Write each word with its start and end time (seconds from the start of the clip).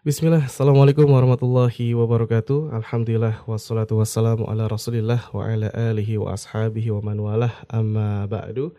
Bismillah, 0.00 0.48
Assalamualaikum 0.48 1.04
warahmatullahi 1.04 1.92
wabarakatuh. 1.92 2.72
Alhamdulillah, 2.72 3.44
wassalatu 3.44 4.00
wassalamu 4.00 4.48
ala 4.48 4.64
rasulillah 4.64 5.28
Wa 5.28 5.44
ala 5.44 5.68
alihi 5.76 6.16
wa 6.16 6.32
ashabihi 6.32 6.88
wa 6.88 7.04
man 7.04 7.20
walah. 7.20 7.52
Amma 7.68 8.24
ba'du. 8.24 8.72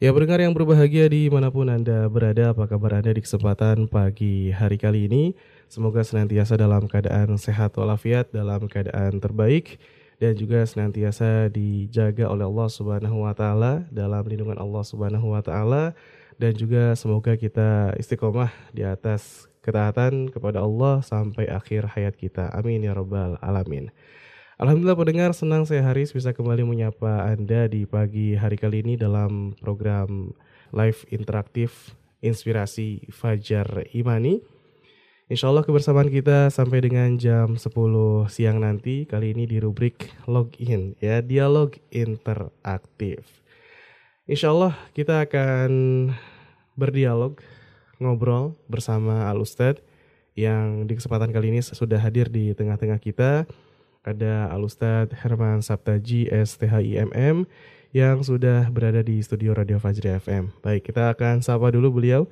Ya 0.00 0.08
pendengar 0.16 0.40
yang 0.40 0.56
berbahagia 0.56 1.12
di 1.12 1.28
mana 1.28 1.52
pun 1.52 1.68
Anda 1.68 2.08
berada 2.08 2.56
Apa 2.56 2.64
kabar 2.64 2.96
Anda 2.96 3.12
di 3.12 3.20
kesempatan 3.20 3.92
pagi 3.92 4.56
hari 4.56 4.80
kali 4.80 5.04
ini? 5.04 5.36
Semoga 5.68 6.00
senantiasa 6.00 6.56
dalam 6.56 6.88
keadaan 6.88 7.36
sehat 7.36 7.76
walafiat 7.76 8.32
Dalam 8.32 8.64
keadaan 8.64 9.20
terbaik 9.20 9.76
Dan 10.16 10.32
juga 10.32 10.64
senantiasa 10.64 11.52
dijaga 11.52 12.32
oleh 12.32 12.48
Allah 12.48 12.68
subhanahu 12.72 13.28
wa 13.28 13.36
ta'ala 13.36 13.84
Dalam 13.92 14.24
lindungan 14.24 14.56
Allah 14.56 14.80
subhanahu 14.80 15.28
wa 15.28 15.44
ta'ala 15.44 15.92
Dan 16.40 16.56
juga 16.56 16.96
semoga 16.96 17.36
kita 17.36 17.92
istiqomah 18.00 18.48
di 18.72 18.80
atas 18.80 19.52
ketaatan 19.64 20.28
kepada 20.28 20.60
Allah 20.60 21.00
sampai 21.00 21.48
akhir 21.48 21.96
hayat 21.96 22.20
kita. 22.20 22.52
Amin 22.52 22.84
ya 22.84 22.92
robbal 22.92 23.40
alamin. 23.40 23.88
Alhamdulillah 24.60 25.00
pendengar 25.00 25.30
senang 25.32 25.64
saya 25.64 25.82
Haris 25.82 26.12
bisa 26.12 26.30
kembali 26.30 26.62
menyapa 26.62 27.26
Anda 27.26 27.66
di 27.66 27.88
pagi 27.88 28.36
hari 28.36 28.54
kali 28.54 28.84
ini 28.84 28.94
dalam 28.94 29.56
program 29.58 30.30
live 30.70 31.02
interaktif 31.10 31.96
inspirasi 32.22 33.08
Fajar 33.10 33.88
Imani. 33.90 34.38
Insya 35.26 35.48
Allah 35.48 35.64
kebersamaan 35.64 36.12
kita 36.12 36.52
sampai 36.52 36.84
dengan 36.84 37.16
jam 37.16 37.56
10 37.56 37.66
siang 38.28 38.60
nanti 38.60 39.08
kali 39.08 39.32
ini 39.32 39.48
di 39.48 39.56
rubrik 39.56 40.12
login 40.28 40.94
ya 41.00 41.18
dialog 41.24 41.72
interaktif. 41.88 43.24
Insya 44.28 44.52
Allah 44.52 44.76
kita 44.92 45.24
akan 45.24 45.72
berdialog 46.78 47.42
ngobrol 48.02 48.56
bersama 48.66 49.28
Al 49.30 49.42
Ustadz 49.42 49.82
yang 50.34 50.86
di 50.90 50.98
kesempatan 50.98 51.30
kali 51.30 51.54
ini 51.54 51.62
sudah 51.62 51.98
hadir 51.98 52.26
di 52.30 52.50
tengah-tengah 52.54 52.98
kita. 52.98 53.46
Ada 54.04 54.50
Al 54.52 54.62
Ustadz 54.66 55.14
Herman 55.16 55.64
Saptaji 55.64 56.28
STHIMM 56.28 57.46
yang 57.94 58.26
sudah 58.26 58.66
berada 58.74 59.00
di 59.06 59.22
studio 59.22 59.54
Radio 59.54 59.78
Fajri 59.78 60.18
FM. 60.18 60.50
Baik, 60.60 60.90
kita 60.90 61.14
akan 61.14 61.40
sapa 61.40 61.70
dulu 61.70 62.02
beliau. 62.02 62.26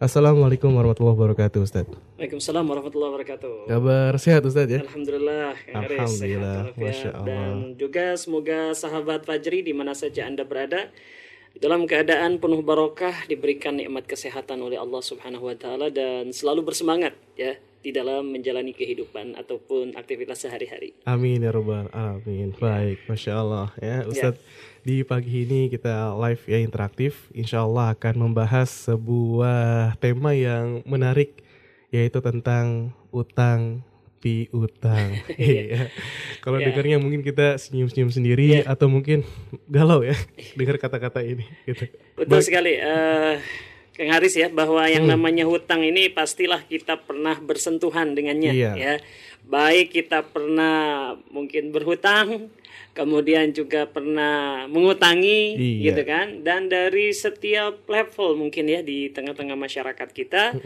Assalamualaikum 0.00 0.72
warahmatullahi 0.72 1.12
wabarakatuh 1.12 1.60
Ustaz. 1.60 1.84
Waalaikumsalam 2.16 2.64
warahmatullahi 2.64 3.10
wabarakatuh. 3.14 3.68
Kabar 3.68 4.12
sehat 4.16 4.42
Ustaz 4.48 4.64
ya? 4.64 4.80
Alhamdulillah. 4.80 5.52
Alhamdulillah, 5.76 6.60
sehat, 6.72 6.80
Masya 6.80 7.10
Allah. 7.14 7.26
Dan 7.28 7.52
juga 7.76 8.16
semoga 8.16 8.72
sahabat 8.72 9.28
Fajri 9.28 9.60
di 9.60 9.76
mana 9.76 9.92
saja 9.92 10.24
Anda 10.24 10.42
berada 10.48 10.88
dalam 11.58 11.88
keadaan 11.90 12.38
penuh 12.38 12.62
barokah 12.62 13.26
diberikan 13.26 13.74
nikmat 13.74 14.06
kesehatan 14.06 14.62
oleh 14.62 14.78
Allah 14.78 15.02
Subhanahu 15.02 15.50
wa 15.50 15.56
taala 15.58 15.90
dan 15.90 16.30
selalu 16.30 16.70
bersemangat 16.70 17.18
ya 17.34 17.58
di 17.80 17.90
dalam 17.96 18.28
menjalani 18.28 18.76
kehidupan 18.76 19.34
ataupun 19.40 19.96
aktivitas 19.96 20.44
sehari-hari. 20.44 20.92
Amin 21.08 21.40
ya 21.40 21.50
robbal 21.50 21.88
alamin. 21.90 22.52
Baik, 22.60 23.08
masya 23.08 23.40
Allah 23.40 23.68
ya 23.80 24.04
Ustadz. 24.04 24.40
Di 24.80 25.04
pagi 25.04 25.44
ini 25.44 25.68
kita 25.68 26.16
live 26.16 26.40
ya 26.48 26.60
interaktif. 26.60 27.28
Insya 27.32 27.64
Allah 27.64 27.92
akan 27.96 28.30
membahas 28.30 28.68
sebuah 28.88 29.96
tema 30.00 30.36
yang 30.36 30.84
menarik 30.88 31.40
yaitu 31.90 32.22
tentang 32.22 32.94
utang 33.10 33.82
piutang. 34.20 35.16
Iya. 35.34 35.88
Kalau 36.38 36.60
Iya. 36.60 36.70
dengarnya 36.70 36.96
mungkin 36.96 37.20
kita 37.20 37.56
senyum-senyum 37.56 38.12
sendiri 38.12 38.60
Iya. 38.60 38.68
atau 38.68 38.86
mungkin 38.86 39.24
galau 39.66 40.04
ya 40.04 40.12
dengar 40.58 40.76
kata-kata 40.76 41.24
ini 41.24 41.48
gitu. 41.64 41.88
Betul 42.14 42.40
sekali. 42.40 42.76
eh 42.76 43.40
Kang 43.90 44.16
Haris 44.16 44.32
ya 44.32 44.48
bahwa 44.48 44.80
yang 44.86 45.04
Hmm. 45.04 45.12
namanya 45.12 45.44
hutang 45.44 45.82
ini 45.82 46.08
pastilah 46.08 46.62
kita 46.62 46.96
pernah 46.96 47.36
bersentuhan 47.36 48.12
dengannya 48.12 48.52
Iya. 48.52 48.72
ya. 48.74 48.94
Baik 49.42 49.92
kita 49.92 50.22
pernah 50.22 50.76
mungkin 51.28 51.68
berhutang, 51.68 52.48
kemudian 52.90 53.50
juga 53.50 53.84
pernah 53.84 54.64
mengutangi 54.66 55.52
Iya. 55.52 55.80
gitu 55.90 56.02
kan. 56.04 56.26
Dan 56.40 56.68
dari 56.68 57.12
setiap 57.12 57.84
level 57.84 58.36
mungkin 58.36 58.68
ya 58.68 58.80
di 58.80 59.08
tengah-tengah 59.08 59.56
masyarakat 59.58 60.08
kita. 60.10 60.56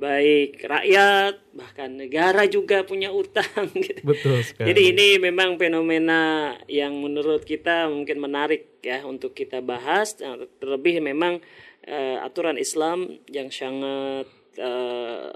Baik 0.00 0.64
rakyat 0.64 1.36
bahkan 1.52 1.92
negara 1.92 2.48
juga 2.48 2.80
punya 2.88 3.12
utang 3.12 3.68
gitu. 3.76 4.00
Betul 4.10 4.40
sekali. 4.40 4.72
Jadi 4.72 4.82
ini 4.96 5.08
memang 5.20 5.60
fenomena 5.60 6.56
yang 6.64 6.96
menurut 6.96 7.44
kita 7.44 7.92
mungkin 7.92 8.16
menarik 8.24 8.80
ya 8.80 9.04
untuk 9.04 9.36
kita 9.36 9.60
bahas. 9.60 10.16
Terlebih 10.56 11.04
memang 11.04 11.44
eh, 11.84 12.16
aturan 12.24 12.56
Islam 12.56 13.20
yang 13.28 13.52
sangat 13.52 14.24
eh, 14.56 15.30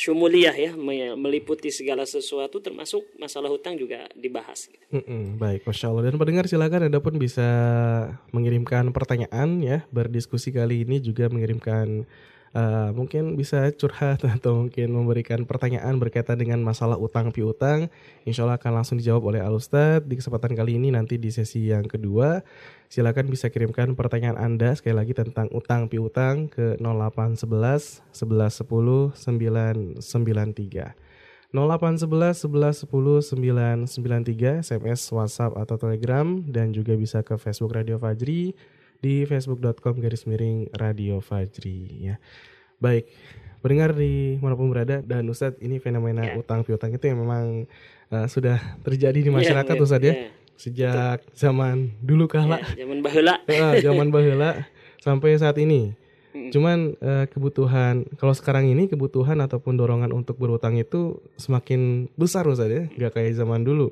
syumuliyah 0.00 0.56
ya 0.56 0.72
me- 0.72 1.18
meliputi 1.18 1.68
segala 1.68 2.08
sesuatu 2.08 2.62
termasuk 2.62 3.04
masalah 3.18 3.50
hutang 3.50 3.76
juga 3.76 4.08
dibahas. 4.16 4.70
Mm-mm, 4.88 5.36
baik, 5.36 5.66
masya 5.66 5.90
Allah. 5.92 6.08
Dan 6.08 6.16
pendengar 6.16 6.46
silakan 6.46 6.88
anda 6.88 7.02
pun 7.02 7.18
bisa 7.20 7.44
mengirimkan 8.32 8.94
pertanyaan 8.96 9.60
ya, 9.60 9.84
berdiskusi 9.92 10.54
kali 10.54 10.88
ini 10.88 11.02
juga 11.02 11.28
mengirimkan 11.28 12.08
uh, 12.54 12.90
mungkin 12.94 13.38
bisa 13.38 13.70
curhat 13.74 14.22
atau 14.36 14.66
mungkin 14.66 14.90
memberikan 14.90 15.42
pertanyaan 15.46 15.98
berkaitan 15.98 16.38
dengan 16.38 16.62
masalah 16.62 16.98
utang 16.98 17.30
piutang. 17.30 17.90
Insya 18.26 18.46
Allah 18.46 18.58
akan 18.58 18.72
langsung 18.82 18.96
dijawab 18.98 19.34
oleh 19.34 19.40
Al 19.42 19.54
Ustadz 19.54 20.06
di 20.06 20.18
kesempatan 20.18 20.54
kali 20.58 20.78
ini 20.78 20.90
nanti 20.94 21.18
di 21.18 21.30
sesi 21.30 21.70
yang 21.70 21.86
kedua. 21.86 22.42
Silakan 22.90 23.30
bisa 23.30 23.54
kirimkan 23.54 23.94
pertanyaan 23.94 24.34
anda 24.34 24.74
sekali 24.74 24.98
lagi 24.98 25.14
tentang 25.14 25.46
utang 25.54 25.86
piutang 25.86 26.50
ke 26.50 26.74
0811 26.82 28.02
1110 28.10 29.14
993. 29.14 30.02
0811 31.50 32.46
11 32.46 32.86
10 32.86 33.90
993 33.90 34.62
SMS, 34.62 35.00
WhatsApp 35.10 35.58
atau 35.58 35.74
Telegram 35.78 36.26
dan 36.46 36.70
juga 36.70 36.94
bisa 36.94 37.26
ke 37.26 37.34
Facebook 37.38 37.74
Radio 37.74 37.98
Fajri 37.98 38.54
di 39.00 39.24
facebook.com 39.24 39.96
garis 39.98 40.24
miring 40.24 40.68
Radio 40.72 41.18
Fajri 41.18 42.06
ya. 42.06 42.16
Baik, 42.76 43.08
pendengar 43.60 43.92
di 43.92 44.36
mana 44.40 44.56
pun 44.56 44.68
berada 44.68 45.00
dan 45.00 45.24
Ustadz 45.26 45.60
ini 45.60 45.76
fenomena 45.76 46.24
Ya. 46.24 46.36
utang 46.36 46.64
piutang 46.64 46.92
itu 46.92 47.04
yang 47.04 47.20
memang 47.20 47.64
uh, 48.08 48.26
sudah 48.28 48.56
terjadi 48.80 49.20
di 49.20 49.28
masyarakat 49.28 49.72
Iya, 49.72 49.82
Ustadz 49.82 50.06
ya. 50.06 50.14
iya. 50.14 50.28
Sejak 50.60 51.18
zaman 51.32 51.96
dulu 52.04 52.28
kala, 52.28 52.60
Ya, 52.76 52.84
zaman 52.84 53.00
baheula. 53.00 53.40
Eh, 53.48 53.80
zaman 53.80 54.12
baheula 54.12 54.68
sampai 55.00 55.40
saat 55.40 55.56
ini. 55.56 55.96
Mm. 56.30 56.52
Cuman 56.52 56.78
eh, 57.00 57.24
kebutuhan 57.26 58.04
kalau 58.20 58.36
sekarang 58.36 58.68
ini 58.68 58.84
kebutuhan 58.84 59.40
ataupun 59.40 59.74
dorongan 59.74 60.12
untuk 60.12 60.36
berutang 60.36 60.76
itu 60.76 61.16
semakin 61.40 62.12
besar 62.14 62.44
Ustaz 62.44 62.68
ya, 62.68 62.84
nggak 62.86 63.12
kayak 63.16 63.40
zaman 63.40 63.64
dulu. 63.64 63.90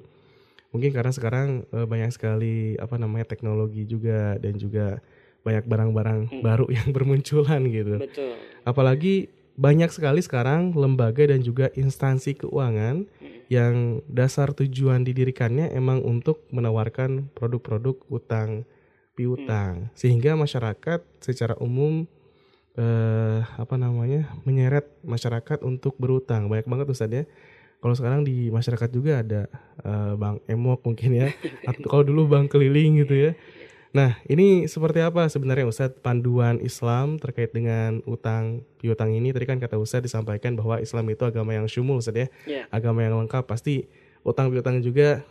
Mungkin 0.72 0.90
karena 0.92 1.12
sekarang 1.12 1.64
eh, 1.72 1.86
banyak 1.88 2.12
sekali 2.12 2.76
apa 2.76 3.00
namanya 3.00 3.28
teknologi 3.28 3.88
juga 3.88 4.36
dan 4.36 4.56
juga 4.60 5.00
banyak 5.46 5.64
barang-barang 5.64 6.20
baru 6.44 6.66
yang 6.76 6.92
bermunculan 6.92 7.62
gitu. 7.68 7.96
Betul. 7.96 8.36
Apalagi 8.68 9.32
banyak 9.58 9.90
sekali 9.90 10.22
sekarang 10.22 10.70
lembaga 10.76 11.26
dan 11.26 11.42
juga 11.42 11.66
instansi 11.74 12.38
keuangan 12.38 13.10
yang 13.50 14.04
dasar 14.06 14.54
tujuan 14.54 15.02
didirikannya 15.02 15.74
emang 15.74 16.04
untuk 16.06 16.46
menawarkan 16.54 17.32
produk-produk 17.34 17.98
utang 18.06 18.68
piutang. 19.18 19.90
Sehingga 19.98 20.38
masyarakat 20.38 21.02
secara 21.18 21.58
umum 21.58 22.06
eh 22.78 23.42
apa 23.58 23.74
namanya 23.74 24.30
menyeret 24.46 24.86
masyarakat 25.02 25.66
untuk 25.66 25.98
berutang. 25.98 26.46
Banyak 26.46 26.70
banget 26.70 26.86
Ustaz 26.86 27.10
ya 27.10 27.26
kalau 27.78 27.94
sekarang 27.94 28.26
di 28.26 28.50
masyarakat 28.50 28.90
juga 28.90 29.22
ada 29.22 29.42
eh, 29.82 30.12
bank 30.14 30.44
emok 30.46 30.80
mungkin 30.84 31.10
ya 31.14 31.28
atau 31.70 31.86
kalau 31.86 32.04
dulu 32.04 32.26
bank 32.26 32.52
keliling 32.52 33.02
gitu 33.02 33.14
ya 33.14 33.32
Nah, 33.88 34.20
ini 34.28 34.68
seperti 34.68 35.00
apa 35.00 35.32
sebenarnya 35.32 35.64
Ustadz 35.64 36.04
panduan 36.04 36.60
Islam 36.60 37.16
terkait 37.16 37.56
dengan 37.56 38.04
utang 38.04 38.60
piutang 38.76 39.16
ini? 39.16 39.32
Tadi 39.32 39.48
kan 39.48 39.56
kata 39.56 39.80
Ustadz 39.80 40.04
disampaikan 40.04 40.52
bahwa 40.60 40.76
Islam 40.76 41.08
itu 41.08 41.24
agama 41.24 41.56
yang 41.56 41.64
syumul 41.64 42.04
Ustadz 42.04 42.20
ya, 42.20 42.28
Ya. 42.44 42.62
agama 42.68 43.00
yang 43.00 43.16
lengkap. 43.16 43.48
Pasti 43.48 43.88
utang 44.28 44.52
piutang 44.52 44.84
juga 44.84 45.24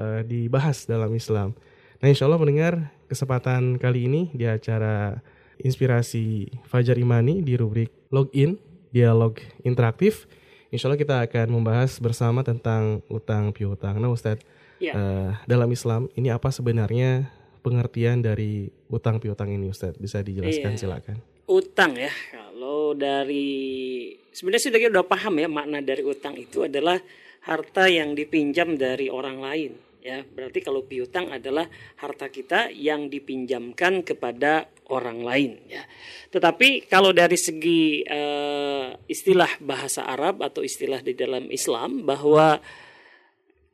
eh, 0.00 0.24
dibahas 0.24 0.88
dalam 0.88 1.12
Islam. 1.12 1.52
Nah, 2.00 2.08
insya 2.08 2.24
Allah 2.24 2.40
mendengar 2.40 2.96
kesempatan 3.12 3.76
kali 3.76 4.08
ini 4.08 4.32
di 4.32 4.48
acara 4.48 5.20
Inspirasi 5.60 6.48
Fajar 6.64 6.96
Imani 6.96 7.44
di 7.44 7.60
rubrik 7.60 7.92
Login, 8.08 8.56
Dialog 8.88 9.36
Interaktif. 9.68 10.24
Insya 10.68 10.86
Allah 10.86 11.00
kita 11.00 11.16
akan 11.22 11.46
membahas 11.50 11.96
bersama 11.96 12.44
tentang 12.44 13.00
utang 13.08 13.50
piutang. 13.50 13.96
Nah 13.96 14.12
Ustadz, 14.12 14.44
Ya. 14.78 14.92
eh, 14.92 15.30
dalam 15.44 15.66
Islam 15.68 16.06
ini 16.12 16.28
apa 16.28 16.52
sebenarnya 16.52 17.26
pengertian 17.60 18.20
dari 18.20 18.68
utang 18.86 19.18
piutang 19.18 19.48
ini 19.48 19.66
Ustadz? 19.66 19.96
Bisa 19.96 20.20
dijelaskan 20.20 20.76
Iya. 20.76 20.80
silakan. 20.80 21.18
utang 21.48 21.96
ya 21.96 22.12
kalau 22.28 22.92
dari 22.92 23.48
sebenarnya 24.30 24.60
sih 24.60 24.70
kita 24.70 24.92
udah 24.92 25.08
paham 25.08 25.40
ya 25.40 25.48
makna 25.48 25.80
dari 25.80 26.04
utang 26.04 26.36
itu 26.36 26.60
adalah 26.60 27.00
harta 27.40 27.88
yang 27.88 28.12
dipinjam 28.12 28.76
dari 28.76 29.08
orang 29.08 29.40
lain 29.40 29.72
ya. 30.08 30.24
Berarti 30.24 30.64
kalau 30.64 30.88
piutang 30.88 31.28
adalah 31.28 31.68
harta 32.00 32.32
kita 32.32 32.72
yang 32.72 33.12
dipinjamkan 33.12 34.00
kepada 34.00 34.72
orang 34.88 35.20
lain 35.20 35.52
ya. 35.68 35.84
Tetapi 36.32 36.88
kalau 36.88 37.12
dari 37.12 37.36
segi 37.36 38.00
uh, 38.08 38.96
istilah 39.04 39.60
bahasa 39.60 40.08
Arab 40.08 40.40
atau 40.40 40.64
istilah 40.64 41.04
di 41.04 41.12
dalam 41.12 41.52
Islam 41.52 42.08
bahwa 42.08 42.56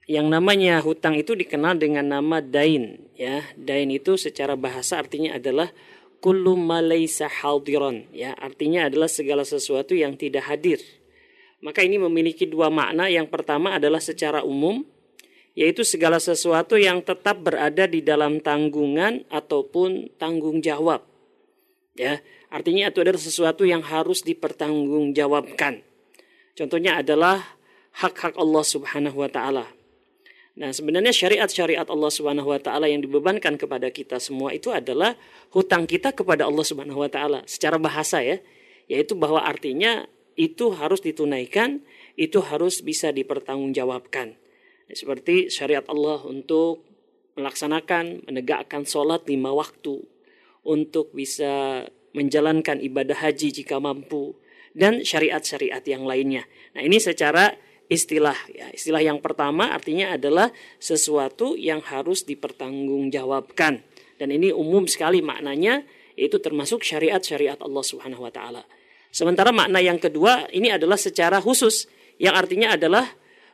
yang 0.05 0.29
namanya 0.29 0.85
hutang 0.85 1.17
itu 1.17 1.33
dikenal 1.39 1.79
dengan 1.79 2.05
nama 2.11 2.43
dain 2.43 2.99
ya. 3.15 3.47
Dain 3.55 3.95
itu 3.95 4.19
secara 4.19 4.59
bahasa 4.59 4.99
artinya 4.99 5.39
adalah 5.39 5.71
kullu 6.19 6.59
malaysa 6.59 7.31
hadiran 7.31 8.11
ya. 8.11 8.35
Artinya 8.37 8.91
adalah 8.91 9.09
segala 9.09 9.47
sesuatu 9.47 9.95
yang 9.95 10.19
tidak 10.19 10.51
hadir. 10.51 10.83
Maka 11.65 11.81
ini 11.81 11.97
memiliki 11.97 12.45
dua 12.45 12.69
makna. 12.69 13.09
Yang 13.09 13.33
pertama 13.33 13.81
adalah 13.81 13.97
secara 13.97 14.45
umum 14.45 14.85
yaitu 15.55 15.87
segala 15.87 16.19
sesuatu 16.19 16.75
yang 16.75 17.01
tetap 17.01 17.41
berada 17.43 17.87
di 17.87 18.03
dalam 18.03 18.43
tanggungan 18.43 19.23
ataupun 19.31 20.11
tanggung 20.19 20.59
jawab. 20.59 21.07
Ya, 21.95 22.19
artinya 22.51 22.91
itu 22.91 22.99
adalah 23.07 23.23
sesuatu 23.23 23.63
yang 23.63 23.87
harus 23.87 24.27
dipertanggungjawabkan. 24.27 25.87
Contohnya 26.59 26.99
adalah 26.99 27.55
hak-hak 28.03 28.35
Allah 28.35 28.65
Subhanahu 28.67 29.23
wa 29.23 29.31
taala. 29.31 29.67
Nah, 30.55 30.71
sebenarnya 30.71 31.11
syariat-syariat 31.15 31.87
Allah 31.87 32.11
Subhanahu 32.11 32.51
wa 32.51 32.59
taala 32.59 32.91
yang 32.91 33.03
dibebankan 33.03 33.55
kepada 33.55 33.91
kita 33.95 34.19
semua 34.19 34.55
itu 34.55 34.75
adalah 34.75 35.15
hutang 35.55 35.87
kita 35.87 36.15
kepada 36.15 36.47
Allah 36.47 36.67
Subhanahu 36.67 37.03
wa 37.03 37.11
taala 37.11 37.47
secara 37.47 37.79
bahasa 37.79 38.23
ya, 38.23 38.43
yaitu 38.91 39.15
bahwa 39.15 39.43
artinya 39.43 40.07
itu 40.35 40.75
harus 40.75 40.99
ditunaikan, 40.99 41.83
itu 42.19 42.43
harus 42.43 42.83
bisa 42.83 43.15
dipertanggungjawabkan. 43.15 44.35
Seperti 44.93 45.49
syariat 45.49 45.85
Allah 45.89 46.21
untuk 46.29 46.85
melaksanakan, 47.35 48.29
menegakkan 48.29 48.85
sholat 48.85 49.27
lima 49.27 49.51
waktu, 49.55 50.03
untuk 50.65 51.13
bisa 51.17 51.85
menjalankan 52.15 52.79
ibadah 52.79 53.19
haji 53.19 53.51
jika 53.51 53.83
mampu, 53.83 54.39
dan 54.75 55.03
syariat-syariat 55.07 55.83
yang 55.87 56.03
lainnya. 56.05 56.47
Nah 56.75 56.83
ini 56.83 56.99
secara 56.99 57.55
istilah 57.87 58.37
ya. 58.51 58.71
Istilah 58.75 59.03
yang 59.03 59.23
pertama 59.23 59.71
artinya 59.71 60.19
adalah 60.19 60.51
sesuatu 60.83 61.55
yang 61.55 61.81
harus 61.85 62.27
dipertanggungjawabkan. 62.27 63.83
Dan 64.19 64.29
ini 64.31 64.51
umum 64.51 64.87
sekali 64.91 65.23
maknanya 65.23 65.83
yaitu 66.15 66.39
termasuk 66.39 66.87
syariat-syariat 66.87 67.59
Allah 67.59 67.83
taala. 68.31 68.63
Sementara 69.15 69.55
makna 69.55 69.79
yang 69.79 69.99
kedua 69.99 70.51
ini 70.51 70.75
adalah 70.75 70.99
secara 70.99 71.39
khusus. 71.39 71.87
Yang 72.19 72.35
artinya 72.47 72.79
adalah 72.79 73.11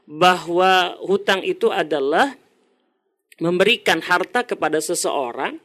bahwa 0.08 0.97
hutang 1.05 1.44
itu 1.44 1.69
adalah 1.69 2.37
memberikan 3.41 4.05
harta 4.05 4.44
kepada 4.44 4.79
seseorang. 4.79 5.56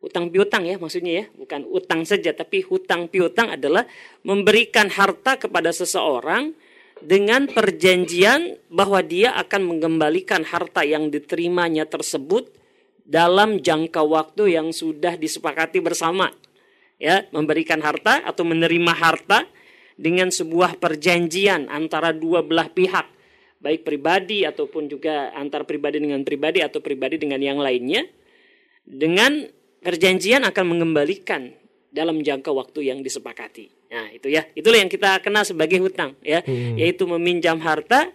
Hutang 0.00 0.32
piutang 0.32 0.64
ya 0.64 0.80
maksudnya 0.80 1.12
ya 1.12 1.24
bukan 1.36 1.68
utang 1.68 2.08
saja 2.08 2.32
tapi 2.32 2.64
hutang 2.64 3.04
piutang 3.04 3.52
adalah 3.52 3.84
memberikan 4.24 4.88
harta 4.88 5.36
kepada 5.36 5.76
seseorang 5.76 6.56
dengan 7.04 7.44
perjanjian 7.44 8.56
bahwa 8.72 9.04
dia 9.04 9.36
akan 9.36 9.76
mengembalikan 9.76 10.40
harta 10.40 10.88
yang 10.88 11.12
diterimanya 11.12 11.84
tersebut 11.84 12.48
dalam 13.04 13.60
jangka 13.60 14.00
waktu 14.00 14.56
yang 14.56 14.72
sudah 14.72 15.20
disepakati 15.20 15.84
bersama. 15.84 16.32
Ya 16.96 17.28
memberikan 17.32 17.84
harta 17.84 18.24
atau 18.24 18.44
menerima 18.44 18.92
harta 18.96 19.44
dengan 20.00 20.32
sebuah 20.32 20.80
perjanjian 20.80 21.68
antara 21.68 22.16
dua 22.16 22.40
belah 22.40 22.72
pihak 22.72 23.19
baik 23.60 23.84
pribadi 23.84 24.48
ataupun 24.48 24.88
juga 24.88 25.30
antar 25.36 25.68
pribadi 25.68 26.00
dengan 26.00 26.24
pribadi 26.24 26.64
atau 26.64 26.80
pribadi 26.80 27.20
dengan 27.20 27.38
yang 27.44 27.60
lainnya 27.60 28.08
dengan 28.88 29.46
perjanjian 29.84 30.42
akan 30.48 30.64
mengembalikan 30.66 31.52
dalam 31.92 32.24
jangka 32.24 32.50
waktu 32.50 32.90
yang 32.90 33.04
disepakati. 33.04 33.90
Nah, 33.90 34.08
itu 34.14 34.30
ya. 34.30 34.46
Itulah 34.54 34.78
yang 34.80 34.90
kita 34.90 35.18
kenal 35.20 35.42
sebagai 35.42 35.82
hutang 35.82 36.14
ya, 36.22 36.40
hmm. 36.40 36.78
yaitu 36.78 37.04
meminjam 37.04 37.58
harta 37.58 38.10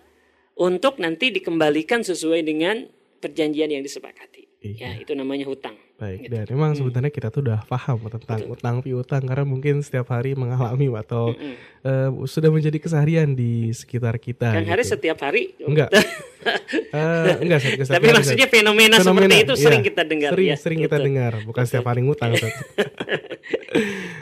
untuk 0.55 0.97
nanti 1.03 1.35
dikembalikan 1.35 2.01
sesuai 2.01 2.41
dengan 2.47 2.87
perjanjian 3.19 3.75
yang 3.75 3.83
disepakati. 3.83 4.44
Iya. 4.73 4.97
Ya, 4.97 5.05
itu 5.05 5.13
namanya 5.13 5.45
hutang. 5.45 5.77
Baik, 5.95 6.27
gitu. 6.27 6.35
dan 6.35 6.45
memang 6.51 6.71
hmm. 6.75 6.79
sebenarnya 6.83 7.07
kita 7.07 7.31
tuh 7.31 7.39
udah 7.47 7.63
paham 7.71 7.95
tentang 8.11 8.43
Betul. 8.43 8.51
utang 8.59 8.75
piutang 8.83 9.23
karena 9.23 9.47
mungkin 9.47 9.79
setiap 9.79 10.11
hari 10.11 10.35
mengalami 10.35 10.91
atau 10.91 11.31
hmm. 11.31 11.55
uh, 11.87 12.09
sudah 12.27 12.51
menjadi 12.51 12.83
keseharian 12.83 13.31
di 13.31 13.71
sekitar 13.71 14.19
kita. 14.19 14.51
Kan 14.51 14.67
gitu. 14.67 14.75
hari 14.75 14.83
setiap 14.83 15.17
hari? 15.23 15.55
Enggak. 15.63 15.95
uh, 15.95 17.39
enggak 17.43 17.59
setiap 17.63 17.95
Tapi 17.95 18.11
hari, 18.11 18.15
maksudnya 18.19 18.47
fenomena, 18.51 18.99
fenomena 18.99 19.31
seperti 19.31 19.47
itu 19.47 19.55
iya, 19.55 19.63
sering 19.63 19.83
kita 19.87 20.01
dengar. 20.03 20.29
Sering, 20.35 20.49
ya, 20.51 20.55
sering 20.59 20.79
gitu. 20.83 20.87
kita 20.91 20.97
dengar, 20.99 21.33
bukan 21.47 21.63
setiap 21.63 21.85
hari 21.87 22.01
ngutang. 22.03 22.31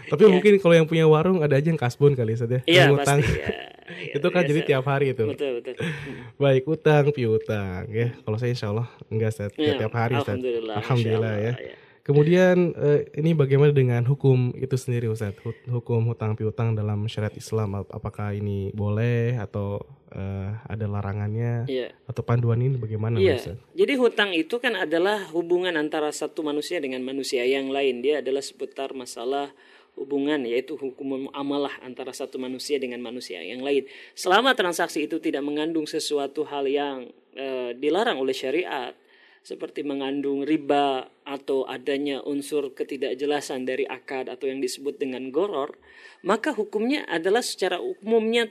Tapi 0.09 0.23
ya. 0.25 0.29
mungkin 0.31 0.53
kalau 0.59 0.75
yang 0.75 0.87
punya 0.87 1.05
warung 1.05 1.39
ada 1.43 1.55
aja 1.55 1.67
yang 1.67 1.79
kasbon 1.79 2.17
kali 2.17 2.35
saja. 2.35 2.59
Ya. 2.63 2.67
Iya, 2.67 2.83
ngutang. 2.91 3.19
Pasti, 3.21 3.39
ya. 3.39 3.47
itu 4.17 4.27
kan 4.31 4.41
biasa. 4.43 4.49
jadi 4.51 4.59
tiap 4.63 4.85
hari 4.87 5.05
itu. 5.11 5.25
Betul, 5.27 5.51
betul. 5.59 5.75
Baik, 6.43 6.63
utang 6.67 7.05
piutang 7.11 7.87
ya. 7.91 8.15
Kalau 8.23 8.37
saya 8.39 8.51
insya 8.55 8.71
Allah 8.71 8.87
enggak 9.11 9.31
Ustaz, 9.35 9.51
ya, 9.55 9.73
tiap 9.75 9.93
hari 9.95 10.15
Ustaz. 10.19 10.35
Alhamdulillah. 10.39 10.75
Alhamdulillah 10.79 11.33
ya. 11.39 11.53
ya. 11.55 11.73
Kemudian 12.03 12.75
eh, 12.75 13.07
ini 13.15 13.31
bagaimana 13.31 13.71
dengan 13.71 14.03
hukum 14.03 14.51
itu 14.59 14.75
sendiri 14.75 15.07
Ustaz? 15.07 15.39
Hukum 15.71 16.11
hutang 16.11 16.35
piutang 16.35 16.75
dalam 16.75 17.07
syariat 17.07 17.31
Islam 17.31 17.79
apakah 17.87 18.35
ini 18.35 18.75
boleh 18.75 19.39
atau 19.39 19.79
eh, 20.11 20.51
ada 20.67 20.83
larangannya 20.83 21.63
iya. 21.71 21.95
atau 22.03 22.19
panduan 22.27 22.59
ini 22.59 22.75
bagaimana 22.75 23.23
iya. 23.23 23.39
Ustaz? 23.39 23.55
Jadi 23.71 23.93
hutang 23.95 24.35
itu 24.35 24.59
kan 24.59 24.75
adalah 24.75 25.31
hubungan 25.31 25.79
antara 25.79 26.11
satu 26.11 26.43
manusia 26.43 26.83
dengan 26.83 26.99
manusia 27.07 27.47
yang 27.47 27.71
lain. 27.71 28.03
Dia 28.03 28.19
adalah 28.19 28.43
seputar 28.43 28.91
masalah 28.91 29.55
hubungan 29.93 30.41
yaitu 30.43 30.73
hukum 30.73 31.29
amalah 31.31 31.73
antara 31.85 32.09
satu 32.11 32.41
manusia 32.41 32.81
dengan 32.81 32.99
manusia 33.01 33.39
yang 33.45 33.61
lain. 33.61 33.85
Selama 34.17 34.57
transaksi 34.57 35.05
itu 35.05 35.21
tidak 35.21 35.45
mengandung 35.45 35.85
sesuatu 35.85 36.43
hal 36.49 36.65
yang 36.65 37.13
e, 37.37 37.77
dilarang 37.77 38.17
oleh 38.17 38.33
syariat, 38.33 38.97
seperti 39.43 39.83
mengandung 39.83 40.47
riba 40.47 41.11
atau 41.27 41.67
adanya 41.67 42.23
unsur 42.23 42.71
ketidakjelasan 42.71 43.67
dari 43.67 43.83
akad 43.83 44.31
atau 44.31 44.47
yang 44.47 44.63
disebut 44.63 44.97
dengan 44.97 45.29
goror, 45.29 45.75
maka 46.23 46.55
hukumnya 46.55 47.03
adalah 47.11 47.43
secara 47.43 47.77
umumnya 47.83 48.47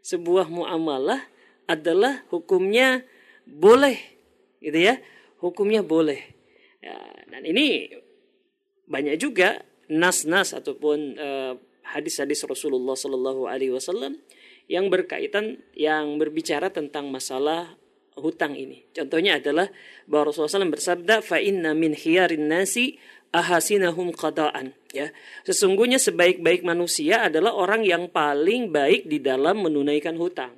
sebuah 0.00 0.48
muamalah 0.48 1.28
adalah 1.68 2.24
hukumnya 2.32 3.04
boleh, 3.44 4.00
gitu 4.64 4.80
ya, 4.80 4.98
hukumnya 5.38 5.84
boleh. 5.84 6.24
Ya, 6.80 6.96
dan 7.28 7.44
ini 7.44 7.92
banyak 8.88 9.20
juga 9.20 9.62
nas-nas 9.90 10.54
ataupun 10.54 11.18
eh, 11.18 11.54
hadis-hadis 11.90 12.46
Rasulullah 12.46 12.94
Shallallahu 12.94 13.50
Alaihi 13.50 13.74
Wasallam 13.74 14.16
yang 14.70 14.86
berkaitan 14.86 15.58
yang 15.74 16.16
berbicara 16.22 16.70
tentang 16.70 17.10
masalah 17.10 17.74
hutang 18.14 18.54
ini. 18.54 18.86
Contohnya 18.94 19.42
adalah 19.42 19.66
bahwa 20.06 20.30
Rasulullah 20.30 20.62
SAW 20.62 20.70
bersabda, 20.70 21.24
"Fa 21.26 21.42
inna 21.42 21.74
min 21.74 21.96
khiyarin 21.96 22.46
nasi 22.46 23.00
ahasinahum 23.34 24.14
qadaan." 24.14 24.76
Ya, 24.94 25.10
sesungguhnya 25.46 25.98
sebaik-baik 25.98 26.62
manusia 26.62 27.26
adalah 27.26 27.54
orang 27.54 27.86
yang 27.86 28.10
paling 28.10 28.70
baik 28.70 29.06
di 29.06 29.22
dalam 29.22 29.62
menunaikan 29.62 30.18
hutang. 30.18 30.54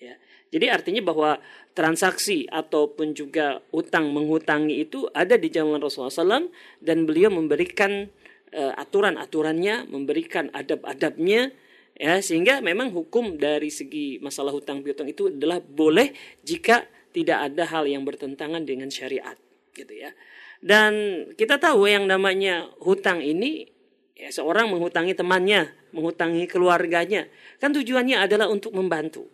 Ya. 0.00 0.16
Jadi 0.48 0.66
artinya 0.72 1.04
bahwa 1.04 1.40
transaksi 1.76 2.48
ataupun 2.48 3.12
juga 3.12 3.60
utang 3.70 4.10
menghutangi 4.10 4.82
itu 4.82 5.04
ada 5.12 5.36
di 5.36 5.52
zaman 5.52 5.78
Rasulullah 5.78 6.40
SAW 6.40 6.48
dan 6.80 7.04
beliau 7.04 7.28
memberikan 7.28 8.08
uh, 8.54 8.72
aturan-aturannya, 8.76 9.88
memberikan 9.88 10.52
adab-adabnya 10.52 11.52
ya 11.98 12.22
sehingga 12.22 12.62
memang 12.62 12.94
hukum 12.94 13.36
dari 13.36 13.74
segi 13.74 14.22
masalah 14.22 14.54
hutang 14.54 14.86
piutang 14.86 15.10
itu 15.10 15.34
adalah 15.34 15.58
boleh 15.58 16.14
jika 16.46 16.86
tidak 17.10 17.50
ada 17.52 17.66
hal 17.66 17.90
yang 17.90 18.06
bertentangan 18.06 18.62
dengan 18.62 18.88
syariat 18.88 19.34
gitu 19.74 19.90
ya. 19.90 20.14
Dan 20.58 21.24
kita 21.38 21.58
tahu 21.58 21.86
yang 21.86 22.06
namanya 22.06 22.70
hutang 22.82 23.22
ini 23.22 23.66
ya 24.18 24.30
seorang 24.30 24.70
menghutangi 24.70 25.14
temannya 25.14 25.70
menghutangi 25.94 26.50
keluarganya 26.50 27.30
kan 27.62 27.70
tujuannya 27.70 28.18
adalah 28.18 28.50
untuk 28.50 28.74
membantu 28.74 29.26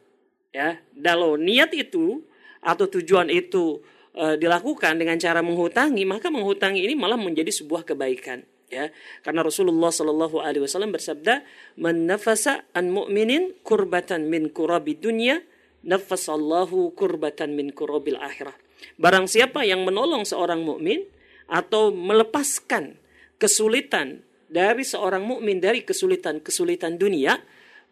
ya. 0.53 0.81
Kalau 0.97 1.37
niat 1.41 1.73
itu 1.73 2.25
atau 2.65 2.89
tujuan 2.89 3.29
itu 3.29 3.81
e, 4.17 4.41
dilakukan 4.41 4.97
dengan 4.97 5.17
cara 5.21 5.41
menghutangi 5.45 6.05
maka 6.09 6.33
menghutangi 6.33 6.81
ini 6.81 6.97
malah 6.97 7.21
menjadi 7.21 7.53
sebuah 7.53 7.85
kebaikan 7.85 8.45
ya. 8.75 8.91
Karena 9.23 9.47
Rasulullah 9.47 9.95
Shallallahu 9.95 10.43
Alaihi 10.43 10.67
Wasallam 10.67 10.91
bersabda 10.91 11.47
man 11.79 12.11
nafasa 12.11 12.67
an 12.75 12.91
mu'minin 12.91 13.55
kurbatan 13.63 14.27
min 14.27 14.51
kurabi 14.51 14.99
dunya 14.99 15.39
nafasallahu 15.87 16.93
kurbatan 16.99 17.55
min 17.55 17.71
kurabil 17.71 18.19
akhirah. 18.19 18.55
Barang 18.99 19.31
siapa 19.31 19.63
yang 19.63 19.87
menolong 19.87 20.27
seorang 20.27 20.61
mukmin 20.61 21.07
atau 21.47 21.95
melepaskan 21.95 22.99
kesulitan 23.39 24.27
dari 24.51 24.83
seorang 24.83 25.23
mukmin 25.23 25.63
dari 25.63 25.87
kesulitan-kesulitan 25.87 26.99
dunia 26.99 27.39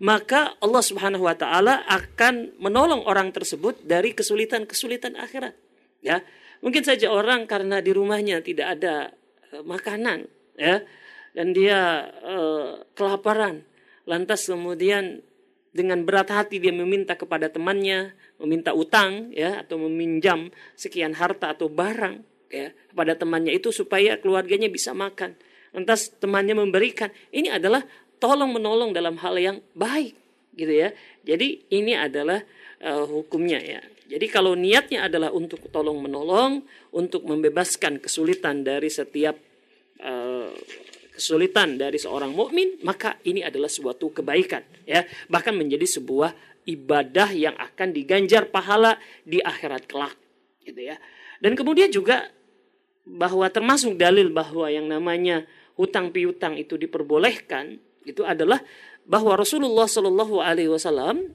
maka 0.03 0.59
Allah 0.59 0.83
Subhanahu 0.83 1.31
wa 1.31 1.37
taala 1.39 1.87
akan 1.87 2.59
menolong 2.59 3.07
orang 3.07 3.31
tersebut 3.31 3.87
dari 3.87 4.11
kesulitan-kesulitan 4.19 5.15
akhirat. 5.15 5.55
Ya 6.03 6.27
Mungkin 6.63 6.87
saja 6.87 7.11
orang 7.11 7.51
karena 7.51 7.83
di 7.83 7.91
rumahnya 7.91 8.39
tidak 8.39 8.79
ada 8.79 9.11
uh, 9.51 9.67
makanan, 9.67 10.31
ya, 10.59 10.85
dan 11.33 11.57
dia 11.57 12.13
uh, 12.23 12.85
kelaparan, 12.93 13.65
lantas 14.05 14.49
kemudian 14.49 15.25
dengan 15.73 16.05
berat 16.05 16.29
hati 16.29 16.61
dia 16.61 16.75
meminta 16.75 17.17
kepada 17.17 17.49
temannya, 17.49 18.13
meminta 18.37 18.77
utang, 18.77 19.33
ya, 19.33 19.65
atau 19.65 19.81
meminjam 19.81 20.53
sekian 20.77 21.17
harta 21.17 21.57
atau 21.57 21.73
barang, 21.73 22.21
ya, 22.53 22.77
kepada 22.93 23.17
temannya 23.17 23.57
itu 23.57 23.73
supaya 23.73 24.21
keluarganya 24.21 24.69
bisa 24.69 24.93
makan. 24.93 25.33
Lantas 25.73 26.13
temannya 26.21 26.53
memberikan. 26.53 27.09
Ini 27.33 27.57
adalah 27.57 27.81
tolong 28.21 28.53
menolong 28.53 28.93
dalam 28.93 29.17
hal 29.25 29.41
yang 29.41 29.57
baik, 29.73 30.13
gitu 30.53 30.69
ya. 30.69 30.93
Jadi 31.25 31.65
ini 31.73 31.97
adalah 31.97 32.45
uh, 32.85 33.09
hukumnya 33.09 33.57
ya. 33.57 33.81
Jadi 34.13 34.29
kalau 34.29 34.53
niatnya 34.53 35.09
adalah 35.09 35.33
untuk 35.33 35.73
tolong 35.73 35.97
menolong, 36.05 36.61
untuk 36.93 37.25
membebaskan 37.25 37.97
kesulitan 37.97 38.61
dari 38.61 38.93
setiap 38.93 39.41
uh, 40.03 40.51
kesulitan 41.15 41.79
dari 41.79 42.01
seorang 42.01 42.35
mukmin, 42.35 42.81
maka 42.83 43.21
ini 43.23 43.45
adalah 43.45 43.69
suatu 43.69 44.11
kebaikan 44.11 44.65
ya, 44.89 45.07
bahkan 45.31 45.55
menjadi 45.55 45.85
sebuah 45.87 46.35
ibadah 46.67 47.31
yang 47.35 47.55
akan 47.59 47.91
diganjar 47.91 48.49
pahala 48.49 48.97
di 49.27 49.39
akhirat 49.43 49.87
kelak 49.87 50.15
gitu 50.63 50.79
ya. 50.79 50.97
Dan 51.43 51.59
kemudian 51.59 51.91
juga 51.91 52.31
bahwa 53.03 53.51
termasuk 53.51 53.99
dalil 53.99 54.31
bahwa 54.31 54.71
yang 54.71 54.87
namanya 54.87 55.43
hutang 55.75 56.15
piutang 56.15 56.55
itu 56.55 56.79
diperbolehkan 56.79 57.83
itu 58.07 58.23
adalah 58.23 58.63
bahwa 59.03 59.35
Rasulullah 59.35 59.91
Shallallahu 59.91 60.39
Alaihi 60.39 60.71
Wasallam 60.71 61.35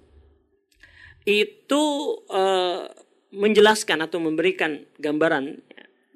itu 1.27 1.83
uh, 2.31 2.87
menjelaskan 3.35 3.99
atau 4.07 4.23
memberikan 4.23 4.87
gambaran 4.95 5.59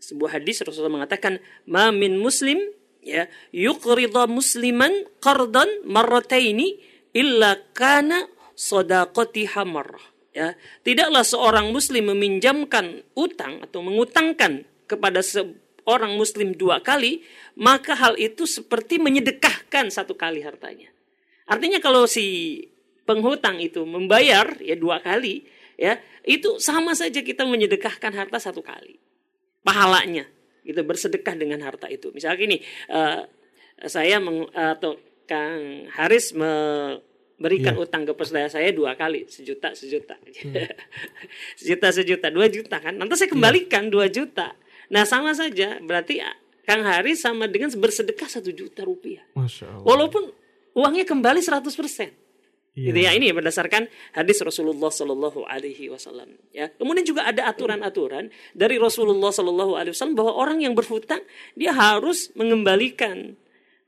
sebuah 0.01 0.41
hadis 0.41 0.65
Rasulullah 0.65 1.05
mengatakan 1.05 1.38
ma 1.70 1.93
min 1.93 2.17
muslim 2.17 2.58
ya 3.05 3.29
yuqrida 3.53 4.25
musliman 4.25 4.91
qardan 5.22 5.70
marrataini 5.86 6.81
illa 7.13 7.62
kana 7.77 8.25
sadaqati 8.58 9.53
hamarah 9.53 10.01
ya 10.34 10.58
tidaklah 10.81 11.22
seorang 11.22 11.70
muslim 11.70 12.10
meminjamkan 12.10 13.05
utang 13.13 13.62
atau 13.62 13.86
mengutangkan 13.86 14.65
kepada 14.89 15.22
seorang 15.22 16.17
muslim 16.17 16.58
dua 16.58 16.81
kali 16.81 17.22
maka 17.55 17.93
hal 17.93 18.17
itu 18.17 18.50
seperti 18.50 18.98
menyedekahkan 18.98 19.91
satu 19.91 20.15
kali 20.15 20.41
hartanya. 20.41 20.89
Artinya 21.46 21.84
kalau 21.84 22.08
si 22.08 22.58
penghutang 23.03 23.60
itu 23.60 23.84
membayar 23.84 24.55
ya 24.63 24.75
dua 24.79 25.03
kali 25.03 25.43
ya 25.75 26.00
itu 26.24 26.62
sama 26.62 26.96
saja 26.96 27.20
kita 27.20 27.43
menyedekahkan 27.43 28.13
harta 28.13 28.38
satu 28.39 28.63
kali 28.63 29.01
pahalanya 29.62 30.25
itu 30.62 30.82
bersedekah 30.86 31.34
dengan 31.38 31.62
harta 31.65 31.89
itu 31.89 32.13
misalnya 32.13 32.38
gini 32.38 32.58
uh, 32.94 33.25
saya 33.89 34.22
meng, 34.22 34.46
atau 34.53 34.98
Kang 35.25 35.89
Haris 35.96 36.36
memberikan 36.36 37.74
yeah. 37.74 37.84
utang 37.84 38.03
ke 38.06 38.13
pesaudara 38.13 38.51
saya 38.51 38.70
dua 38.75 38.94
kali 38.94 39.25
sejuta 39.25 39.74
sejuta 39.74 40.20
hmm. 40.22 40.53
sejuta 41.60 41.88
sejuta 41.89 42.27
dua 42.30 42.51
juta 42.51 42.77
kan 42.77 42.94
nanti 42.94 43.18
saya 43.18 43.32
iya. 43.32 43.34
kembalikan 43.34 43.89
dua 43.89 44.06
yeah. 44.06 44.13
juta 44.22 44.48
nah 44.91 45.08
sama 45.08 45.34
saja 45.34 45.80
berarti 45.82 46.22
Kang 46.62 46.86
Haris 46.86 47.25
sama 47.25 47.50
dengan 47.50 47.74
bersedekah 47.74 48.30
satu 48.30 48.53
juta 48.53 48.86
rupiah 48.86 49.25
Masya 49.34 49.65
Allah. 49.65 49.86
walaupun 49.88 50.30
uangnya 50.77 51.03
kembali 51.08 51.41
100 51.41 51.68
persen 51.74 52.10
Yeah. 52.72 52.96
Gitu 52.96 53.00
ya 53.04 53.12
ini 53.20 53.36
berdasarkan 53.36 53.92
hadis 54.16 54.40
Rasulullah 54.40 54.88
Shallallahu 54.88 55.44
Alaihi 55.44 55.92
Wasallam. 55.92 56.40
Ya 56.56 56.72
kemudian 56.72 57.04
juga 57.04 57.28
ada 57.28 57.51
aturan-aturan 57.51 58.32
dari 58.56 58.80
Rasulullah 58.80 59.28
Shallallahu 59.28 59.75
Alaihi 59.75 59.92
Wasallam 59.92 60.16
bahwa 60.16 60.40
orang 60.40 60.63
yang 60.63 60.72
berhutang 60.72 61.20
dia 61.60 61.75
harus 61.75 62.32
mengembalikan 62.32 63.36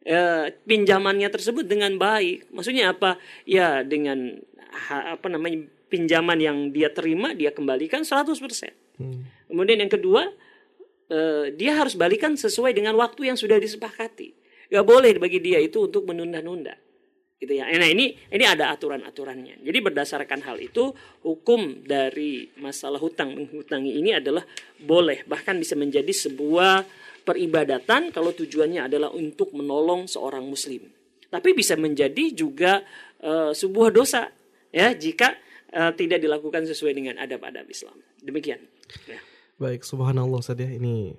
ya, 0.04 0.52
pinjamannya 0.68 1.32
tersebut 1.32 1.64
dengan 1.64 1.96
baik. 1.96 2.52
Maksudnya 2.52 2.92
apa? 2.92 3.16
Ya 3.48 3.88
dengan 3.88 4.44
apa 4.92 5.32
namanya 5.32 5.64
pinjaman 5.88 6.44
yang 6.44 6.58
dia 6.76 6.92
terima 6.92 7.32
dia 7.32 7.56
kembalikan 7.56 8.04
100%. 8.04 8.36
Hmm. 9.00 9.24
Kemudian 9.48 9.80
yang 9.80 9.92
kedua 9.96 10.28
eh, 11.08 11.56
dia 11.56 11.80
harus 11.80 11.96
balikan 11.96 12.36
sesuai 12.36 12.76
dengan 12.76 13.00
waktu 13.00 13.32
yang 13.32 13.40
sudah 13.40 13.56
disepakati. 13.64 14.36
Gak 14.68 14.84
boleh 14.84 15.16
bagi 15.24 15.40
dia 15.40 15.64
itu 15.64 15.88
untuk 15.88 16.04
menunda-nunda 16.04 16.83
gitu 17.44 17.60
ya. 17.60 17.68
Nah 17.68 17.90
ini 17.92 18.16
ini 18.32 18.46
ada 18.48 18.72
aturan-aturannya. 18.72 19.60
Jadi 19.62 19.78
berdasarkan 19.84 20.40
hal 20.48 20.58
itu 20.64 20.96
hukum 21.28 21.84
dari 21.84 22.48
masalah 22.58 22.98
hutang 22.98 23.36
menghutangi 23.36 24.00
ini 24.00 24.16
adalah 24.16 24.48
boleh 24.80 25.28
bahkan 25.28 25.60
bisa 25.60 25.76
menjadi 25.76 26.10
sebuah 26.10 26.88
peribadatan 27.28 28.12
kalau 28.16 28.32
tujuannya 28.32 28.88
adalah 28.88 29.12
untuk 29.12 29.52
menolong 29.52 30.08
seorang 30.08 30.48
muslim. 30.48 30.88
Tapi 31.28 31.50
bisa 31.52 31.76
menjadi 31.76 32.32
juga 32.32 32.84
uh, 33.24 33.52
sebuah 33.52 33.90
dosa 33.92 34.30
ya 34.72 34.94
jika 34.94 35.34
uh, 35.74 35.92
tidak 35.96 36.22
dilakukan 36.22 36.64
sesuai 36.68 36.94
dengan 36.94 37.16
adab-adab 37.20 37.66
Islam. 37.68 37.98
Demikian. 38.22 38.62
Ya. 39.10 39.20
Baik, 39.58 39.86
subhanallah 39.88 40.42
saja 40.44 40.66
ya. 40.68 40.78
ini 40.78 41.16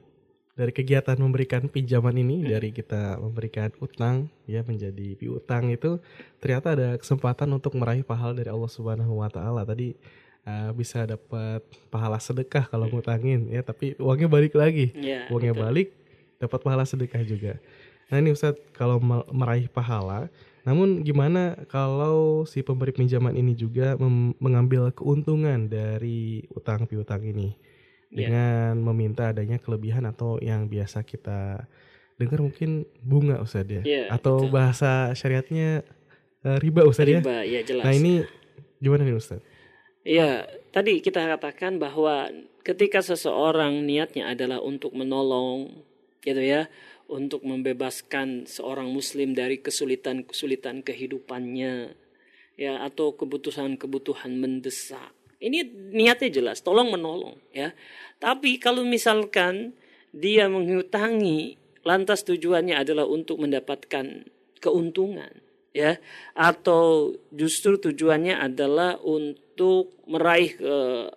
dari 0.54 0.70
kegiatan 0.70 1.18
memberikan 1.18 1.66
pinjaman 1.66 2.14
ini 2.14 2.46
hmm. 2.46 2.48
dari 2.54 2.70
kita 2.70 3.18
memberikan 3.18 3.74
utang 3.82 4.30
ya 4.46 4.62
menjadi 4.62 5.18
piutang 5.18 5.74
itu 5.74 5.98
ternyata 6.38 6.78
ada 6.78 6.88
kesempatan 6.94 7.50
untuk 7.50 7.74
meraih 7.74 8.06
pahala 8.06 8.38
dari 8.38 8.50
Allah 8.54 8.70
Subhanahu 8.70 9.18
wa 9.18 9.26
taala. 9.26 9.66
Tadi 9.66 9.98
uh, 10.46 10.70
bisa 10.70 11.02
dapat 11.10 11.66
pahala 11.90 12.22
sedekah 12.22 12.70
kalau 12.70 12.86
hmm. 12.86 12.94
ngutangin 12.94 13.40
ya, 13.50 13.66
tapi 13.66 13.98
uangnya 13.98 14.30
balik 14.30 14.54
lagi. 14.54 14.94
Ya, 14.94 15.26
uangnya 15.26 15.58
betul. 15.58 15.64
balik 15.66 15.88
dapat 16.38 16.60
pahala 16.62 16.84
sedekah 16.86 17.22
juga. 17.26 17.58
Nah, 18.12 18.22
ini 18.22 18.30
Ustadz 18.30 18.62
kalau 18.76 19.02
meraih 19.32 19.66
pahala, 19.66 20.30
namun 20.62 21.02
gimana 21.02 21.58
kalau 21.66 22.46
si 22.46 22.62
pemberi 22.62 22.94
pinjaman 22.94 23.34
ini 23.34 23.58
juga 23.58 23.98
mengambil 24.38 24.94
keuntungan 24.94 25.66
dari 25.66 26.46
utang 26.54 26.86
piutang 26.86 27.26
ini? 27.26 27.58
Iya. 28.14 28.30
dengan 28.30 28.72
yeah. 28.78 28.84
meminta 28.86 29.22
adanya 29.34 29.58
kelebihan 29.58 30.06
atau 30.06 30.38
yang 30.38 30.70
biasa 30.70 31.02
kita 31.02 31.66
dengar 32.14 32.38
mungkin 32.46 32.86
bunga 33.02 33.42
Ustaz 33.42 33.66
ya 33.66 33.82
yeah, 33.82 34.06
atau 34.06 34.46
betul. 34.46 34.54
bahasa 34.54 35.10
syariatnya 35.18 35.82
uh, 36.46 36.58
riba 36.62 36.86
Ustaz 36.86 37.10
ya. 37.10 37.18
Riba, 37.18 37.42
ya 37.42 37.60
jelas. 37.66 37.84
Nah, 37.84 37.94
ini 37.94 38.22
gimana 38.78 39.02
nih 39.02 39.18
Ustaz? 39.18 39.42
Iya, 40.04 40.46
tadi 40.70 41.00
kita 41.02 41.26
katakan 41.26 41.80
bahwa 41.80 42.30
ketika 42.62 43.00
seseorang 43.00 43.82
niatnya 43.82 44.30
adalah 44.30 44.60
untuk 44.60 44.92
menolong 44.94 45.82
gitu 46.20 46.38
ya, 46.38 46.68
untuk 47.08 47.42
membebaskan 47.42 48.44
seorang 48.44 48.92
muslim 48.92 49.32
dari 49.32 49.58
kesulitan-kesulitan 49.58 50.84
kehidupannya 50.84 51.96
ya 52.54 52.72
atau 52.86 53.16
kebutuhan-kebutuhan 53.18 54.38
mendesak 54.38 55.10
ini 55.44 55.68
niatnya 55.92 56.32
jelas, 56.32 56.64
tolong 56.64 56.88
menolong 56.88 57.36
ya. 57.52 57.76
Tapi 58.16 58.56
kalau 58.56 58.80
misalkan 58.80 59.76
dia 60.14 60.48
menghutangi 60.48 61.60
lantas 61.84 62.24
tujuannya 62.24 62.80
adalah 62.80 63.04
untuk 63.04 63.44
mendapatkan 63.44 64.24
keuntungan 64.64 65.44
ya 65.74 65.98
atau 66.38 67.12
justru 67.34 67.76
tujuannya 67.76 68.38
adalah 68.38 68.96
untuk 69.02 69.90
meraih 70.06 70.54
ke 70.54 70.74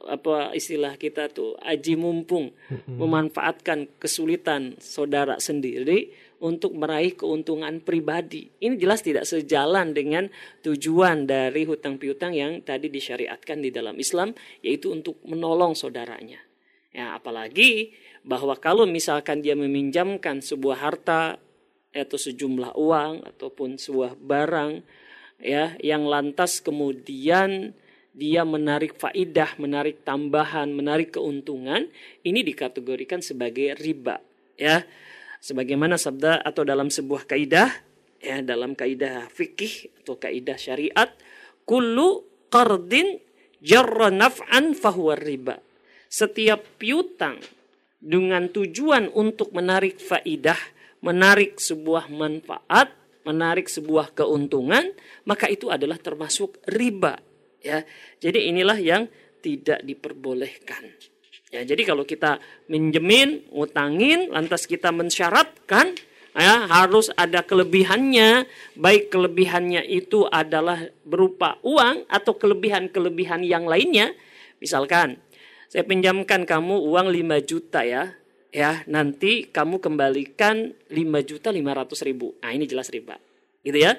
apa 0.10 0.52
istilah 0.58 0.98
kita 0.98 1.30
tuh 1.30 1.54
aji 1.62 1.94
mumpung 1.94 2.52
memanfaatkan 2.90 3.86
kesulitan 4.02 4.76
saudara 4.82 5.38
sendiri 5.38 6.10
untuk 6.42 6.78
meraih 6.78 7.18
keuntungan 7.18 7.82
pribadi. 7.82 8.50
Ini 8.62 8.78
jelas 8.78 9.02
tidak 9.02 9.26
sejalan 9.26 9.94
dengan 9.94 10.30
tujuan 10.62 11.26
dari 11.26 11.66
hutang 11.66 11.98
piutang 11.98 12.34
yang 12.38 12.62
tadi 12.62 12.90
disyariatkan 12.94 13.62
di 13.62 13.74
dalam 13.74 13.98
Islam 13.98 14.34
yaitu 14.62 14.94
untuk 14.94 15.18
menolong 15.26 15.74
saudaranya. 15.74 16.42
Ya, 16.94 17.14
apalagi 17.14 17.94
bahwa 18.26 18.58
kalau 18.58 18.90
misalkan 18.90 19.42
dia 19.46 19.54
meminjamkan 19.54 20.42
sebuah 20.42 20.78
harta 20.82 21.38
atau 21.94 22.18
sejumlah 22.18 22.78
uang 22.78 23.26
ataupun 23.26 23.82
sebuah 23.82 24.20
barang 24.20 24.86
ya 25.42 25.78
yang 25.82 26.06
lantas 26.06 26.62
kemudian 26.62 27.74
dia 28.18 28.42
menarik 28.42 28.98
faidah, 28.98 29.54
menarik 29.62 30.02
tambahan, 30.02 30.74
menarik 30.74 31.14
keuntungan, 31.14 31.86
ini 32.26 32.42
dikategorikan 32.42 33.22
sebagai 33.22 33.78
riba, 33.78 34.18
ya 34.58 34.82
sebagaimana 35.48 35.96
sabda 35.96 36.44
atau 36.44 36.68
dalam 36.68 36.92
sebuah 36.92 37.24
kaidah 37.24 37.72
ya 38.20 38.44
dalam 38.44 38.76
kaidah 38.76 39.32
fikih 39.32 40.04
atau 40.04 40.20
kaidah 40.20 40.60
syariat 40.60 41.08
kullu 41.64 42.28
qardin 42.52 43.24
jarra 43.64 44.12
naf'an 44.12 44.76
fahuwa 44.76 45.16
riba 45.16 45.56
setiap 46.12 46.64
piutang 46.76 47.40
dengan 47.98 48.48
tujuan 48.48 49.12
untuk 49.12 49.52
menarik 49.52 49.98
faidah, 49.98 50.58
menarik 51.02 51.58
sebuah 51.58 52.08
manfaat, 52.14 52.94
menarik 53.28 53.68
sebuah 53.68 54.16
keuntungan, 54.16 54.94
maka 55.28 55.50
itu 55.52 55.68
adalah 55.68 56.00
termasuk 56.00 56.62
riba, 56.70 57.20
ya. 57.60 57.84
Jadi 58.22 58.54
inilah 58.54 58.80
yang 58.80 59.04
tidak 59.42 59.84
diperbolehkan. 59.84 60.94
Ya, 61.48 61.64
jadi 61.64 61.88
kalau 61.88 62.04
kita 62.04 62.44
minjemin, 62.68 63.48
ngutangin, 63.56 64.28
lantas 64.36 64.68
kita 64.68 64.92
mensyaratkan 64.92 65.96
ya 66.38 66.68
harus 66.68 67.08
ada 67.16 67.42
kelebihannya, 67.42 68.46
baik 68.76 69.10
kelebihannya 69.10 69.82
itu 69.88 70.28
adalah 70.28 70.92
berupa 71.08 71.56
uang 71.64 72.04
atau 72.12 72.36
kelebihan-kelebihan 72.36 73.48
yang 73.48 73.64
lainnya. 73.64 74.12
Misalkan 74.60 75.24
saya 75.72 75.88
pinjamkan 75.88 76.44
kamu 76.44 76.84
uang 76.84 77.08
5 77.16 77.40
juta 77.48 77.88
ya. 77.88 78.12
Ya, 78.52 78.82
nanti 78.88 79.48
kamu 79.48 79.84
kembalikan 79.84 80.72
5 80.90 81.20
juta 81.24 81.52
500 81.52 82.08
ribu. 82.08 82.36
Nah, 82.44 82.52
ini 82.56 82.68
jelas 82.68 82.92
riba. 82.92 83.20
Gitu 83.64 83.76
ya. 83.76 83.96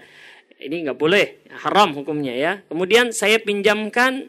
Ini 0.59 0.88
nggak 0.88 0.99
boleh, 0.99 1.47
haram 1.62 1.95
hukumnya 1.95 2.35
ya. 2.35 2.52
Kemudian 2.67 3.14
saya 3.14 3.38
pinjamkan 3.38 4.26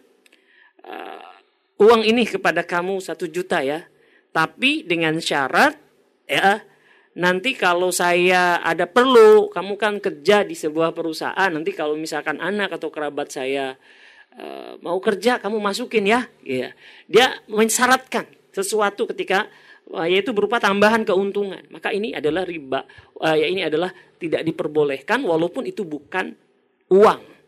uang 1.79 2.03
ini 2.03 2.27
kepada 2.27 2.61
kamu 2.61 2.99
satu 2.99 3.25
juta 3.25 3.63
ya. 3.63 3.87
Tapi 4.29 4.85
dengan 4.85 5.17
syarat 5.17 5.73
ya 6.29 6.61
nanti 7.17 7.57
kalau 7.57 7.89
saya 7.89 8.61
ada 8.61 8.85
perlu, 8.85 9.49
kamu 9.49 9.73
kan 9.79 9.97
kerja 9.97 10.45
di 10.45 10.53
sebuah 10.53 10.93
perusahaan, 10.93 11.49
nanti 11.49 11.73
kalau 11.73 11.97
misalkan 11.97 12.37
anak 12.37 12.77
atau 12.77 12.93
kerabat 12.93 13.33
saya 13.33 13.73
uh, 14.37 14.77
mau 14.85 15.01
kerja, 15.01 15.41
kamu 15.41 15.57
masukin 15.57 16.05
ya. 16.05 16.29
ya. 16.45 16.71
Dia 17.09 17.41
mensyaratkan 17.49 18.29
sesuatu 18.53 19.09
ketika 19.09 19.49
yaitu 20.05 20.37
berupa 20.37 20.61
tambahan 20.61 21.01
keuntungan. 21.01 21.65
Maka 21.73 21.89
ini 21.89 22.13
adalah 22.13 22.45
riba. 22.45 22.85
Ya 23.25 23.49
ini 23.49 23.65
adalah 23.65 23.89
tidak 24.21 24.45
diperbolehkan 24.45 25.25
walaupun 25.25 25.65
itu 25.65 25.81
bukan 25.81 26.37
uang 26.93 27.38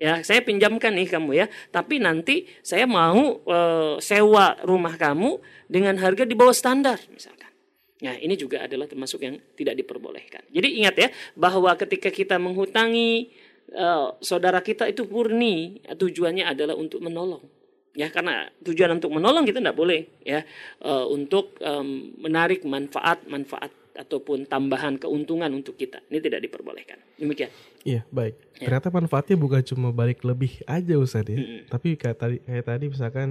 ya 0.00 0.24
saya 0.24 0.40
pinjamkan 0.40 0.96
nih 0.96 1.06
kamu 1.06 1.30
ya. 1.36 1.46
Tapi 1.68 2.00
nanti 2.00 2.48
saya 2.64 2.88
mau 2.88 3.44
e, 3.44 3.58
sewa 4.00 4.56
rumah 4.64 4.96
kamu 4.96 5.38
dengan 5.68 6.00
harga 6.00 6.24
di 6.24 6.32
bawah 6.32 6.56
standar 6.56 6.96
misalkan. 7.12 7.52
Nah 8.00 8.16
ini 8.16 8.34
juga 8.34 8.64
adalah 8.64 8.88
termasuk 8.88 9.20
yang 9.20 9.36
tidak 9.54 9.76
diperbolehkan. 9.76 10.48
Jadi 10.48 10.68
ingat 10.80 10.94
ya 10.96 11.08
bahwa 11.36 11.76
ketika 11.76 12.08
kita 12.08 12.40
menghutangi 12.40 13.28
e, 13.68 13.86
saudara 14.24 14.64
kita 14.64 14.88
itu 14.88 15.04
murni 15.04 15.84
tujuannya 15.84 16.48
adalah 16.48 16.74
untuk 16.74 17.04
menolong. 17.04 17.44
Ya 17.92 18.08
karena 18.08 18.48
tujuan 18.64 19.02
untuk 19.02 19.12
menolong 19.12 19.44
kita 19.44 19.60
tidak 19.60 19.76
boleh 19.76 20.08
ya 20.24 20.40
e, 20.80 20.92
untuk 21.12 21.60
e, 21.60 21.72
menarik 22.16 22.64
manfaat 22.64 23.28
manfaat 23.28 23.79
ataupun 24.00 24.48
tambahan 24.48 24.96
keuntungan 24.96 25.52
untuk 25.52 25.76
kita. 25.76 26.00
Ini 26.08 26.18
tidak 26.24 26.40
diperbolehkan. 26.48 26.96
Demikian. 27.20 27.52
Iya, 27.84 28.08
baik. 28.08 28.34
Ya. 28.56 28.66
Ternyata 28.68 28.88
manfaatnya 28.88 29.36
bukan 29.36 29.60
cuma 29.60 29.92
balik 29.92 30.24
lebih 30.24 30.64
aja 30.64 30.96
Ustaz 30.96 31.28
ya. 31.28 31.36
-hmm. 31.36 31.68
Tapi 31.68 32.00
kayak 32.00 32.16
tadi 32.16 32.36
kayak 32.40 32.64
tadi 32.64 32.84
misalkan 32.88 33.28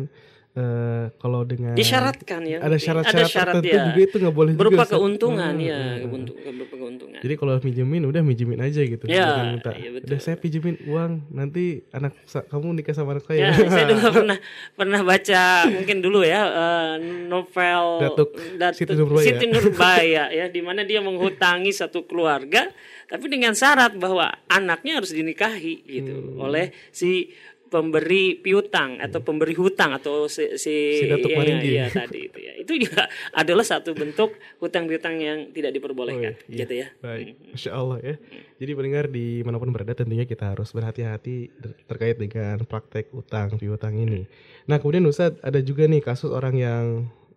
uh, 0.58 1.06
kalau 1.22 1.46
dengan 1.46 1.78
disyaratkan 1.78 2.42
ya 2.48 2.58
ada 2.64 2.78
syarat-syarat 2.80 3.30
syarat 3.30 3.54
tertentu 3.60 3.76
ya. 3.76 3.86
juga 3.92 4.02
itu 4.02 4.16
nggak 4.18 4.36
boleh 4.36 4.54
berupa 4.58 4.84
juga, 4.86 4.94
keuntungan 4.98 5.54
hmm, 5.54 5.68
ya 5.70 5.78
hmm. 5.78 6.10
berupa 6.58 6.76
keuntungan 6.80 7.20
jadi 7.20 7.34
kalau 7.36 7.54
minjemin 7.62 8.04
udah 8.08 8.22
minjemin 8.24 8.60
aja 8.64 8.82
gitu 8.82 9.04
ya, 9.06 9.28
minta 9.54 9.72
iya 9.76 9.90
betul. 9.94 10.08
udah 10.10 10.20
saya 10.24 10.36
pinjemin 10.40 10.76
uang 10.90 11.12
nanti 11.30 11.84
anak 11.94 12.14
kamu 12.50 12.68
nikah 12.82 12.96
sama 12.96 13.20
anak 13.20 13.26
saya 13.28 13.40
ya, 13.40 13.50
saya 13.74 13.86
dulu 13.92 14.02
pernah 14.24 14.38
pernah 14.74 15.02
baca 15.04 15.44
mungkin 15.70 15.98
dulu 16.02 16.20
ya 16.26 16.42
uh, 16.48 16.94
novel 17.28 17.84
Datuk, 18.10 18.30
Datuk 18.58 18.78
Siti 18.80 18.94
Nurbaya, 18.96 19.26
Siti 19.26 19.46
Nurbaya 19.52 20.24
ya 20.32 20.46
di 20.48 20.62
mana 20.64 20.82
dia 20.88 21.04
menghutangi 21.04 21.70
satu 21.76 22.08
keluarga 22.08 22.72
tapi 23.10 23.26
dengan 23.26 23.58
syarat 23.58 23.98
bahwa 23.98 24.30
anaknya 24.46 25.02
harus 25.02 25.10
dinikahi 25.10 25.82
gitu 25.82 26.14
hmm. 26.14 26.46
oleh 26.46 26.70
si 26.94 27.34
pemberi 27.70 28.36
piutang 28.42 28.98
atau 28.98 29.22
pemberi 29.22 29.54
hutang 29.54 29.94
atau 29.94 30.26
si, 30.26 30.58
si, 30.58 31.06
ya, 31.06 31.16
ya, 31.62 31.86
tadi 31.88 32.26
itu 32.26 32.40
ya. 32.42 32.54
Itu 32.58 32.74
juga 32.82 33.06
adalah 33.32 33.62
satu 33.62 33.94
bentuk 33.94 34.34
hutang 34.58 34.90
piutang 34.90 35.22
yang 35.22 35.54
tidak 35.54 35.78
diperbolehkan 35.78 36.34
oh, 36.34 36.50
iya. 36.50 36.60
gitu 36.66 36.74
ya. 36.74 36.88
Baik. 37.00 37.38
Masya 37.54 37.72
Allah 37.72 37.98
ya. 38.02 38.16
Jadi 38.60 38.72
pendengar 38.76 39.06
di 39.08 39.46
mana 39.46 39.62
pun 39.62 39.70
berada 39.70 39.94
tentunya 39.94 40.26
kita 40.26 40.58
harus 40.58 40.74
berhati-hati 40.74 41.54
terkait 41.86 42.18
dengan 42.18 42.60
praktek 42.66 43.14
utang 43.14 43.56
piutang 43.56 43.96
ini. 43.96 44.26
Nah 44.66 44.82
kemudian 44.82 45.06
Ustadz 45.06 45.40
ada 45.46 45.62
juga 45.62 45.86
nih 45.86 46.02
kasus 46.02 46.34
orang 46.34 46.58
yang 46.58 46.86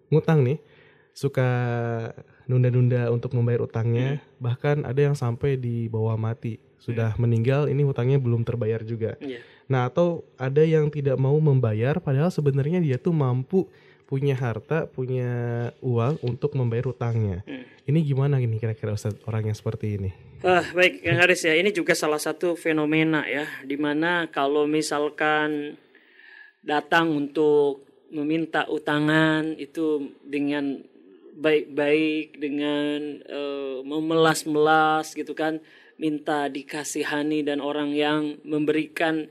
ngutang 0.08 0.42
nih 0.42 0.58
suka 1.12 1.48
nunda-nunda 2.48 3.12
untuk 3.12 3.36
membayar 3.36 3.68
utangnya. 3.68 4.18
Hmm. 4.18 4.20
bahkan 4.42 4.82
ada 4.82 4.98
yang 4.98 5.14
sampai 5.14 5.60
di 5.60 5.86
bawah 5.86 6.18
mati 6.18 6.71
sudah 6.82 7.14
hmm. 7.14 7.20
meninggal 7.22 7.62
ini 7.70 7.86
hutangnya 7.86 8.18
belum 8.18 8.42
terbayar 8.42 8.82
juga 8.82 9.14
yeah 9.22 9.38
Nah, 9.72 9.88
atau 9.88 10.20
ada 10.36 10.60
yang 10.60 10.92
tidak 10.92 11.16
mau 11.16 11.32
membayar 11.40 11.96
padahal 11.96 12.28
sebenarnya 12.28 12.84
dia 12.84 13.00
tuh 13.00 13.16
mampu 13.16 13.64
punya 14.04 14.36
harta, 14.36 14.84
punya 14.84 15.32
uang 15.80 16.20
untuk 16.20 16.52
membayar 16.52 16.92
utangnya. 16.92 17.40
Hmm. 17.48 17.64
Ini 17.88 17.98
gimana 18.04 18.36
ini 18.36 18.60
kira-kira 18.60 18.92
Ustaz 18.92 19.16
orang 19.24 19.48
yang 19.48 19.56
seperti 19.56 19.96
ini? 19.96 20.10
Ah, 20.44 20.60
baik, 20.76 21.00
Kang 21.00 21.16
Haris 21.24 21.40
ya. 21.48 21.56
Ini 21.56 21.72
juga 21.72 21.96
salah 21.96 22.20
satu 22.20 22.52
fenomena 22.52 23.24
ya 23.24 23.48
di 23.64 23.80
mana 23.80 24.28
kalau 24.28 24.68
misalkan 24.68 25.80
datang 26.60 27.08
untuk 27.16 27.88
meminta 28.12 28.68
utangan 28.68 29.56
itu 29.56 30.12
dengan 30.20 30.84
baik-baik 31.32 32.36
dengan 32.36 33.24
uh, 33.24 33.80
memelas-melas 33.88 35.16
gitu 35.16 35.32
kan 35.32 35.64
minta 36.02 36.50
dikasihani 36.50 37.46
dan 37.46 37.62
orang 37.62 37.94
yang 37.94 38.42
memberikan 38.42 39.30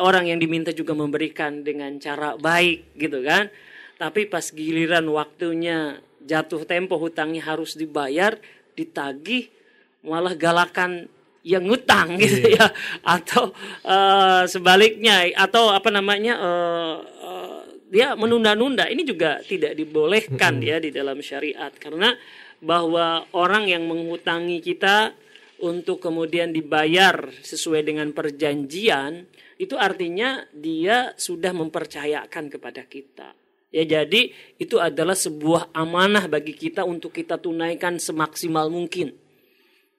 orang 0.00 0.32
yang 0.32 0.40
diminta 0.40 0.72
juga 0.72 0.96
memberikan 0.96 1.60
dengan 1.60 2.00
cara 2.00 2.40
baik 2.40 2.96
gitu 2.96 3.20
kan. 3.20 3.52
Tapi 4.00 4.24
pas 4.24 4.48
giliran 4.48 5.04
waktunya 5.12 6.00
jatuh 6.24 6.64
tempo 6.64 6.96
hutangnya 6.96 7.44
harus 7.44 7.76
dibayar 7.76 8.40
ditagih 8.72 9.52
malah 10.00 10.32
galakan 10.32 11.06
yang 11.46 11.68
ngutang 11.68 12.16
gitu 12.22 12.48
iya. 12.48 12.64
ya. 12.64 12.66
Atau 13.04 13.52
uh, 13.84 14.48
sebaliknya 14.48 15.28
atau 15.36 15.68
apa 15.68 15.92
namanya 15.92 16.34
uh, 16.40 16.96
uh, 17.04 17.60
dia 17.92 18.16
menunda-nunda. 18.16 18.88
Ini 18.88 19.04
juga 19.04 19.44
tidak 19.44 19.76
dibolehkan 19.76 20.64
ya 20.64 20.80
di 20.80 20.88
dalam 20.90 21.20
syariat. 21.20 21.70
Karena 21.76 22.16
bahwa 22.58 23.28
orang 23.36 23.68
yang 23.68 23.84
menghutangi 23.84 24.64
kita 24.64 25.12
untuk 25.62 26.04
kemudian 26.04 26.52
dibayar 26.52 27.32
sesuai 27.40 27.86
dengan 27.86 28.12
perjanjian 28.12 29.24
itu 29.56 29.74
artinya 29.76 30.44
dia 30.52 31.16
sudah 31.16 31.56
mempercayakan 31.56 32.52
kepada 32.52 32.84
kita. 32.84 33.32
Ya 33.72 33.84
jadi 33.84 34.32
itu 34.60 34.76
adalah 34.80 35.16
sebuah 35.16 35.72
amanah 35.72 36.28
bagi 36.28 36.52
kita 36.52 36.84
untuk 36.84 37.12
kita 37.12 37.40
tunaikan 37.40 37.96
semaksimal 37.96 38.68
mungkin. 38.68 39.16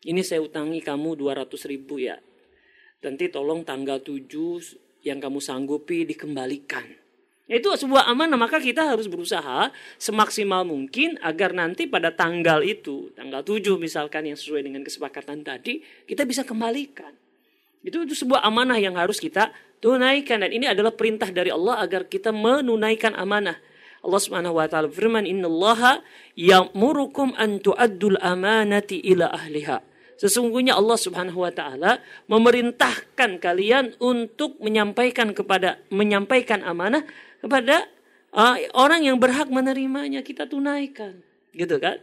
Ini 0.05 0.21
saya 0.21 0.45
utangi 0.45 0.79
kamu 0.79 1.17
200 1.17 1.49
ribu 1.67 1.99
ya. 1.99 2.15
Nanti 3.01 3.29
tolong 3.29 3.65
tanggal 3.65 4.01
7 4.01 5.03
yang 5.05 5.21
kamu 5.21 5.39
sanggupi 5.41 6.05
dikembalikan. 6.05 7.06
Itu 7.47 7.71
sebuah 7.71 8.11
amanah 8.11 8.35
maka 8.35 8.59
kita 8.59 8.91
harus 8.91 9.07
berusaha 9.07 9.71
semaksimal 9.95 10.67
mungkin 10.67 11.15
agar 11.23 11.55
nanti 11.55 11.87
pada 11.87 12.11
tanggal 12.11 12.59
itu, 12.59 13.07
tanggal 13.15 13.39
7 13.39 13.79
misalkan 13.79 14.27
yang 14.27 14.35
sesuai 14.35 14.67
dengan 14.67 14.83
kesepakatan 14.83 15.47
tadi, 15.47 15.79
kita 16.03 16.27
bisa 16.27 16.43
kembalikan. 16.43 17.15
Itu 17.87 18.03
itu 18.03 18.19
sebuah 18.19 18.43
amanah 18.43 18.75
yang 18.83 18.99
harus 18.99 19.23
kita 19.23 19.55
tunaikan 19.79 20.43
dan 20.43 20.51
ini 20.51 20.67
adalah 20.67 20.91
perintah 20.91 21.31
dari 21.31 21.47
Allah 21.47 21.79
agar 21.79 22.11
kita 22.11 22.35
menunaikan 22.35 23.15
amanah. 23.15 23.55
Allah 24.03 24.21
Subhanahu 24.21 24.59
wa 24.59 24.67
taala 24.67 24.91
firman 24.91 25.23
innallaha 25.23 26.03
ya'murukum 26.35 27.31
an 27.39 27.63
tu'addul 27.63 28.19
amanati 28.19 28.99
ila 29.07 29.31
ahliha. 29.31 29.79
Sesungguhnya 30.17 30.73
Allah 30.73 30.97
Subhanahu 30.97 31.45
wa 31.45 31.53
taala 31.53 32.01
memerintahkan 32.27 33.37
kalian 33.37 33.93
untuk 34.01 34.57
menyampaikan 34.59 35.31
kepada 35.31 35.77
menyampaikan 35.93 36.65
amanah 36.65 37.05
kepada 37.41 37.85
uh, 38.33 38.55
orang 38.77 39.05
yang 39.05 39.17
berhak 39.17 39.49
menerimanya 39.49 40.21
kita 40.21 40.45
tunaikan. 40.49 41.21
Gitu 41.53 41.77
kan? 41.81 41.97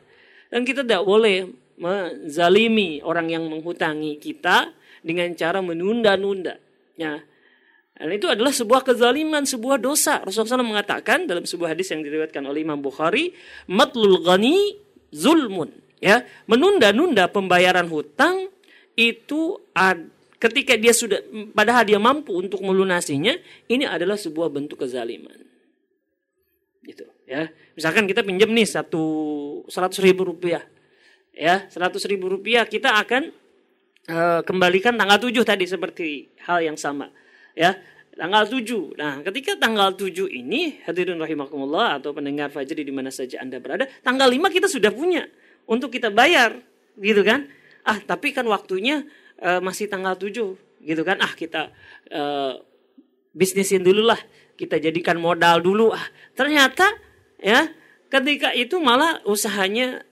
Dan 0.51 0.63
kita 0.63 0.87
tidak 0.87 1.03
boleh 1.03 1.51
menzalimi 1.75 3.03
orang 3.03 3.31
yang 3.31 3.45
menghutangi 3.51 4.19
kita 4.23 4.71
dengan 5.03 5.35
cara 5.35 5.59
menunda-nunda. 5.59 6.57
Ya. 6.95 7.21
Dan 7.95 8.11
itu 8.11 8.27
adalah 8.27 8.51
sebuah 8.51 8.83
kezaliman, 8.83 9.47
sebuah 9.47 9.79
dosa. 9.79 10.19
Rasulullah 10.23 10.59
SAW 10.59 10.67
mengatakan 10.67 11.31
dalam 11.31 11.47
sebuah 11.47 11.79
hadis 11.79 11.95
yang 11.95 12.03
diriwayatkan 12.03 12.43
oleh 12.43 12.67
Imam 12.67 12.83
Bukhari, 12.83 13.31
matlul 13.71 14.19
ghani 14.23 14.75
zulmun. 15.15 15.71
Ya, 16.03 16.27
menunda-nunda 16.51 17.31
pembayaran 17.31 17.87
hutang 17.87 18.51
itu 18.99 19.63
ad, 19.73 20.11
ketika 20.45 20.77
dia 20.77 20.93
sudah 20.93 21.25
padahal 21.57 21.89
dia 21.89 21.97
mampu 21.97 22.37
untuk 22.37 22.61
melunasinya, 22.61 23.33
ini 23.73 23.89
adalah 23.89 24.21
sebuah 24.21 24.53
bentuk 24.53 24.85
kezaliman. 24.85 25.41
Gitu, 26.85 27.09
ya. 27.25 27.49
Misalkan 27.73 28.05
kita 28.05 28.21
pinjam 28.21 28.53
nih 28.53 28.69
satu 28.69 29.05
seratus 29.73 30.05
ribu 30.05 30.29
rupiah, 30.29 30.61
ya 31.33 31.65
seratus 31.73 32.05
ribu 32.05 32.29
rupiah 32.29 32.69
kita 32.69 32.93
akan 33.01 33.33
uh, 34.13 34.41
kembalikan 34.45 34.95
tanggal 35.01 35.17
7 35.17 35.33
tadi 35.49 35.65
seperti 35.65 36.29
hal 36.45 36.61
yang 36.61 36.77
sama. 36.77 37.09
Ya, 37.57 37.81
tanggal 38.13 38.45
7. 38.45 39.01
Nah, 39.01 39.25
ketika 39.25 39.57
tanggal 39.57 39.97
7 39.97 40.29
ini 40.29 40.85
hadirin 40.85 41.17
rahimakumullah 41.17 41.99
atau 42.03 42.13
pendengar 42.13 42.53
Fajri 42.53 42.85
di 42.85 42.93
mana 42.93 43.09
saja 43.09 43.41
Anda 43.41 43.59
berada, 43.65 43.89
tanggal 44.05 44.29
5 44.29 44.53
kita 44.53 44.69
sudah 44.69 44.93
punya 44.93 45.25
untuk 45.65 45.89
kita 45.89 46.13
bayar, 46.13 46.61
gitu 47.01 47.25
kan? 47.25 47.49
Ah, 47.85 48.01
tapi 48.01 48.33
kan 48.33 48.45
waktunya 48.49 49.05
uh, 49.45 49.61
masih 49.61 49.87
tanggal 49.87 50.17
7, 50.17 50.33
gitu 50.81 51.03
kan? 51.05 51.21
Ah, 51.21 51.33
kita 51.37 51.69
uh, 52.11 52.57
bisnisin 53.37 53.85
dulu 53.85 54.09
lah, 54.09 54.19
kita 54.57 54.81
jadikan 54.81 55.21
modal 55.21 55.61
dulu. 55.61 55.93
Ah, 55.93 56.09
ternyata 56.33 56.89
ya, 57.37 57.69
ketika 58.09 58.57
itu 58.57 58.81
malah 58.81 59.21
usahanya 59.29 60.03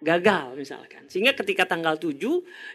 gagal 0.00 0.54
misalkan. 0.54 1.08
Sehingga 1.08 1.32
ketika 1.32 1.64
tanggal 1.64 1.96
7 1.96 2.20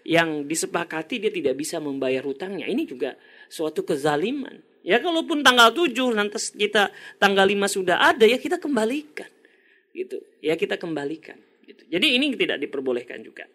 yang 0.04 0.43
disepakati 0.50 1.21
dia 1.21 1.32
tidak 1.32 1.56
bisa 1.56 1.78
membayar 1.78 2.26
hutangnya. 2.26 2.65
Ini 2.65 2.84
juga 2.89 3.13
suatu 3.47 3.86
kezaliman. 3.86 4.60
Ya 4.82 4.97
kalaupun 4.97 5.45
tanggal 5.45 5.69
7 5.69 6.17
nanti 6.17 6.41
kita 6.58 6.89
tanggal 7.21 7.45
5 7.45 7.69
sudah 7.69 8.02
ada 8.02 8.26
ya 8.26 8.41
kita 8.41 8.58
kembalikan. 8.58 9.30
Gitu. 9.93 10.17
Ya 10.41 10.58
kita 10.58 10.82
kembalikan 10.82 11.38
gitu. 11.69 11.86
Jadi 11.88 12.17
ini 12.17 12.34
tidak 12.34 12.58
diperbolehkan 12.60 13.21
juga. 13.21 13.45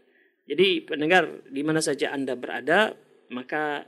Jadi 0.47 0.87
pendengar 0.87 1.43
di 1.51 1.63
mana 1.67 1.83
saja 1.83 2.15
Anda 2.15 2.39
berada 2.39 2.95
maka 3.35 3.83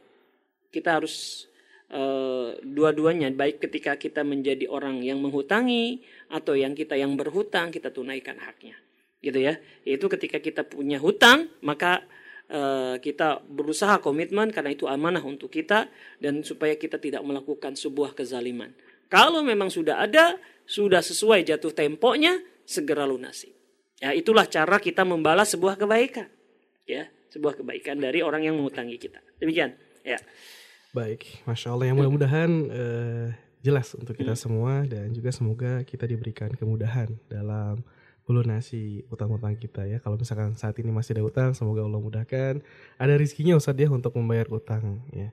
kita 0.74 0.98
harus 0.98 1.46
uh, 1.94 2.58
dua-duanya 2.60 3.30
baik 3.30 3.62
ketika 3.62 3.94
kita 3.94 4.26
menjadi 4.26 4.66
orang 4.66 5.00
yang 5.00 5.22
menghutangi 5.22 6.02
atau 6.28 6.58
yang 6.58 6.74
kita 6.74 6.98
yang 6.98 7.14
berhutang 7.14 7.70
kita 7.70 7.94
tunaikan 7.94 8.42
haknya. 8.42 8.74
Gitu 9.22 9.38
ya. 9.38 9.54
Itu 9.86 10.10
ketika 10.10 10.42
kita 10.42 10.66
punya 10.66 10.98
hutang 10.98 11.46
maka 11.62 12.02
Eh, 12.48 12.96
kita 13.04 13.44
berusaha 13.44 14.00
komitmen 14.00 14.48
karena 14.48 14.72
itu 14.72 14.88
amanah 14.88 15.20
untuk 15.20 15.52
kita 15.52 15.84
dan 16.16 16.40
supaya 16.40 16.80
kita 16.80 16.96
tidak 16.96 17.20
melakukan 17.20 17.76
sebuah 17.76 18.16
kezaliman. 18.16 18.72
Kalau 19.12 19.44
memang 19.44 19.68
sudah 19.68 20.00
ada, 20.00 20.40
sudah 20.64 21.04
sesuai 21.04 21.44
jatuh 21.44 21.76
temponya, 21.76 22.40
segera 22.64 23.04
lunasi. 23.04 23.52
Ya, 24.00 24.16
itulah 24.16 24.48
cara 24.48 24.80
kita 24.80 25.04
membalas 25.04 25.52
sebuah 25.52 25.76
kebaikan. 25.76 26.32
Ya, 26.88 27.04
sebuah 27.28 27.60
kebaikan 27.60 28.00
dari 28.00 28.24
orang 28.24 28.48
yang 28.48 28.56
mengutangi 28.56 28.96
kita. 28.96 29.20
Demikian. 29.36 29.76
Ya. 30.00 30.16
Baik, 30.96 31.44
masya 31.44 31.76
Allah. 31.76 31.92
Yang 31.92 31.96
mudah-mudahan 32.00 32.50
uh, 32.72 33.28
jelas 33.60 33.92
untuk 33.92 34.16
kita 34.16 34.32
hmm. 34.32 34.40
semua 34.40 34.88
dan 34.88 35.12
juga 35.12 35.28
semoga 35.28 35.84
kita 35.84 36.08
diberikan 36.08 36.48
kemudahan 36.56 37.12
dalam 37.28 37.84
melunasi 38.24 39.04
utang-utang 39.12 39.56
kita 39.56 39.84
ya. 39.88 40.00
Kalau 40.00 40.16
misalkan 40.16 40.56
saat 40.56 40.76
ini 40.80 40.88
masih 40.88 41.16
ada 41.16 41.24
utang, 41.28 41.50
semoga 41.52 41.84
Allah 41.84 42.00
mudahkan. 42.00 42.60
Ada 43.00 43.20
rizkinya 43.20 43.56
Ustadz 43.56 43.84
ya 43.84 43.88
untuk 43.92 44.16
membayar 44.16 44.48
utang 44.48 45.04
ya. 45.12 45.28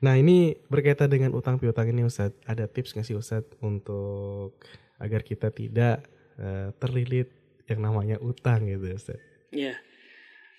Nah 0.00 0.16
ini 0.16 0.56
berkaitan 0.72 1.12
dengan 1.12 1.36
utang 1.36 1.60
piutang 1.60 1.92
ini 1.92 2.08
Ustadz, 2.08 2.40
ada 2.48 2.64
tips 2.64 2.96
nggak 2.96 3.04
sih 3.04 3.16
Ustadz 3.16 3.60
untuk 3.60 4.56
agar 4.96 5.20
kita 5.20 5.52
tidak 5.52 6.08
uh, 6.40 6.72
terlilit 6.80 7.28
yang 7.68 7.84
namanya 7.84 8.16
utang 8.24 8.64
gitu 8.64 8.88
Ustadz? 8.88 9.20
Iya, 9.52 9.76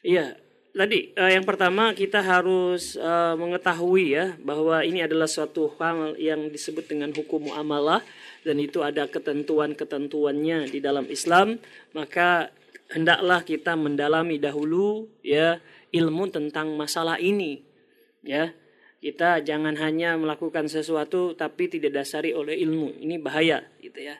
iya. 0.03 0.37
Tadi 0.71 1.11
uh, 1.19 1.27
yang 1.27 1.43
pertama 1.43 1.91
kita 1.91 2.23
harus 2.23 2.95
uh, 2.95 3.35
mengetahui 3.35 4.15
ya 4.15 4.39
bahwa 4.39 4.79
ini 4.87 5.03
adalah 5.03 5.27
suatu 5.27 5.67
hal 5.75 6.15
yang 6.15 6.47
disebut 6.47 6.87
dengan 6.87 7.11
hukum 7.11 7.51
muamalah 7.51 7.99
dan 8.47 8.55
itu 8.55 8.79
ada 8.79 9.03
ketentuan-ketentuannya 9.11 10.71
di 10.71 10.79
dalam 10.79 11.11
Islam, 11.11 11.59
maka 11.91 12.55
hendaklah 12.87 13.43
kita 13.43 13.75
mendalami 13.75 14.39
dahulu 14.39 15.11
ya 15.19 15.59
ilmu 15.91 16.31
tentang 16.31 16.73
masalah 16.79 17.19
ini. 17.19 17.61
Ya. 18.23 18.55
Kita 19.01 19.41
jangan 19.41 19.73
hanya 19.81 20.13
melakukan 20.13 20.69
sesuatu 20.69 21.33
tapi 21.33 21.65
tidak 21.73 21.99
dasari 21.99 22.37
oleh 22.37 22.53
ilmu. 22.61 23.01
Ini 23.01 23.17
bahaya 23.17 23.65
gitu 23.81 23.97
ya. 23.97 24.13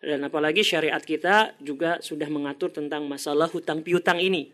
Dan 0.00 0.24
apalagi 0.24 0.64
syariat 0.64 1.04
kita 1.04 1.52
juga 1.60 2.00
sudah 2.00 2.32
mengatur 2.32 2.72
tentang 2.72 3.04
masalah 3.04 3.46
hutang 3.52 3.84
piutang 3.84 4.16
ini. 4.16 4.48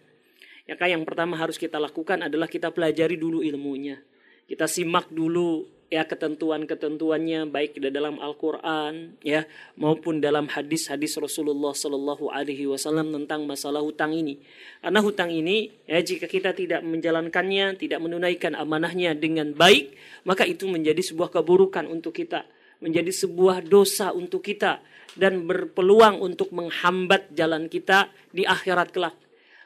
Ya 0.68 0.76
kan 0.76 0.92
yang 0.92 1.08
pertama 1.08 1.40
harus 1.40 1.56
kita 1.56 1.80
lakukan 1.80 2.28
adalah 2.28 2.44
kita 2.44 2.68
pelajari 2.68 3.16
dulu 3.16 3.40
ilmunya. 3.40 4.04
Kita 4.44 4.68
simak 4.68 5.08
dulu 5.08 5.64
ya 5.88 6.04
ketentuan-ketentuannya 6.04 7.48
baik 7.48 7.80
di 7.80 7.88
dalam 7.88 8.20
Al-Qur'an 8.20 9.16
ya 9.24 9.48
maupun 9.80 10.20
dalam 10.20 10.44
hadis-hadis 10.44 11.16
Rasulullah 11.16 11.72
Shallallahu 11.72 12.28
alaihi 12.28 12.68
wasallam 12.68 13.08
tentang 13.16 13.48
masalah 13.48 13.80
hutang 13.80 14.12
ini. 14.12 14.44
Karena 14.84 15.00
hutang 15.00 15.32
ini 15.32 15.72
ya 15.88 16.04
jika 16.04 16.28
kita 16.28 16.52
tidak 16.52 16.84
menjalankannya, 16.84 17.80
tidak 17.80 18.04
menunaikan 18.04 18.52
amanahnya 18.52 19.16
dengan 19.16 19.56
baik, 19.56 19.96
maka 20.28 20.44
itu 20.44 20.68
menjadi 20.68 21.00
sebuah 21.00 21.32
keburukan 21.32 21.88
untuk 21.88 22.12
kita, 22.12 22.44
menjadi 22.84 23.08
sebuah 23.08 23.64
dosa 23.64 24.12
untuk 24.12 24.44
kita 24.44 24.84
dan 25.16 25.48
berpeluang 25.48 26.20
untuk 26.20 26.52
menghambat 26.52 27.32
jalan 27.32 27.72
kita 27.72 28.12
di 28.28 28.44
akhirat 28.44 28.92
kelak. 28.92 29.16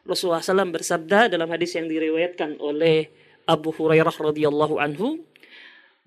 Rasulullah 0.03 0.43
SAW 0.43 0.75
bersabda 0.75 1.31
dalam 1.31 1.47
hadis 1.51 1.79
yang 1.79 1.87
diriwayatkan 1.87 2.59
oleh 2.59 3.07
Abu 3.47 3.71
Hurairah 3.71 4.15
radhiyallahu 4.15 4.83
anhu 4.83 5.23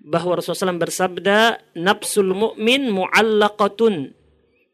bahwa 0.00 0.36
Rasulullah 0.36 0.76
SAW 0.76 0.82
bersabda 0.84 1.38
nafsul 1.76 2.36
mu'min 2.36 2.92
mu'allaqatun 2.92 4.12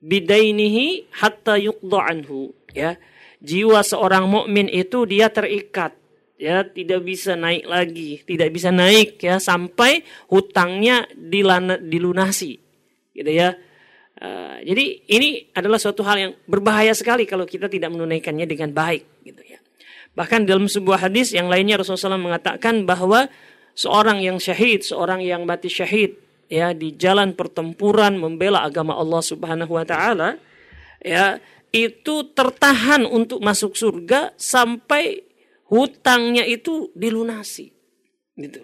bidainihi 0.03 1.15
hatta 1.23 1.55
yuqda 1.59 1.99
anhu. 2.11 2.51
Ya 2.75 2.99
jiwa 3.43 3.83
seorang 3.83 4.31
mukmin 4.31 4.71
itu 4.71 5.03
dia 5.05 5.27
terikat 5.29 5.99
ya 6.39 6.63
tidak 6.63 7.03
bisa 7.03 7.35
naik 7.35 7.67
lagi 7.67 8.23
tidak 8.23 8.55
bisa 8.55 8.71
naik 8.71 9.19
ya 9.19 9.43
sampai 9.43 10.07
hutangnya 10.31 11.11
dilana, 11.15 11.79
dilunasi 11.79 12.59
gitu 13.13 13.31
ya 13.31 13.59
uh, 14.23 14.57
jadi 14.63 14.85
ini 15.11 15.51
adalah 15.53 15.83
suatu 15.83 16.07
hal 16.07 16.17
yang 16.17 16.33
berbahaya 16.47 16.95
sekali 16.95 17.27
kalau 17.27 17.43
kita 17.43 17.67
tidak 17.67 17.91
menunaikannya 17.91 18.47
dengan 18.47 18.71
baik 18.71 19.27
gitu 19.27 19.43
ya. 19.43 19.59
Bahkan 20.15 20.47
dalam 20.47 20.71
sebuah 20.71 21.09
hadis 21.09 21.35
yang 21.35 21.49
lainnya 21.49 21.81
Rasulullah 21.81 22.17
SAW 22.17 22.21
mengatakan 22.21 22.85
bahwa 22.87 23.27
seorang 23.75 24.21
yang 24.21 24.37
syahid, 24.37 24.85
seorang 24.85 25.25
yang 25.25 25.43
mati 25.49 25.73
syahid 25.73 26.21
ya 26.53 26.77
di 26.77 26.93
jalan 26.95 27.33
pertempuran 27.33 28.21
membela 28.21 28.63
agama 28.63 28.93
Allah 28.93 29.25
Subhanahu 29.25 29.73
wa 29.73 29.85
taala 29.89 30.37
ya 31.01 31.41
itu 31.73 32.29
tertahan 32.37 33.09
untuk 33.09 33.41
masuk 33.41 33.73
surga 33.73 34.37
sampai 34.37 35.25
hutangnya 35.73 36.45
itu 36.45 36.93
dilunasi 36.93 37.73
gitu. 38.37 38.61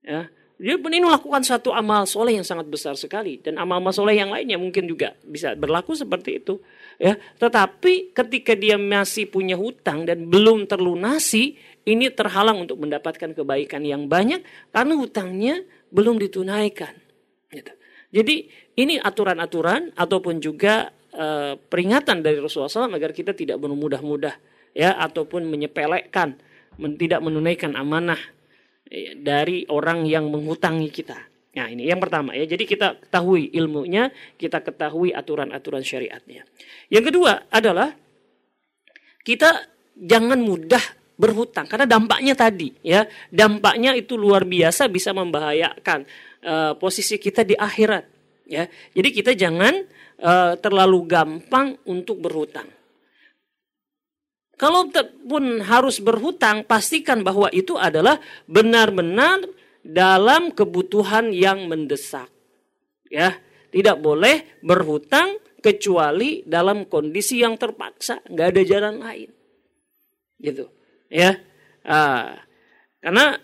Ya 0.00 0.32
dia 0.62 0.78
pun 0.78 0.94
ini 0.94 1.02
melakukan 1.02 1.42
satu 1.42 1.74
amal 1.74 2.06
soleh 2.06 2.38
yang 2.38 2.46
sangat 2.46 2.70
besar 2.70 2.94
sekali 2.94 3.42
dan 3.42 3.58
amal-amal 3.58 3.90
soleh 3.90 4.14
yang 4.14 4.30
lainnya 4.30 4.62
mungkin 4.62 4.86
juga 4.86 5.18
bisa 5.26 5.58
berlaku 5.58 5.98
seperti 5.98 6.38
itu 6.38 6.62
ya 7.02 7.18
tetapi 7.18 8.14
ketika 8.14 8.54
dia 8.54 8.78
masih 8.78 9.26
punya 9.26 9.58
hutang 9.58 10.06
dan 10.06 10.30
belum 10.30 10.70
terlunasi 10.70 11.58
ini 11.82 12.14
terhalang 12.14 12.62
untuk 12.62 12.78
mendapatkan 12.78 13.34
kebaikan 13.34 13.82
yang 13.82 14.06
banyak 14.06 14.46
karena 14.70 14.94
hutangnya 14.94 15.54
belum 15.90 16.18
ditunaikan. 16.22 16.94
Gitu. 17.50 17.72
Jadi 18.12 18.36
ini 18.78 18.96
aturan-aturan 19.02 19.92
ataupun 19.98 20.38
juga 20.38 20.94
uh, 21.16 21.58
peringatan 21.58 22.22
dari 22.22 22.38
Rasulullah 22.38 22.70
SAW 22.70 22.92
agar 22.92 23.10
kita 23.10 23.34
tidak 23.34 23.58
bermudah-mudah 23.58 24.34
ya 24.72 24.94
ataupun 24.96 25.48
menyepelekan, 25.48 26.38
men 26.78 26.96
tidak 26.96 27.20
menunaikan 27.20 27.74
amanah 27.74 28.20
dari 29.16 29.64
orang 29.72 30.04
yang 30.04 30.28
menghutangi 30.28 30.92
kita. 30.92 31.16
Nah 31.52 31.68
ini 31.68 31.88
yang 31.88 32.00
pertama 32.00 32.36
ya. 32.36 32.44
Jadi 32.44 32.64
kita 32.64 33.00
ketahui 33.00 33.52
ilmunya, 33.56 34.12
kita 34.36 34.60
ketahui 34.60 35.12
aturan-aturan 35.12 35.84
syariatnya. 35.84 36.44
Yang 36.92 37.12
kedua 37.12 37.48
adalah 37.48 37.92
kita 39.22 39.68
jangan 39.96 40.40
mudah 40.40 40.80
berhutang 41.12 41.68
karena 41.68 41.86
dampaknya 41.86 42.34
tadi 42.34 42.74
ya 42.82 43.06
dampaknya 43.30 43.94
itu 43.94 44.18
luar 44.18 44.42
biasa 44.42 44.90
bisa 44.90 45.14
membahayakan 45.14 46.02
uh, 46.42 46.72
posisi 46.74 47.20
kita 47.20 47.46
di 47.46 47.54
akhirat 47.54 48.04
ya 48.48 48.66
jadi 48.96 49.08
kita 49.12 49.32
jangan 49.36 49.86
uh, 50.18 50.58
terlalu 50.58 51.06
gampang 51.06 51.78
untuk 51.86 52.18
berhutang 52.18 52.66
kalau 54.60 54.88
pun 55.26 55.64
harus 55.64 55.98
berhutang 55.98 56.62
pastikan 56.62 57.24
bahwa 57.26 57.50
itu 57.50 57.74
adalah 57.74 58.20
benar-benar 58.46 59.42
dalam 59.82 60.54
kebutuhan 60.54 61.34
yang 61.34 61.66
mendesak. 61.66 62.30
Ya 63.12 63.36
tidak 63.72 64.00
boleh 64.00 64.60
berhutang 64.60 65.40
kecuali 65.62 66.44
dalam 66.44 66.84
kondisi 66.86 67.40
yang 67.40 67.56
terpaksa 67.56 68.20
nggak 68.28 68.48
ada 68.54 68.62
jalan 68.62 68.94
lain. 69.00 69.30
Gitu 70.38 70.68
ya. 71.08 71.38
Ah, 71.82 72.38
karena 73.02 73.40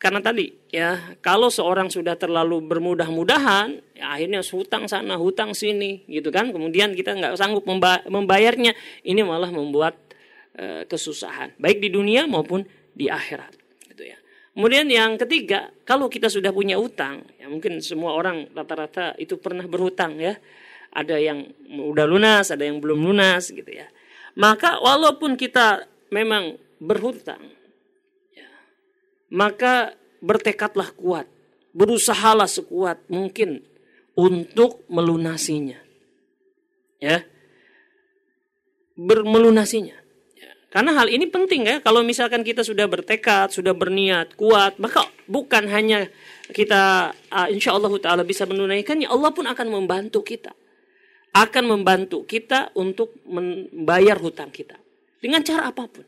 karena 0.00 0.24
tadi 0.24 0.48
ya 0.72 0.96
kalau 1.20 1.52
seorang 1.52 1.92
sudah 1.92 2.16
terlalu 2.16 2.64
bermudah-mudahan 2.64 3.84
ya 3.92 4.16
akhirnya 4.16 4.40
hutang 4.40 4.88
sana 4.88 5.20
hutang 5.20 5.52
sini 5.52 6.08
gitu 6.08 6.32
kan 6.32 6.48
kemudian 6.56 6.96
kita 6.96 7.12
nggak 7.12 7.36
sanggup 7.36 7.68
membayarnya 8.08 8.72
ini 9.04 9.20
malah 9.20 9.52
membuat 9.52 10.00
uh, 10.56 10.88
kesusahan 10.88 11.52
baik 11.60 11.84
di 11.84 11.92
dunia 11.92 12.24
maupun 12.24 12.64
di 12.96 13.12
akhirat 13.12 13.52
gitu 13.92 14.08
ya 14.08 14.16
Kemudian 14.50 14.90
yang 14.90 15.14
ketiga, 15.14 15.70
kalau 15.86 16.10
kita 16.10 16.26
sudah 16.26 16.50
punya 16.50 16.74
utang, 16.74 17.22
ya 17.38 17.46
mungkin 17.46 17.78
semua 17.80 18.18
orang 18.18 18.50
rata-rata 18.50 19.14
itu 19.16 19.38
pernah 19.38 19.62
berhutang 19.64 20.18
ya. 20.18 20.36
Ada 20.90 21.22
yang 21.22 21.46
udah 21.70 22.04
lunas, 22.04 22.50
ada 22.50 22.66
yang 22.66 22.82
belum 22.82 22.98
lunas 22.98 23.54
gitu 23.54 23.70
ya. 23.70 23.86
Maka 24.34 24.82
walaupun 24.82 25.38
kita 25.38 25.86
memang 26.10 26.58
berhutang, 26.82 27.40
maka 29.30 29.94
bertekadlah 30.20 30.92
kuat, 30.98 31.24
berusahalah 31.72 32.50
sekuat 32.50 33.06
mungkin 33.08 33.62
untuk 34.18 34.84
melunasinya. 34.90 35.78
Ya. 37.00 37.24
Bermelunasinya. 38.98 39.96
Karena 40.70 40.94
hal 40.94 41.10
ini 41.10 41.26
penting 41.26 41.66
ya. 41.66 41.76
Kalau 41.82 42.06
misalkan 42.06 42.46
kita 42.46 42.62
sudah 42.62 42.86
bertekad, 42.86 43.50
sudah 43.50 43.74
berniat 43.74 44.38
kuat, 44.38 44.78
maka 44.78 45.02
bukan 45.26 45.66
hanya 45.66 46.06
kita 46.54 47.10
uh, 47.10 47.48
insya 47.50 47.74
Allah 47.74 47.90
taala 47.98 48.22
bisa 48.22 48.46
menunaikannya, 48.46 49.10
Allah 49.10 49.34
pun 49.34 49.50
akan 49.50 49.66
membantu 49.66 50.22
kita. 50.22 50.54
Akan 51.34 51.66
membantu 51.66 52.26
kita 52.26 52.74
untuk 52.74 53.18
membayar 53.26 54.18
hutang 54.18 54.50
kita 54.50 54.78
dengan 55.18 55.42
cara 55.42 55.70
apa 55.70 55.86
pun. 55.90 56.06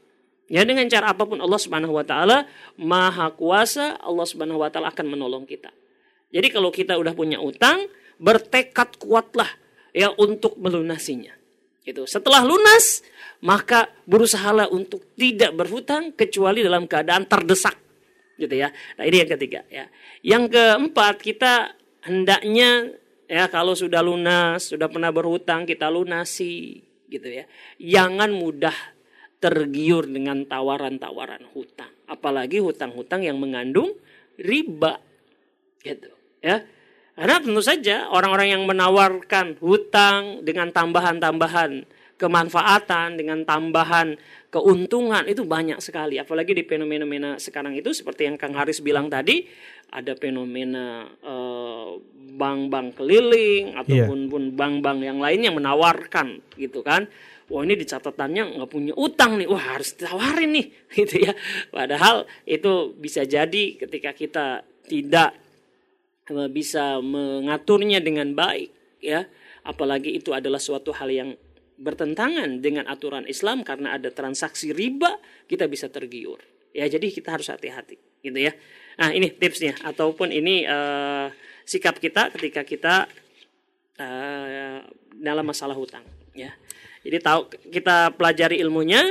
Ya 0.50 0.66
dengan 0.66 0.85
cara 0.90 1.14
apa 1.14 1.22
pun 1.24 1.38
Allah 1.38 1.61
Subhanahu 1.61 1.94
wa 1.96 2.05
taala 2.05 2.44
Maha 2.76 3.33
Kuasa, 3.33 3.96
Allah 4.02 4.26
Subhanahu 4.26 4.61
wa 4.61 4.68
taala 4.68 4.90
akan 4.90 5.07
menolong 5.16 5.46
kita. 5.46 5.70
Jadi 6.33 6.48
kalau 6.48 6.72
kita 6.72 6.96
udah 6.96 7.12
punya 7.12 7.38
utang, 7.38 7.87
bertekad 8.16 8.96
kuatlah 8.96 9.48
ya 9.92 10.11
untuk 10.16 10.57
melunasinya. 10.57 11.33
Gitu. 11.83 12.07
Setelah 12.07 12.46
lunas, 12.46 13.02
maka 13.42 13.90
berusahalah 14.07 14.70
untuk 14.70 15.02
tidak 15.18 15.50
berhutang 15.52 16.14
kecuali 16.14 16.62
dalam 16.62 16.87
keadaan 16.87 17.26
terdesak 17.26 17.74
gitu 18.38 18.55
ya. 18.55 18.70
Nah, 18.96 19.05
ini 19.05 19.16
yang 19.22 19.31
ketiga 19.35 19.61
ya. 19.68 19.87
Yang 20.22 20.57
keempat, 20.57 21.14
kita 21.20 21.74
hendaknya 22.07 22.96
ya 23.26 23.50
kalau 23.50 23.74
sudah 23.74 24.00
lunas, 24.00 24.70
sudah 24.70 24.87
pernah 24.87 25.11
berhutang 25.11 25.66
kita 25.66 25.90
lunasi 25.90 26.81
gitu 27.11 27.28
ya. 27.28 27.44
Jangan 27.83 28.31
mudah 28.31 28.74
tergiur 29.42 30.07
dengan 30.07 30.46
tawaran-tawaran 30.46 31.42
hutang, 31.50 31.90
apalagi 32.07 32.62
hutang-hutang 32.62 33.26
yang 33.26 33.42
mengandung 33.42 33.90
riba 34.38 35.02
gitu 35.83 36.14
ya. 36.38 36.62
Karena 37.12 37.42
tentu 37.42 37.61
saja 37.61 38.09
orang-orang 38.09 38.57
yang 38.57 38.62
menawarkan 38.64 39.61
hutang 39.61 40.46
dengan 40.46 40.72
tambahan-tambahan 40.72 41.85
kemanfaatan, 42.16 43.18
dengan 43.18 43.42
tambahan 43.42 44.14
keuntungan 44.48 45.26
itu 45.26 45.42
banyak 45.42 45.83
sekali. 45.83 46.22
Apalagi 46.22 46.55
di 46.55 46.62
fenomena 46.62 47.37
sekarang 47.37 47.74
itu 47.74 47.90
seperti 47.90 48.31
yang 48.31 48.38
Kang 48.38 48.55
Haris 48.55 48.78
bilang 48.78 49.11
tadi, 49.11 49.42
ada 49.92 50.14
fenomena 50.16 51.05
uh, 51.20 51.98
bank-bank 52.38 52.96
keliling 52.96 53.76
Iya. 53.76 53.85
ataupun 53.85 54.18
pun 54.31 54.42
bank-bank 54.57 54.98
yang 55.05 55.18
lain 55.20 55.40
yang 55.44 55.59
menawarkan 55.59 56.40
gitu 56.57 56.81
kan. 56.81 57.11
Wah 57.52 57.68
ini 57.68 57.76
di 57.76 57.84
catatannya 57.84 58.56
nggak 58.56 58.70
punya 58.72 58.96
utang 58.96 59.36
nih, 59.36 59.44
wah 59.44 59.76
harus 59.76 59.92
ditawarin 59.92 60.56
nih 60.56 60.66
gitu 61.04 61.28
ya. 61.28 61.36
Padahal 61.68 62.24
itu 62.48 62.96
bisa 62.96 63.28
jadi 63.28 63.76
ketika 63.76 64.16
kita 64.16 64.64
tidak 64.88 65.36
eh, 66.32 66.48
bisa 66.48 66.96
mengaturnya 67.04 68.00
dengan 68.00 68.32
baik 68.32 68.72
ya. 69.04 69.28
Apalagi 69.68 70.16
itu 70.16 70.32
adalah 70.32 70.58
suatu 70.58 70.96
hal 70.96 71.12
yang 71.12 71.30
bertentangan 71.76 72.64
dengan 72.64 72.88
aturan 72.88 73.28
Islam 73.28 73.62
karena 73.62 74.00
ada 74.00 74.08
transaksi 74.08 74.72
riba 74.72 75.20
kita 75.44 75.68
bisa 75.68 75.92
tergiur. 75.92 76.40
Ya 76.72 76.88
jadi 76.88 77.04
kita 77.12 77.36
harus 77.36 77.52
hati-hati 77.52 78.00
gitu 78.24 78.38
ya. 78.48 78.56
Nah 78.96 79.12
ini 79.12 79.28
tipsnya. 79.28 79.76
Ataupun 79.84 80.32
ini 80.32 80.64
eh, 80.64 81.28
sikap 81.68 82.00
kita 82.00 82.32
ketika 82.32 82.64
kita 82.64 82.94
eh, 84.00 84.80
dalam 85.20 85.44
masalah 85.44 85.76
hutang 85.76 86.02
ya 86.32 86.48
jadi 87.02 87.18
tahu 87.18 87.50
kita 87.70 88.14
pelajari 88.14 88.62
ilmunya. 88.62 89.02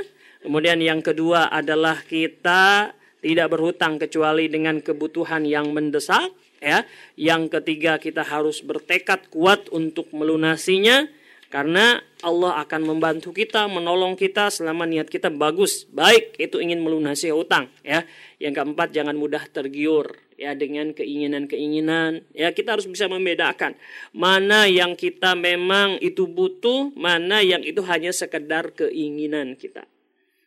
Kemudian 0.42 0.82
yang 0.82 1.06
kedua 1.06 1.54
adalah 1.54 2.02
kita 2.02 2.96
tidak 3.22 3.48
berhutang 3.54 4.02
kecuali 4.02 4.50
dengan 4.50 4.82
kebutuhan 4.82 5.46
yang 5.46 5.70
mendesak 5.70 6.34
ya. 6.58 6.82
Yang 7.20 7.60
ketiga 7.60 8.02
kita 8.02 8.26
harus 8.26 8.66
bertekad 8.66 9.30
kuat 9.30 9.70
untuk 9.70 10.10
melunasinya 10.16 11.06
karena 11.52 12.00
Allah 12.24 12.64
akan 12.64 12.96
membantu 12.96 13.36
kita, 13.36 13.68
menolong 13.68 14.16
kita 14.16 14.48
selama 14.48 14.88
niat 14.88 15.12
kita 15.12 15.28
bagus, 15.28 15.84
baik 15.92 16.40
itu 16.40 16.64
ingin 16.64 16.80
melunasi 16.80 17.30
hutang 17.30 17.68
ya. 17.84 18.08
Yang 18.40 18.64
keempat 18.64 18.96
jangan 18.96 19.20
mudah 19.20 19.46
tergiur 19.52 20.16
ya 20.42 20.58
dengan 20.58 20.90
keinginan-keinginan. 20.98 22.26
Ya 22.34 22.50
kita 22.50 22.74
harus 22.74 22.90
bisa 22.90 23.06
membedakan 23.06 23.78
mana 24.10 24.66
yang 24.66 24.98
kita 24.98 25.38
memang 25.38 26.02
itu 26.02 26.26
butuh, 26.26 26.90
mana 26.98 27.46
yang 27.46 27.62
itu 27.62 27.86
hanya 27.86 28.10
sekedar 28.10 28.74
keinginan 28.74 29.54
kita. 29.54 29.86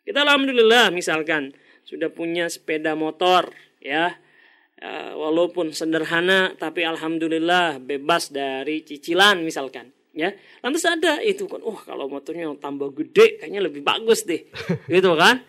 Kita 0.02 0.26
alhamdulillah 0.26 0.90
misalkan 0.90 1.54
sudah 1.87 2.11
punya 2.11 2.50
sepeda 2.50 2.98
motor 2.98 3.54
ya. 3.78 4.18
Ya, 4.85 5.14
walaupun 5.16 5.72
sederhana 5.72 6.52
tapi 6.61 6.85
alhamdulillah 6.85 7.80
bebas 7.80 8.28
dari 8.35 8.85
cicilan 8.85 9.40
misalkan 9.40 9.88
ya 10.12 10.28
lantas 10.61 10.85
ada 10.85 11.24
itu 11.24 11.46
kan 11.48 11.62
wah 11.62 11.78
kalau 11.83 12.11
motornya 12.11 12.52
tambah 12.59 12.92
gede 12.92 13.40
kayaknya 13.40 13.64
lebih 13.64 13.80
bagus 13.80 14.28
deh 14.28 14.44
gitu 14.92 15.16
kan 15.16 15.40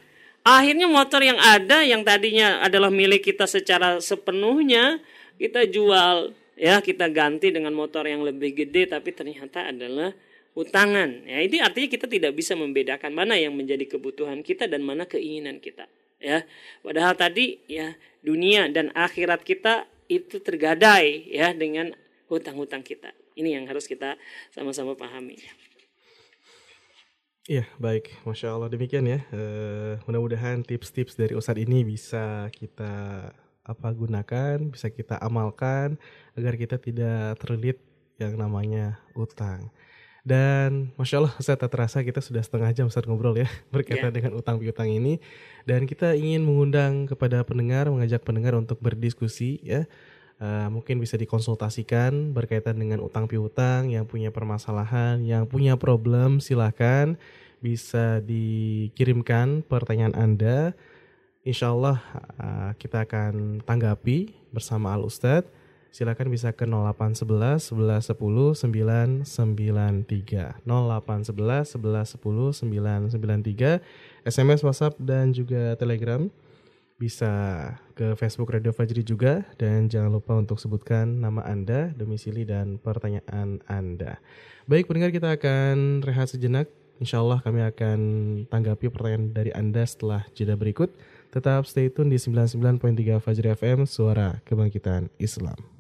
akhirnya 0.46 0.86
motor 0.86 1.26
yang 1.26 1.42
ada 1.42 1.82
yang 1.82 2.06
tadinya 2.06 2.62
adalah 2.62 2.94
milik 2.94 3.34
kita 3.34 3.50
secara 3.50 3.98
sepenuhnya 3.98 5.02
kita 5.42 5.66
jual. 5.66 6.32
Ya 6.56 6.80
kita 6.80 7.12
ganti 7.12 7.52
dengan 7.52 7.76
motor 7.76 8.08
yang 8.08 8.24
lebih 8.24 8.56
gede 8.56 8.88
tapi 8.88 9.12
ternyata 9.12 9.68
adalah 9.68 10.16
utangan. 10.56 11.28
Ya 11.28 11.44
ini 11.44 11.60
artinya 11.60 11.92
kita 11.92 12.08
tidak 12.08 12.32
bisa 12.32 12.56
membedakan 12.56 13.12
mana 13.12 13.36
yang 13.36 13.52
menjadi 13.52 13.84
kebutuhan 13.84 14.40
kita 14.40 14.72
dan 14.72 14.80
mana 14.80 15.04
keinginan 15.04 15.60
kita. 15.60 15.92
Ya 16.24 16.48
padahal 16.80 17.20
tadi 17.20 17.60
ya 17.68 17.92
dunia 18.24 18.72
dan 18.72 18.96
akhirat 18.96 19.44
kita 19.44 19.84
itu 20.08 20.40
tergadai 20.40 21.28
ya 21.28 21.52
dengan 21.52 21.92
hutang-hutang 22.32 22.88
kita. 22.88 23.12
Ini 23.36 23.60
yang 23.60 23.66
harus 23.68 23.84
kita 23.84 24.16
sama-sama 24.56 24.96
pahami. 24.96 25.36
Iya, 27.46 27.70
baik. 27.78 28.26
Masya 28.26 28.58
Allah 28.58 28.74
demikian 28.74 29.06
ya. 29.06 29.22
Eh, 29.30 30.02
mudah-mudahan 30.10 30.66
tips-tips 30.66 31.14
dari 31.14 31.38
Ustadz 31.38 31.62
ini 31.62 31.86
bisa 31.86 32.50
kita 32.50 32.94
apa 33.62 33.88
gunakan, 33.94 34.58
bisa 34.74 34.90
kita 34.90 35.22
amalkan 35.22 36.02
agar 36.34 36.58
kita 36.58 36.82
tidak 36.82 37.38
terlilit 37.38 37.78
yang 38.18 38.34
namanya 38.34 38.98
utang. 39.14 39.70
Dan 40.26 40.90
Masya 40.98 41.22
Allah 41.22 41.34
Ustadz 41.38 41.62
tak 41.62 41.70
terasa 41.70 42.02
kita 42.02 42.18
sudah 42.18 42.42
setengah 42.42 42.74
jam 42.74 42.90
Ustadz 42.90 43.06
ngobrol 43.06 43.38
ya 43.38 43.46
berkaitan 43.74 44.10
Ya. 44.10 44.16
dengan 44.18 44.34
utang 44.42 44.58
piutang 44.58 44.90
ini. 44.90 45.22
Dan 45.70 45.86
kita 45.86 46.18
ingin 46.18 46.42
mengundang 46.42 47.06
kepada 47.06 47.46
pendengar, 47.46 47.86
mengajak 47.94 48.26
pendengar 48.26 48.58
untuk 48.58 48.82
berdiskusi 48.82 49.62
ya. 49.62 49.86
Eh, 50.36 50.68
mungkin 50.68 51.00
bisa 51.00 51.16
dikonsultasikan 51.16 52.36
berkaitan 52.36 52.76
dengan 52.76 53.00
utang 53.00 53.24
piutang 53.24 53.88
yang 53.88 54.04
punya 54.04 54.36
permasalahan, 54.36 55.24
yang 55.24 55.48
punya 55.48 55.80
problem 55.80 56.44
silahkan 56.44 57.16
bisa 57.64 58.20
dikirimkan 58.20 59.64
pertanyaan 59.64 60.12
Anda. 60.12 60.76
Insya 61.48 61.72
Allah 61.72 62.04
eh, 62.36 62.72
kita 62.76 63.08
akan 63.08 63.64
tanggapi 63.64 64.36
bersama 64.52 64.92
Al 64.92 65.08
Ustadz. 65.08 65.48
Silakan 65.96 66.28
bisa 66.28 66.52
ke 66.52 66.68
0811 66.68 67.72
11 67.72 68.12
10 68.12 69.24
993 69.24 70.68
0811 70.68 71.80
11 71.80 72.20
10 72.20 73.16
993 73.16 74.28
SMS, 74.28 74.60
WhatsApp 74.68 75.00
dan 75.00 75.32
juga 75.32 75.80
Telegram 75.80 76.28
bisa 76.96 77.34
ke 77.92 78.16
Facebook 78.16 78.56
Radio 78.56 78.72
Fajri 78.72 79.04
juga 79.04 79.44
dan 79.60 79.92
jangan 79.92 80.16
lupa 80.16 80.36
untuk 80.40 80.56
sebutkan 80.60 81.20
nama 81.20 81.44
Anda, 81.44 81.92
domisili 81.92 82.48
dan 82.48 82.80
pertanyaan 82.80 83.60
Anda. 83.68 84.24
Baik 84.66 84.88
pendengar 84.88 85.12
kita 85.12 85.36
akan 85.36 86.00
rehat 86.08 86.32
sejenak. 86.32 86.72
Insya 86.96 87.20
Allah 87.20 87.44
kami 87.44 87.60
akan 87.60 88.00
tanggapi 88.48 88.88
pertanyaan 88.88 89.36
dari 89.36 89.52
Anda 89.52 89.84
setelah 89.84 90.24
jeda 90.32 90.56
berikut. 90.56 90.96
Tetap 91.36 91.68
stay 91.68 91.92
tune 91.92 92.08
di 92.08 92.16
99.3 92.16 93.20
Fajri 93.20 93.52
FM, 93.52 93.84
Suara 93.84 94.40
Kebangkitan 94.48 95.12
Islam. 95.20 95.75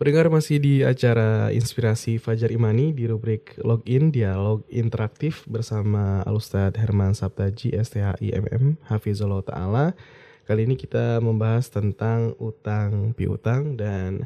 Pendengar 0.00 0.32
masih 0.32 0.56
di 0.64 0.80
acara 0.80 1.52
Inspirasi 1.52 2.16
Fajar 2.16 2.48
Imani 2.48 2.96
di 2.96 3.04
rubrik 3.04 3.52
Login 3.60 4.08
Dialog 4.08 4.64
Interaktif 4.72 5.44
bersama 5.44 6.24
Alustad 6.24 6.72
Herman 6.72 7.12
Sabtaji 7.12 7.76
STHI 7.76 8.32
MM 8.32 8.80
Hafizullah 8.88 9.44
Ta'ala. 9.44 9.92
Kali 10.48 10.64
ini 10.64 10.80
kita 10.80 11.20
membahas 11.20 11.68
tentang 11.68 12.32
utang 12.40 13.12
piutang 13.12 13.76
dan 13.76 14.24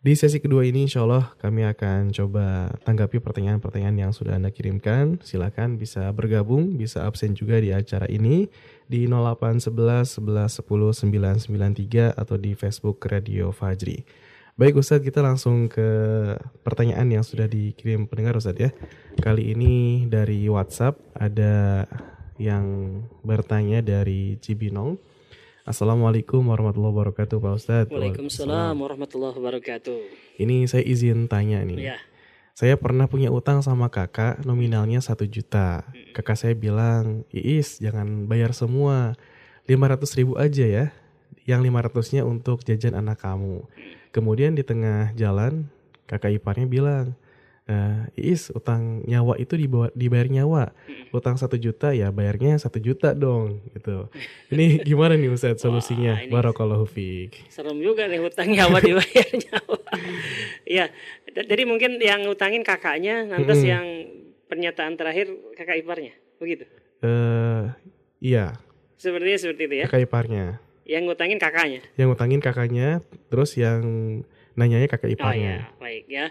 Di 0.00 0.16
sesi 0.16 0.40
kedua 0.40 0.64
ini 0.64 0.88
insya 0.88 1.04
Allah 1.04 1.36
kami 1.36 1.68
akan 1.68 2.08
coba 2.08 2.72
tanggapi 2.88 3.20
pertanyaan-pertanyaan 3.20 4.08
yang 4.08 4.12
sudah 4.16 4.40
Anda 4.40 4.56
kirimkan. 4.56 5.20
Silakan 5.20 5.76
bisa 5.76 6.08
bergabung, 6.16 6.80
bisa 6.80 7.04
absen 7.04 7.36
juga 7.36 7.60
di 7.60 7.76
acara 7.76 8.08
ini 8.08 8.48
di 8.88 9.04
0811 9.04 9.68
11 9.68 10.64
10 10.64 11.44
993 11.44 12.16
atau 12.16 12.36
di 12.40 12.56
Facebook 12.56 13.04
Radio 13.04 13.52
Fajri. 13.52 14.23
Baik 14.54 14.78
Ustadz, 14.78 15.02
kita 15.02 15.18
langsung 15.18 15.66
ke 15.66 15.82
pertanyaan 16.62 17.10
yang 17.10 17.26
sudah 17.26 17.50
dikirim 17.50 18.06
pendengar 18.06 18.38
Ustadz 18.38 18.62
ya. 18.62 18.70
Kali 19.18 19.50
ini 19.50 20.06
dari 20.06 20.46
WhatsApp 20.46 20.94
ada 21.10 21.82
yang 22.38 22.62
bertanya 23.26 23.82
dari 23.82 24.38
Cibinong. 24.38 24.94
Assalamualaikum 25.66 26.38
warahmatullahi 26.38 26.94
wabarakatuh 26.94 27.36
Pak 27.42 27.52
Ustadz. 27.58 27.90
Waalaikumsalam 27.90 28.78
warahmatullahi 28.78 29.34
wabarakatuh. 29.34 29.98
Ini 30.38 30.70
saya 30.70 30.86
izin 30.86 31.26
tanya 31.26 31.58
nih. 31.66 31.90
Ya, 31.90 31.98
Saya 32.54 32.78
pernah 32.78 33.10
punya 33.10 33.34
utang 33.34 33.58
sama 33.58 33.90
kakak 33.90 34.46
nominalnya 34.46 35.02
satu 35.02 35.26
juta. 35.26 35.82
Kakak 36.14 36.38
saya 36.38 36.54
bilang, 36.54 37.26
Iis 37.34 37.82
jangan 37.82 38.30
bayar 38.30 38.54
semua, 38.54 39.18
500 39.66 40.14
ribu 40.14 40.38
aja 40.38 40.62
ya. 40.62 40.94
Yang 41.42 41.74
500-nya 41.74 42.22
untuk 42.22 42.62
jajan 42.62 42.94
anak 42.94 43.18
kamu. 43.18 43.66
Kemudian 44.14 44.54
di 44.54 44.62
tengah 44.62 45.10
jalan, 45.12 45.66
kakak 46.06 46.30
iparnya 46.32 46.70
bilang, 46.70 47.18
"Eh, 47.66 48.30
Iis 48.30 48.46
utang 48.48 49.02
nyawa 49.02 49.34
itu 49.36 49.58
dibawa, 49.58 49.90
dibayar 49.90 50.30
nyawa. 50.30 50.70
Utang 51.10 51.34
satu 51.34 51.58
juta 51.58 51.90
ya 51.90 52.10
bayarnya 52.10 52.54
satu 52.54 52.78
juta 52.78 53.10
dong 53.10 53.58
gitu. 53.74 54.06
Ini 54.48 54.64
gimana 54.88 55.18
nih 55.18 55.30
Ustadz 55.30 55.58
solusinya? 55.58 56.14
Barakallahu 56.26 56.86
fiik. 56.86 57.50
serem 57.50 57.78
juga 57.78 58.06
nih 58.06 58.22
hutang 58.22 58.50
nyawa 58.50 58.78
dibayar 58.78 59.28
nyawa. 59.50 59.78
Iya, 60.62 60.84
d- 61.26 61.46
jadi 61.46 61.62
mungkin 61.64 61.98
yang 61.98 62.22
ngutangin 62.22 62.62
kakaknya, 62.62 63.26
lantas 63.26 63.58
Mm-mm. 63.58 63.72
yang 63.72 63.86
pernyataan 64.46 64.94
terakhir 64.94 65.26
kakak 65.54 65.82
iparnya, 65.82 66.14
begitu. 66.38 66.70
Eh, 67.00 67.62
iya, 68.20 68.54
Sepertinya 68.94 69.36
seperti 69.36 69.62
itu 69.66 69.74
ya. 69.82 69.86
kakak 69.86 70.06
iparnya. 70.06 70.62
Yang 70.84 71.02
ngutangin 71.08 71.40
kakaknya. 71.40 71.80
Yang 71.96 72.08
utangin 72.12 72.40
kakaknya, 72.44 72.88
terus 73.32 73.56
yang 73.56 73.80
nanyanya 74.54 74.86
kakak 74.86 75.10
Oh 75.10 75.14
iparnya. 75.16 75.68
ya, 75.72 75.80
baik 75.80 76.04
ya. 76.06 76.26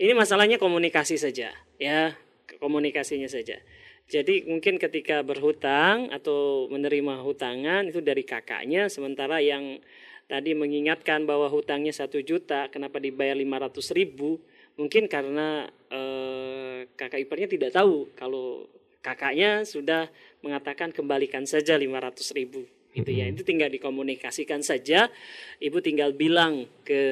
Ini 0.00 0.12
masalahnya 0.16 0.58
komunikasi 0.58 1.20
saja, 1.20 1.54
ya 1.78 2.16
komunikasinya 2.58 3.30
saja. 3.30 3.60
Jadi 4.08 4.48
mungkin 4.48 4.80
ketika 4.80 5.20
berhutang 5.20 6.08
atau 6.08 6.66
menerima 6.72 7.20
hutangan 7.20 7.84
itu 7.92 8.00
dari 8.00 8.24
kakaknya, 8.24 8.88
sementara 8.88 9.38
yang 9.44 9.78
tadi 10.24 10.56
mengingatkan 10.56 11.28
bahwa 11.28 11.52
hutangnya 11.52 11.92
satu 11.92 12.24
juta, 12.24 12.72
kenapa 12.72 12.96
dibayar 12.96 13.36
500 13.36 13.92
ribu? 13.92 14.40
Mungkin 14.80 15.12
karena 15.12 15.68
eh, 15.92 16.88
kakak 16.96 17.28
iparnya 17.28 17.48
tidak 17.52 17.76
tahu 17.76 18.08
kalau 18.16 18.64
kakaknya 19.04 19.68
sudah 19.68 20.08
mengatakan 20.40 20.88
kembalikan 20.90 21.44
saja 21.44 21.76
500 21.76 22.32
ribu 22.32 22.64
gitu 22.96 23.10
ya. 23.12 23.28
Itu 23.28 23.44
tinggal 23.44 23.68
dikomunikasikan 23.72 24.64
saja. 24.64 25.12
Ibu 25.60 25.78
tinggal 25.84 26.16
bilang 26.16 26.66
ke 26.82 27.02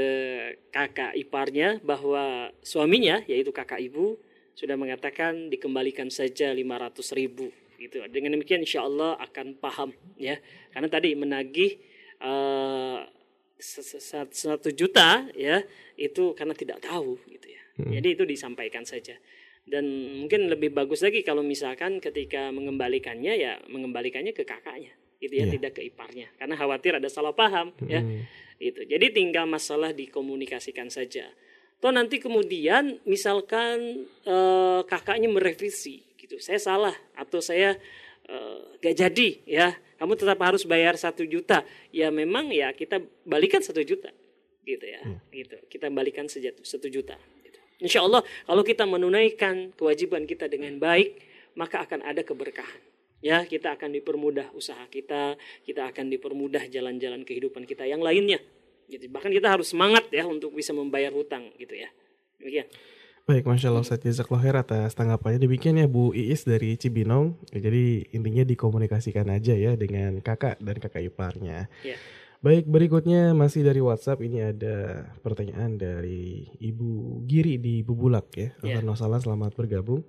kakak 0.73 1.17
iparnya 1.19 1.83
bahwa 1.85 2.51
suaminya 2.65 3.23
yaitu 3.29 3.53
kakak 3.53 3.83
ibu 3.83 4.17
sudah 4.57 4.75
mengatakan 4.75 5.53
dikembalikan 5.53 6.09
saja 6.09 6.53
500 6.53 7.19
ribu. 7.19 7.53
Gitu. 7.77 8.01
Dengan 8.09 8.41
demikian 8.41 8.65
insya 8.65 8.89
Allah 8.89 9.21
akan 9.21 9.61
paham 9.61 9.91
ya. 10.17 10.41
Karena 10.73 10.89
tadi 10.89 11.13
menagih 11.13 11.77
eh, 12.25 12.99
satu 13.57 14.69
juta 14.73 15.29
ya 15.33 15.65
itu 15.97 16.37
karena 16.37 16.53
tidak 16.57 16.81
tahu 16.85 17.21
gitu 17.29 17.49
ya. 17.53 17.63
Jadi 17.77 18.09
itu 18.17 18.25
disampaikan 18.25 18.89
saja. 18.89 19.17
Dan 19.67 19.85
mungkin 20.23 20.47
lebih 20.47 20.71
bagus 20.73 21.03
lagi 21.03 21.27
kalau 21.27 21.43
misalkan 21.43 21.99
ketika 21.99 22.55
mengembalikannya 22.55 23.35
ya 23.35 23.59
mengembalikannya 23.67 24.31
ke 24.31 24.47
kakaknya 24.47 24.95
gitu 25.19 25.35
ya 25.35 25.47
Iya. 25.49 25.53
tidak 25.57 25.73
ke 25.79 25.83
iparnya. 25.87 26.29
Karena 26.37 26.55
khawatir 26.57 26.97
ada 26.99 27.09
salah 27.09 27.33
paham 27.33 27.73
ya. 27.85 28.01
Hmm. 28.01 28.25
itu 28.57 28.89
jadi 28.89 29.13
tinggal 29.13 29.45
masalah 29.45 29.93
dikomunikasikan 29.93 30.89
saja. 30.89 31.29
Toh 31.77 31.93
nanti 31.93 32.17
kemudian 32.17 32.97
misalkan 33.05 34.09
eh, 34.25 34.81
kakaknya 34.89 35.29
merevisi 35.29 36.01
gitu. 36.17 36.41
Saya 36.41 36.57
salah 36.57 36.97
atau 37.13 37.45
saya 37.45 37.77
eh, 38.25 38.59
gak 38.81 38.97
jadi 38.97 39.29
ya. 39.45 39.69
Kamu 39.97 40.17
tetap 40.17 40.41
harus 40.41 40.65
bayar 40.65 40.97
satu 40.97 41.25
juta. 41.25 41.65
Ya 41.93 42.09
memang 42.09 42.49
ya 42.49 42.73
kita 42.73 43.01
balikan 43.25 43.61
satu 43.61 43.81
juta 43.85 44.09
gitu 44.65 44.85
ya. 44.85 45.01
Gitu. 45.29 45.57
Kita 45.69 45.93
balikan 45.93 46.25
saja 46.29 46.49
satu 46.65 46.89
juta 46.89 47.17
gitu. 47.45 47.61
insya 47.81 48.01
Allah 48.03 48.25
kalau 48.49 48.65
kita 48.65 48.83
menunaikan 48.89 49.71
kewajiban 49.77 50.25
kita 50.27 50.49
dengan 50.49 50.81
baik 50.81 51.21
maka 51.55 51.85
akan 51.85 52.03
ada 52.05 52.25
keberkahan 52.25 52.81
ya 53.25 53.45
kita 53.49 53.77
akan 53.77 53.97
dipermudah 53.97 54.53
usaha 54.53 54.85
kita 54.93 55.37
kita 55.65 55.89
akan 55.89 56.13
dipermudah 56.13 56.69
jalan-jalan 56.69 57.25
kehidupan 57.25 57.65
kita 57.65 57.89
yang 57.89 58.05
lainnya 58.05 58.41
gitu 58.87 59.09
bahkan 59.11 59.33
kita 59.35 59.51
harus 59.51 59.73
semangat 59.73 60.07
ya 60.15 60.29
untuk 60.29 60.55
bisa 60.55 60.71
membayar 60.71 61.11
hutang 61.11 61.51
gitu 61.59 61.75
ya 61.75 61.91
demikian 62.39 62.69
Baik, 63.27 63.43
Masya 63.43 63.75
Allah 63.75 63.83
Ustadz 63.83 64.07
Jazakallah 64.07 64.39
khair 64.39 64.55
atas 64.55 64.95
tanggapannya. 64.95 65.43
Demikian 65.43 65.83
ya 65.83 65.91
Bu 65.91 66.15
Iis 66.15 66.47
dari 66.47 66.79
Cibinong. 66.79 67.35
Ya, 67.51 67.59
jadi 67.59 68.07
intinya 68.15 68.47
dikomunikasikan 68.47 69.27
aja 69.35 69.51
ya 69.51 69.75
dengan 69.75 70.23
kakak 70.23 70.63
dan 70.63 70.79
kakak 70.79 71.11
iparnya. 71.11 71.67
Ya. 71.83 71.99
Baik, 72.39 72.71
berikutnya 72.71 73.35
masih 73.35 73.67
dari 73.67 73.83
WhatsApp. 73.83 74.23
Ini 74.23 74.55
ada 74.55 75.11
pertanyaan 75.27 75.75
dari 75.75 76.47
Ibu 76.63 77.27
Giri 77.27 77.59
di 77.59 77.83
Bubulak 77.83 78.31
ya. 78.39 78.55
Ya. 78.63 78.79
Sahlan, 78.95 79.19
selamat 79.19 79.59
bergabung. 79.59 80.07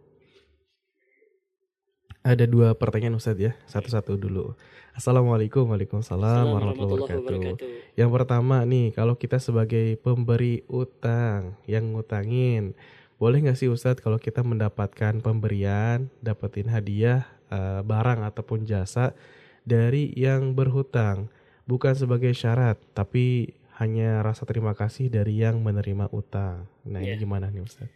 Ada 2.27 2.43
dua 2.43 2.75
pertanyaan 2.75 3.15
Ustadz 3.15 3.39
ya. 3.39 3.55
Satu-satu 3.71 4.19
dulu. 4.19 4.51
Assalamualaikum 4.91 5.63
Waalaikumsalam 5.71 6.51
warahmatullahi 6.51 7.23
wabarakatuh. 7.23 7.55
Yang 7.95 8.09
pertama 8.11 8.67
nih, 8.67 8.91
kalau 8.91 9.15
kita 9.15 9.39
sebagai 9.39 9.95
pemberi 10.03 10.59
utang 10.67 11.55
yang 11.71 11.95
ngutangin, 11.95 12.75
boleh 13.15 13.39
nggak 13.47 13.55
sih 13.55 13.71
Ustadz 13.71 14.03
kalau 14.03 14.19
kita 14.19 14.43
mendapatkan 14.43 15.23
pemberian, 15.23 16.11
dapetin 16.19 16.67
hadiah, 16.67 17.23
eh, 17.47 17.79
barang 17.79 18.19
ataupun 18.27 18.67
jasa 18.67 19.15
dari 19.63 20.11
yang 20.19 20.51
berhutang, 20.51 21.31
bukan 21.63 21.95
sebagai 21.95 22.35
syarat, 22.35 22.75
tapi 22.91 23.55
hanya 23.79 24.19
rasa 24.19 24.43
terima 24.43 24.75
kasih 24.75 25.07
dari 25.07 25.39
yang 25.47 25.63
menerima 25.63 26.11
utang. 26.11 26.67
Nah 26.83 26.99
ini 26.99 27.15
Ya. 27.15 27.23
gimana 27.23 27.47
nih 27.47 27.63
Ustadz? 27.63 27.87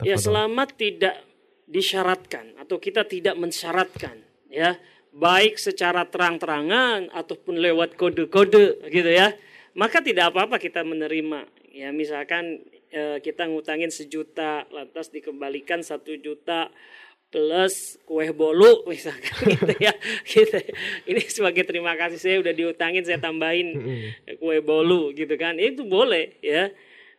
Ya 0.00 0.16
Tafadhol. 0.16 0.24
selama 0.24 0.64
tidak 0.72 1.33
disyaratkan 1.64 2.58
atau 2.60 2.76
kita 2.76 3.04
tidak 3.08 3.36
mensyaratkan 3.36 4.20
ya. 4.52 4.76
Baik 5.14 5.62
secara 5.62 6.10
terang-terangan 6.10 7.06
ataupun 7.14 7.62
lewat 7.62 7.94
kode-kode 7.94 8.82
gitu 8.90 9.10
ya. 9.10 9.30
Maka 9.78 10.02
tidak 10.02 10.34
apa-apa 10.34 10.58
kita 10.58 10.82
menerima 10.82 11.46
ya. 11.70 11.94
Misalkan 11.94 12.66
eh, 12.90 13.22
kita 13.22 13.46
ngutangin 13.46 13.94
sejuta 13.94 14.66
lantas 14.74 15.14
dikembalikan 15.14 15.86
satu 15.86 16.18
juta 16.18 16.70
plus 17.30 17.98
kue 18.06 18.30
bolu 18.30 18.82
misalkan 18.90 19.54
gitu 19.54 19.74
ya. 19.78 19.94
Gitu. 20.26 20.58
Ini 21.06 21.22
sebagai 21.30 21.62
terima 21.62 21.94
kasih 21.94 22.18
saya 22.18 22.36
udah 22.42 22.54
diutangin 22.54 23.06
saya 23.06 23.22
tambahin 23.22 23.74
kue 24.42 24.58
bolu 24.66 25.14
gitu 25.14 25.38
kan. 25.38 25.62
Itu 25.62 25.86
boleh 25.86 26.42
ya. 26.42 26.74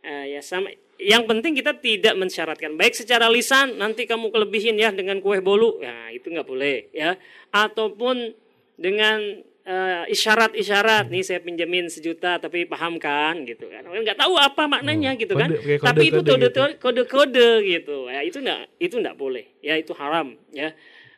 Eh, 0.05 0.37
ya 0.37 0.41
sama 0.43 0.69
yang 0.95 1.27
penting 1.27 1.53
kita 1.53 1.75
tidak 1.75 2.15
mensyaratkan. 2.15 2.75
Baik 2.75 2.95
secara 2.95 3.27
lisan 3.27 3.75
nanti 3.75 4.07
kamu 4.07 4.31
kelebihin 4.31 4.79
ya 4.79 4.95
dengan 4.95 5.19
kue 5.19 5.43
bolu. 5.43 5.83
Ya 5.83 6.07
itu 6.09 6.31
nggak 6.31 6.47
boleh 6.47 6.87
ya. 6.95 7.19
Ataupun 7.51 8.31
dengan 8.75 9.19
eh, 9.65 10.03
isyarat-isyarat. 10.07 11.09
Nih 11.09 11.25
saya 11.25 11.41
pinjemin 11.41 11.89
sejuta 11.89 12.37
tapi 12.37 12.63
paham 12.63 12.95
kan 12.95 13.43
gitu 13.43 13.67
kan. 13.67 13.83
Nggak 13.83 14.19
tahu 14.19 14.37
apa 14.37 14.69
maknanya 14.69 15.15
Oh, 15.15 15.19
gitu 15.19 15.33
kan. 15.35 15.49
kode- 15.51 15.61
kayak 15.63 15.81
tapi 15.83 16.03
itu 16.07 16.19
kode-kode 16.21 16.47
gitu. 16.47 16.61
kode-kode 16.79 17.49
gitu. 17.65 17.97
Ya 18.07 18.21
itu 18.23 18.37
nggak 18.39 18.59
itu 18.77 18.95
nggak 19.01 19.17
boleh. 19.17 19.45
Ya 19.59 19.75
itu 19.75 19.91
haram 19.97 20.37
ya. 20.53 20.71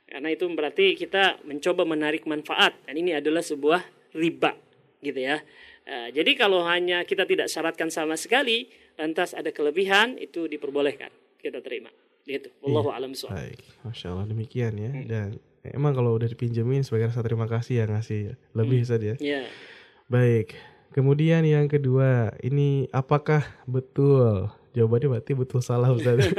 Karena 0.08 0.32
itu 0.32 0.48
berarti 0.48 0.96
kita 0.96 1.44
mencoba 1.44 1.84
menarik 1.84 2.24
manfaat. 2.24 2.74
Dan 2.88 2.96
ini 2.98 3.12
adalah 3.14 3.44
sebuah 3.44 3.84
riba 4.16 4.56
gitu 5.04 5.20
ya. 5.20 5.44
Eh, 5.84 6.10
jadi 6.12 6.32
kalau 6.34 6.64
hanya 6.64 7.04
kita 7.04 7.28
tidak 7.28 7.48
syaratkan 7.48 7.92
sama 7.92 8.16
sekali 8.16 8.72
lantas 8.98 9.38
ada 9.38 9.54
kelebihan 9.54 10.18
itu 10.18 10.50
diperbolehkan 10.50 11.14
kita 11.40 11.62
terima 11.62 11.94
gitu 12.28 12.52
Wallahu 12.60 12.92
a'lam. 12.92 13.16
Baik, 13.16 13.64
Masya 13.88 14.12
Allah 14.12 14.28
demikian 14.28 14.76
ya. 14.76 14.92
Hmm. 14.92 15.08
Dan 15.08 15.28
emang 15.64 15.96
kalau 15.96 16.20
udah 16.20 16.28
dipinjemin 16.28 16.84
sebagai 16.84 17.16
rasa 17.16 17.24
terima 17.24 17.48
kasih 17.48 17.82
ya 17.82 17.86
ngasih 17.88 18.36
lebih 18.52 18.84
Ustadz 18.84 19.08
ya. 19.08 19.16
ya 19.18 19.42
Baik. 20.12 20.60
Kemudian 20.92 21.44
yang 21.48 21.68
kedua, 21.72 22.36
ini 22.44 22.88
apakah 22.92 23.44
betul? 23.70 24.50
Jawabannya 24.76 25.20
berarti 25.20 25.32
betul 25.36 25.62
salah 25.64 25.92
Ustaz. 25.94 26.20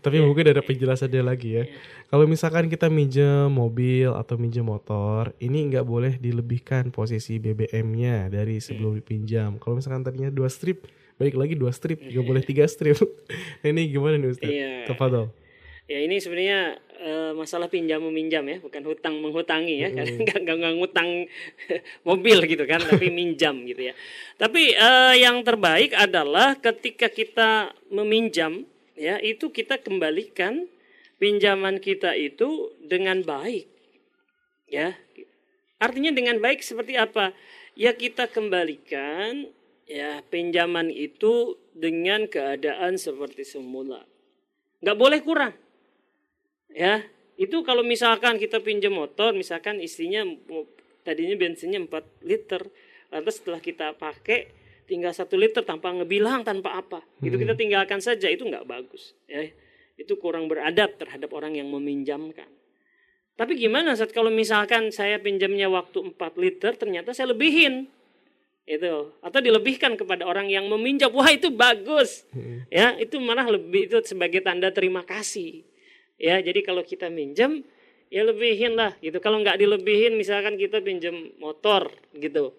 Tapi 0.00 0.18
mungkin 0.18 0.50
ada 0.50 0.64
penjelasannya 0.64 1.22
lagi 1.22 1.62
ya. 1.62 1.64
Kalau 2.10 2.26
misalkan 2.26 2.66
kita 2.66 2.90
minjem 2.90 3.46
mobil 3.46 4.10
atau 4.10 4.34
minjem 4.40 4.66
motor, 4.66 5.30
ini 5.38 5.70
nggak 5.70 5.86
boleh 5.86 6.18
dilebihkan 6.18 6.90
posisi 6.90 7.38
BBM-nya 7.38 8.32
dari 8.32 8.58
sebelum 8.58 8.98
dipinjam. 8.98 9.62
Kalau 9.62 9.78
misalkan 9.78 10.02
tadinya 10.02 10.32
dua 10.32 10.50
strip, 10.50 10.90
balik 11.20 11.38
lagi 11.38 11.54
dua 11.54 11.70
strip, 11.70 12.02
nggak 12.02 12.26
boleh 12.26 12.42
tiga 12.42 12.66
strip. 12.66 12.98
ini 13.66 13.92
gimana 13.92 14.18
nih 14.18 14.30
Ustaz? 14.34 14.50
Iya. 14.50 14.90
Tafadhol. 14.90 15.30
Ya 15.90 15.98
ini 16.06 16.22
sebenarnya 16.22 16.78
eh, 17.02 17.32
masalah 17.34 17.66
pinjam 17.66 17.98
meminjam 17.98 18.46
ya, 18.46 18.62
bukan 18.62 18.82
hutang 18.86 19.18
menghutangi 19.18 19.82
ya, 19.82 19.88
karena 19.90 20.14
nggak 20.22 20.38
nggak 20.46 20.56
nggak 20.62 20.74
ngutang 20.78 21.08
mobil 22.08 22.38
gitu 22.46 22.64
kan, 22.66 22.78
tapi 22.78 23.10
minjam 23.10 23.58
gitu 23.66 23.90
ya. 23.90 23.94
Tapi 24.38 24.70
eh, 24.70 25.14
yang 25.18 25.42
terbaik 25.42 25.90
adalah 25.98 26.54
ketika 26.62 27.10
kita 27.10 27.74
meminjam 27.90 28.69
ya 29.00 29.16
itu 29.24 29.48
kita 29.48 29.80
kembalikan 29.80 30.68
pinjaman 31.16 31.80
kita 31.80 32.12
itu 32.12 32.76
dengan 32.84 33.24
baik. 33.24 33.64
Ya 34.68 35.00
artinya 35.80 36.12
dengan 36.12 36.36
baik 36.44 36.60
seperti 36.60 37.00
apa? 37.00 37.32
Ya 37.72 37.96
kita 37.96 38.28
kembalikan 38.28 39.48
ya 39.88 40.20
pinjaman 40.28 40.92
itu 40.92 41.56
dengan 41.72 42.28
keadaan 42.28 43.00
seperti 43.00 43.48
semula. 43.48 44.04
Nggak 44.84 44.98
boleh 45.00 45.20
kurang. 45.24 45.56
Ya 46.68 47.08
itu 47.40 47.64
kalau 47.64 47.80
misalkan 47.80 48.36
kita 48.36 48.60
pinjam 48.60 48.92
motor 48.92 49.32
misalkan 49.32 49.80
istrinya 49.80 50.28
tadinya 51.00 51.40
bensinnya 51.40 51.80
4 51.80 52.28
liter 52.28 52.68
lantas 53.08 53.40
setelah 53.40 53.64
kita 53.64 53.96
pakai 53.96 54.59
tinggal 54.90 55.14
satu 55.14 55.38
liter 55.38 55.62
tanpa 55.62 55.94
ngebilang 55.94 56.42
tanpa 56.42 56.74
apa. 56.74 56.98
Itu 57.22 57.38
kita 57.38 57.54
tinggalkan 57.54 58.02
saja 58.02 58.26
itu 58.26 58.42
nggak 58.42 58.66
bagus 58.66 59.14
ya. 59.30 59.46
Itu 59.94 60.18
kurang 60.18 60.50
beradab 60.50 60.98
terhadap 60.98 61.30
orang 61.30 61.54
yang 61.54 61.70
meminjamkan. 61.70 62.50
Tapi 63.38 63.54
gimana 63.54 63.94
saat 63.94 64.10
kalau 64.10 64.28
misalkan 64.28 64.90
saya 64.90 65.22
pinjamnya 65.22 65.70
waktu 65.70 66.12
4 66.12 66.18
liter 66.34 66.74
ternyata 66.74 67.14
saya 67.14 67.30
lebihin 67.30 67.86
itu. 68.66 69.14
Atau 69.22 69.38
dilebihkan 69.38 69.94
kepada 69.94 70.26
orang 70.26 70.50
yang 70.50 70.66
meminjam. 70.66 71.14
Wah 71.14 71.30
itu 71.30 71.54
bagus. 71.54 72.26
Ya 72.68 72.98
itu 72.98 73.22
malah 73.22 73.46
lebih 73.46 73.86
itu 73.86 73.96
sebagai 74.02 74.42
tanda 74.42 74.74
terima 74.74 75.06
kasih. 75.06 75.62
Ya 76.18 76.42
jadi 76.42 76.60
kalau 76.66 76.82
kita 76.82 77.06
minjam 77.08 77.62
ya 78.10 78.26
lebihin 78.26 78.74
lah 78.74 78.98
gitu. 78.98 79.22
Kalau 79.22 79.38
nggak 79.38 79.56
dilebihin 79.56 80.18
misalkan 80.18 80.58
kita 80.58 80.82
pinjam 80.82 81.30
motor 81.38 81.94
gitu 82.18 82.52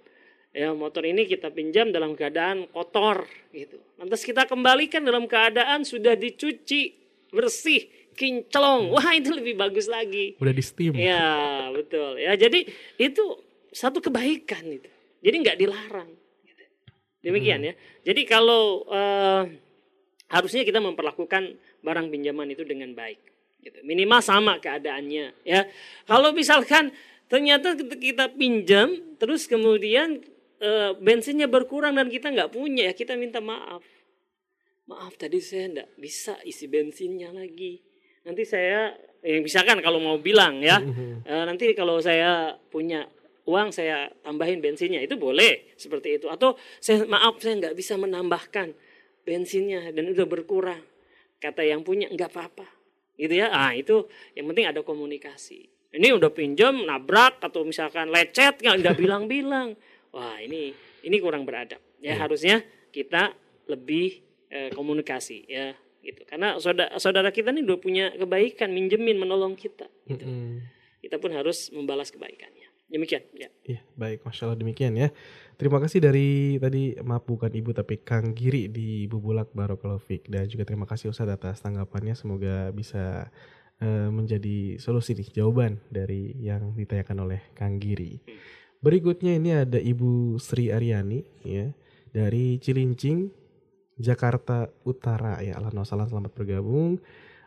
ya 0.52 0.76
motor 0.76 1.08
ini 1.08 1.28
kita 1.28 1.52
pinjam 1.52 1.89
dalam 1.95 2.16
keadaan 2.16 2.68
kotor 2.72 3.28
gitu. 3.56 3.80
Lantas 3.95 4.24
kita 4.24 4.45
kembalikan 4.47 5.04
dalam 5.04 5.26
keadaan 5.26 5.88
sudah 5.88 6.16
dicuci 6.20 6.95
bersih, 7.32 7.88
kinclong. 8.16 8.91
Wah 8.91 9.16
itu 9.16 9.32
lebih 9.32 9.56
bagus 9.56 9.88
lagi. 9.88 10.36
Udah 10.38 10.54
di 10.54 10.64
steam. 10.64 10.93
Ya 10.95 11.72
betul. 11.72 12.20
Ya 12.20 12.36
jadi 12.36 12.68
itu 12.99 13.24
satu 13.72 14.04
kebaikan 14.04 14.68
itu. 14.68 14.91
Jadi 15.24 15.36
nggak 15.39 15.58
dilarang. 15.58 16.12
Gitu. 16.43 16.64
Demikian 17.24 17.64
ya. 17.64 17.74
Jadi 18.04 18.22
kalau 18.28 18.84
uh, 18.91 19.47
harusnya 20.28 20.68
kita 20.68 20.84
memperlakukan 20.84 21.56
barang 21.82 22.08
pinjaman 22.12 22.52
itu 22.52 22.68
dengan 22.68 22.91
baik. 22.91 23.20
Gitu. 23.64 23.80
Minimal 23.88 24.20
sama 24.20 24.60
keadaannya. 24.60 25.47
Ya 25.47 25.72
kalau 26.04 26.36
misalkan 26.36 26.91
ternyata 27.32 27.80
kita 27.80 28.28
pinjam 28.36 29.16
terus 29.16 29.47
kemudian 29.47 30.20
uh, 30.62 30.91
bensinnya 31.01 31.49
berkurang 31.49 31.97
dan 31.97 32.07
kita 32.07 32.30
nggak 32.30 32.53
punya 32.53 32.89
ya 32.89 32.93
kita 32.93 33.18
minta 33.18 33.41
maaf. 33.41 33.84
Maaf 34.88 35.18
tadi 35.18 35.41
saya 35.41 35.68
nggak 35.74 35.89
bisa 35.97 36.38
isi 36.45 36.70
bensinnya 36.70 37.34
lagi. 37.34 37.82
Nanti 38.22 38.45
saya 38.45 38.93
yang 39.26 39.41
misalkan 39.41 39.82
kalau 39.82 39.97
mau 39.97 40.18
bilang 40.22 40.62
ya. 40.62 40.78
Uh, 41.26 41.43
nanti 41.49 41.74
kalau 41.74 41.97
saya 42.01 42.55
punya 42.70 43.09
uang 43.49 43.74
saya 43.74 44.09
tambahin 44.22 44.62
bensinnya. 44.62 45.01
Itu 45.01 45.18
boleh 45.18 45.74
seperti 45.76 46.22
itu. 46.22 46.30
Atau 46.30 46.55
saya 46.78 47.03
maaf 47.09 47.41
saya 47.41 47.57
nggak 47.57 47.76
bisa 47.76 47.97
menambahkan 47.97 48.74
bensinnya 49.26 49.89
dan 49.93 50.14
udah 50.14 50.28
berkurang. 50.30 50.82
Kata 51.41 51.66
yang 51.66 51.82
punya 51.82 52.09
nggak 52.09 52.30
apa-apa. 52.30 52.68
Gitu 53.18 53.38
ya? 53.38 53.49
Ah 53.49 53.74
itu 53.74 54.05
yang 54.38 54.49
penting 54.53 54.70
ada 54.70 54.82
komunikasi. 54.86 55.70
Ini 55.91 56.16
udah 56.16 56.32
pinjam 56.32 56.88
nabrak 56.88 57.43
atau 57.43 57.68
misalkan 57.68 58.07
lecet 58.07 58.64
nggak 58.64 58.95
bilang-bilang 58.95 59.76
wah 60.12 60.38
ini 60.38 60.72
ini 61.01 61.18
kurang 61.18 61.43
beradab 61.43 61.80
ya, 61.97 62.14
Iya. 62.14 62.20
harusnya 62.20 62.55
kita 62.89 63.32
lebih 63.66 64.20
eh, 64.47 64.70
komunikasi 64.72 65.47
ya 65.47 65.72
gitu 66.01 66.26
karena 66.26 66.57
saudara 66.57 66.97
saudara 66.97 67.30
kita 67.30 67.49
nih 67.49 67.62
udah 67.62 67.78
punya 67.78 68.05
kebaikan 68.12 68.74
minjemin 68.74 69.16
menolong 69.16 69.53
kita 69.53 69.86
gitu. 70.05 70.26
Mm-mm. 70.26 70.66
kita 70.99 71.16
pun 71.18 71.30
harus 71.32 71.70
membalas 71.70 72.09
kebaikannya 72.09 72.68
demikian 72.89 73.24
ya 73.32 73.47
Iya, 73.64 73.80
baik, 73.95 74.26
masya 74.26 74.49
Allah 74.49 74.59
demikian 74.59 74.91
ya. 74.97 75.14
Terima 75.55 75.80
kasih 75.80 76.01
dari 76.01 76.57
tadi 76.57 76.97
maaf 76.99 77.24
bukan 77.24 77.47
ibu 77.47 77.72
tapi 77.72 78.01
Kang 78.01 78.34
Giri 78.34 78.68
di 78.68 79.05
Bubulak 79.05 79.53
Barokallahu 79.53 80.01
Fik. 80.01 80.28
dan 80.28 80.49
juga 80.49 80.66
terima 80.66 80.84
kasih 80.84 81.07
Ustadz 81.07 81.32
atas 81.32 81.62
tanggapannya. 81.62 82.18
Semoga 82.18 82.74
bisa 82.74 83.30
eh, 83.80 84.09
menjadi 84.12 84.76
solusi 84.76 85.14
nih 85.14 85.30
jawaban 85.32 85.80
dari 85.88 86.34
yang 86.36 86.74
ditanyakan 86.74 87.18
oleh 87.22 87.39
Kang 87.53 87.78
Giri. 87.78 88.20
Berikutnya 88.82 89.38
ini 89.38 89.53
ada 89.53 89.77
Ibu 89.77 90.41
Sri 90.41 90.73
Aryani 90.73 91.21
ya 91.45 91.69
dari 92.09 92.57
Cilincing, 92.57 93.29
Jakarta 93.95 94.73
Utara 94.82 95.38
ya. 95.39 95.61
Alhamdulillah 95.61 96.09
selamat 96.09 96.34
bergabung. 96.34 96.97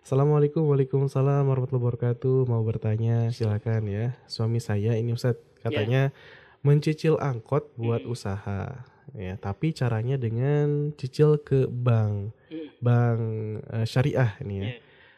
Assalamualaikum 0.05 0.68
Waalaikumsalam 0.68 1.49
warahmatullahi 1.49 1.80
wabarakatuh 1.80 2.45
Mau 2.45 2.61
bertanya 2.61 3.32
silakan 3.32 3.89
ya 3.89 4.12
Suami 4.28 4.61
saya 4.61 5.01
ini 5.01 5.16
Ustadz 5.16 5.41
katanya 5.64 6.12
Mencicil 6.61 7.16
angkot 7.16 7.72
buat 7.80 8.05
Hmm. 8.05 8.12
usaha 8.12 8.85
ya 9.16 9.41
Tapi 9.41 9.72
caranya 9.72 10.20
dengan 10.20 10.93
cicil 11.01 11.41
ke 11.41 11.64
bank 11.66 12.37
Hmm. 12.53 12.68
Bank 12.85 13.20
eh, 13.64 13.87
syariah 13.89 14.37
ini 14.45 14.55
ya 14.61 14.66
Ya. 14.68 14.72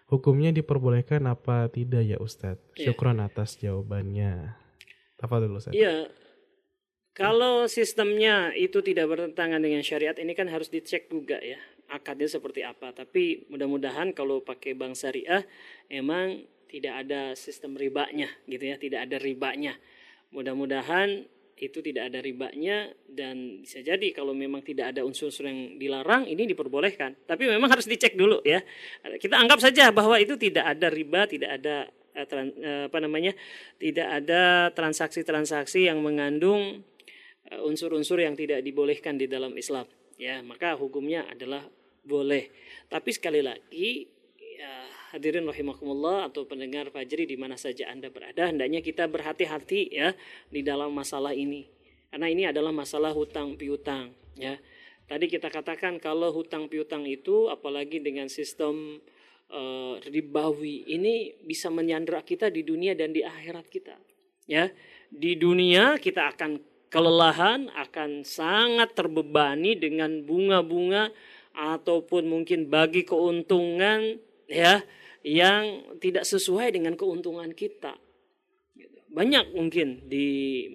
Hukumnya 0.06 0.54
diperbolehkan 0.54 1.26
apa 1.26 1.66
tidak 1.66 2.06
ya 2.06 2.22
Ustadz 2.22 2.62
Ya. 2.78 2.86
Syukron 2.86 3.18
atas 3.18 3.58
jawabannya 3.58 4.54
Tafadhol 5.16 5.56
Ustadz 5.56 5.76
Iya. 5.76 6.08
Kalau 7.16 7.64
sistemnya 7.64 8.52
itu 8.52 8.84
tidak 8.84 9.08
bertentangan 9.08 9.56
dengan 9.56 9.80
syariat 9.80 10.12
ini 10.20 10.36
kan 10.36 10.52
harus 10.52 10.68
dicek 10.68 11.08
juga 11.08 11.40
ya 11.40 11.56
akadnya 11.88 12.28
seperti 12.28 12.60
apa. 12.60 12.92
Tapi 12.92 13.48
mudah-mudahan 13.48 14.12
kalau 14.12 14.42
pakai 14.44 14.76
bank 14.76 14.98
syariah 14.98 15.40
emang 15.88 16.44
tidak 16.66 17.06
ada 17.06 17.32
sistem 17.32 17.78
ribanya 17.78 18.28
gitu 18.44 18.68
ya, 18.68 18.76
tidak 18.76 19.08
ada 19.08 19.16
ribanya. 19.16 19.72
Mudah-mudahan 20.34 21.24
itu 21.56 21.80
tidak 21.80 22.12
ada 22.12 22.20
ribanya 22.20 22.92
dan 23.08 23.64
bisa 23.64 23.80
jadi 23.80 24.12
kalau 24.12 24.36
memang 24.36 24.60
tidak 24.60 24.92
ada 24.92 25.00
unsur-unsur 25.08 25.48
yang 25.48 25.80
dilarang 25.80 26.28
ini 26.28 26.44
diperbolehkan. 26.44 27.24
Tapi 27.24 27.48
memang 27.48 27.72
harus 27.72 27.88
dicek 27.88 28.12
dulu 28.12 28.44
ya. 28.44 28.60
Kita 29.16 29.40
anggap 29.40 29.64
saja 29.64 29.88
bahwa 29.88 30.20
itu 30.20 30.36
tidak 30.36 30.76
ada 30.76 30.92
riba, 30.92 31.24
tidak 31.24 31.56
ada 31.56 31.88
eh, 32.16 32.26
tran- 32.26 32.56
eh, 32.56 32.88
apa 32.88 32.98
namanya? 33.04 33.36
tidak 33.76 34.08
ada 34.24 34.72
transaksi-transaksi 34.72 35.86
yang 35.86 36.00
mengandung 36.00 36.80
eh, 37.52 37.60
unsur-unsur 37.68 38.24
yang 38.24 38.32
tidak 38.32 38.64
dibolehkan 38.64 39.20
di 39.20 39.28
dalam 39.28 39.52
Islam. 39.54 39.84
Ya, 40.16 40.40
maka 40.40 40.72
hukumnya 40.80 41.28
adalah 41.28 41.68
boleh. 42.00 42.48
Tapi 42.88 43.10
sekali 43.12 43.44
lagi 43.44 44.08
ya, 44.56 44.72
hadirin 45.12 45.44
rahimakumullah 45.44 46.32
atau 46.32 46.48
pendengar 46.48 46.88
Fajri 46.88 47.28
di 47.28 47.36
mana 47.36 47.60
saja 47.60 47.92
Anda 47.92 48.08
berada, 48.08 48.48
hendaknya 48.48 48.80
kita 48.80 49.04
berhati-hati 49.10 49.92
ya 49.92 50.16
di 50.48 50.64
dalam 50.64 50.96
masalah 50.96 51.36
ini. 51.36 51.68
Karena 52.08 52.32
ini 52.32 52.48
adalah 52.48 52.72
masalah 52.72 53.12
hutang 53.12 53.60
piutang 53.60 54.16
ya. 54.38 54.56
Tadi 55.06 55.30
kita 55.30 55.52
katakan 55.54 56.02
kalau 56.02 56.34
hutang 56.34 56.66
piutang 56.66 57.06
itu 57.06 57.46
apalagi 57.46 58.02
dengan 58.02 58.26
sistem 58.26 58.98
eh, 59.50 59.94
ribawi 60.10 60.90
ini 60.90 61.34
bisa 61.44 61.70
menyandra 61.70 62.22
kita 62.22 62.50
di 62.50 62.62
dunia 62.66 62.94
dan 62.94 63.12
di 63.12 63.22
akhirat 63.22 63.66
kita. 63.70 63.96
Ya, 64.46 64.70
di 65.10 65.34
dunia 65.34 65.98
kita 65.98 66.30
akan 66.34 66.62
kelelahan, 66.86 67.66
akan 67.74 68.22
sangat 68.22 68.94
terbebani 68.94 69.74
dengan 69.74 70.22
bunga-bunga 70.22 71.10
ataupun 71.56 72.30
mungkin 72.30 72.70
bagi 72.70 73.02
keuntungan 73.02 74.20
ya 74.46 74.84
yang 75.26 75.82
tidak 75.98 76.22
sesuai 76.22 76.76
dengan 76.76 76.94
keuntungan 76.94 77.50
kita. 77.50 77.98
Banyak 79.10 79.56
mungkin 79.56 80.06
di 80.06 80.28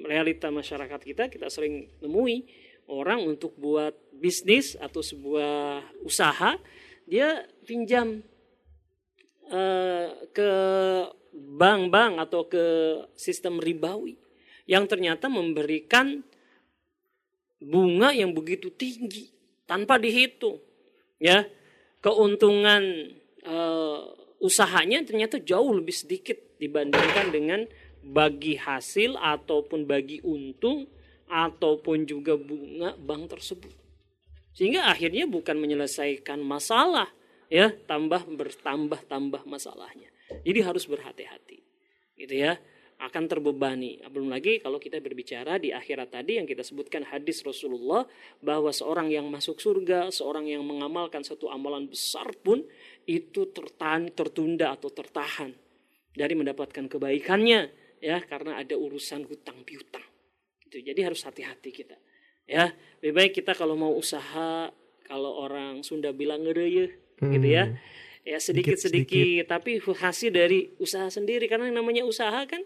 realita 0.04 0.50
masyarakat 0.50 1.00
kita 1.00 1.30
kita 1.30 1.48
sering 1.48 1.88
nemui 2.04 2.50
orang 2.90 3.24
untuk 3.24 3.56
buat 3.56 3.94
bisnis 4.12 4.76
atau 4.76 5.00
sebuah 5.00 5.86
usaha 6.04 6.58
dia 7.06 7.46
pinjam 7.64 8.26
eh, 9.52 10.08
ke 10.32 10.52
bank-bank 11.32 12.14
atau 12.28 12.48
ke 12.48 12.66
sistem 13.16 13.60
ribawi 13.60 14.20
yang 14.68 14.88
ternyata 14.88 15.32
memberikan 15.32 16.24
bunga 17.62 18.12
yang 18.12 18.34
begitu 18.34 18.74
tinggi 18.74 19.32
tanpa 19.70 20.02
dihitung 20.02 20.58
ya 21.22 21.46
keuntungan 22.02 23.14
uh, 23.46 24.02
usahanya 24.42 25.06
ternyata 25.06 25.38
jauh 25.38 25.70
lebih 25.70 25.94
sedikit 25.94 26.36
dibandingkan 26.58 27.30
dengan 27.30 27.62
bagi 28.02 28.58
hasil 28.58 29.14
ataupun 29.22 29.86
bagi 29.86 30.18
untung 30.26 30.90
ataupun 31.30 32.10
juga 32.10 32.36
bunga 32.36 32.98
bank 32.98 33.38
tersebut. 33.38 33.72
Sehingga 34.52 34.90
akhirnya 34.90 35.30
bukan 35.30 35.56
menyelesaikan 35.62 36.42
masalah 36.42 37.08
ya, 37.52 37.76
tambah 37.86 38.24
bertambah 38.24 39.04
tambah 39.12 39.44
masalahnya. 39.44 40.08
Jadi 40.48 40.60
harus 40.64 40.88
berhati-hati. 40.88 41.60
Gitu 42.16 42.40
ya 42.40 42.56
akan 43.02 43.26
terbebani. 43.26 43.98
Belum 44.14 44.30
lagi 44.30 44.62
kalau 44.62 44.78
kita 44.78 45.02
berbicara 45.02 45.58
di 45.58 45.74
akhirat 45.74 46.14
tadi 46.14 46.38
yang 46.38 46.46
kita 46.46 46.62
sebutkan 46.62 47.02
hadis 47.10 47.42
Rasulullah 47.42 48.06
bahwa 48.46 48.70
seorang 48.70 49.10
yang 49.10 49.26
masuk 49.26 49.58
surga, 49.58 50.14
seorang 50.14 50.46
yang 50.46 50.62
mengamalkan 50.62 51.26
satu 51.26 51.50
amalan 51.50 51.90
besar 51.90 52.30
pun 52.46 52.62
itu 53.10 53.50
tertahan, 53.50 54.14
tertunda 54.14 54.78
atau 54.78 54.94
tertahan 54.94 55.50
dari 56.14 56.38
mendapatkan 56.38 56.86
kebaikannya 56.86 57.74
ya 58.06 58.22
karena 58.22 58.62
ada 58.62 58.78
urusan 58.78 59.26
hutang 59.26 59.66
piutang. 59.66 60.06
Itu 60.70 60.78
jadi 60.78 61.10
harus 61.10 61.26
hati-hati 61.26 61.74
kita. 61.74 61.98
Ya, 62.46 62.70
lebih 63.02 63.18
baik 63.18 63.34
kita 63.42 63.58
kalau 63.58 63.74
mau 63.74 63.98
usaha 63.98 64.70
kalau 65.10 65.42
orang 65.42 65.82
Sunda 65.82 66.14
bilang 66.14 66.46
ngereyeh 66.46 67.11
hmm. 67.22 67.32
gitu 67.38 67.48
ya. 67.48 67.66
Hmm. 67.70 67.78
Ya 68.22 68.38
sedikit-sedikit 68.38 69.50
tapi 69.50 69.82
hasil 69.82 70.30
dari 70.30 70.70
usaha 70.78 71.10
sendiri 71.10 71.50
karena 71.50 71.74
yang 71.74 71.82
namanya 71.82 72.06
usaha 72.06 72.46
kan 72.46 72.62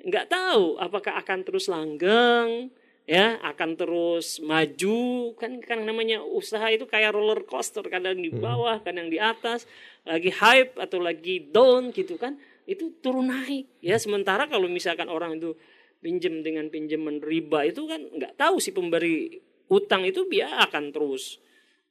nggak 0.00 0.30
tahu 0.32 0.80
apakah 0.80 1.18
akan 1.18 1.44
terus 1.44 1.68
langgeng 1.68 2.72
ya 3.08 3.40
akan 3.40 3.72
terus 3.74 4.36
maju 4.44 5.32
kan 5.40 5.64
kan 5.64 5.80
namanya 5.80 6.20
usaha 6.20 6.68
itu 6.68 6.84
kayak 6.84 7.16
roller 7.16 7.40
coaster 7.48 7.80
kadang 7.88 8.20
di 8.20 8.28
hmm. 8.28 8.44
bawah 8.44 8.84
kadang 8.84 9.08
di 9.08 9.16
atas 9.16 9.64
lagi 10.04 10.28
hype 10.28 10.76
atau 10.76 11.00
lagi 11.00 11.48
down 11.48 11.88
gitu 11.90 12.20
kan 12.20 12.36
itu 12.68 12.92
turun 13.00 13.32
naik 13.32 13.80
ya 13.80 13.96
sementara 13.96 14.44
kalau 14.44 14.68
misalkan 14.68 15.08
orang 15.08 15.40
itu 15.40 15.56
pinjam 16.04 16.44
dengan 16.44 16.68
pinjaman 16.68 17.18
riba 17.24 17.64
itu 17.64 17.88
kan 17.88 17.96
nggak 18.12 18.36
tahu 18.36 18.60
si 18.60 18.76
pemberi 18.76 19.40
utang 19.72 20.04
itu 20.04 20.28
dia 20.28 20.60
akan 20.68 20.92
terus 20.92 21.40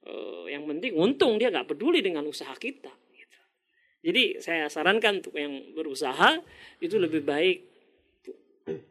uh, 0.06 0.46
yang 0.46 0.70
penting 0.70 0.94
untung 0.94 1.42
dia 1.42 1.50
nggak 1.50 1.74
peduli 1.74 2.06
dengan 2.06 2.28
usaha 2.30 2.54
kita 2.54 2.94
gitu. 3.16 3.40
jadi 4.06 4.24
saya 4.38 4.64
sarankan 4.70 5.26
untuk 5.26 5.34
yang 5.34 5.74
berusaha 5.74 6.38
itu 6.78 7.02
lebih 7.02 7.26
baik 7.26 7.78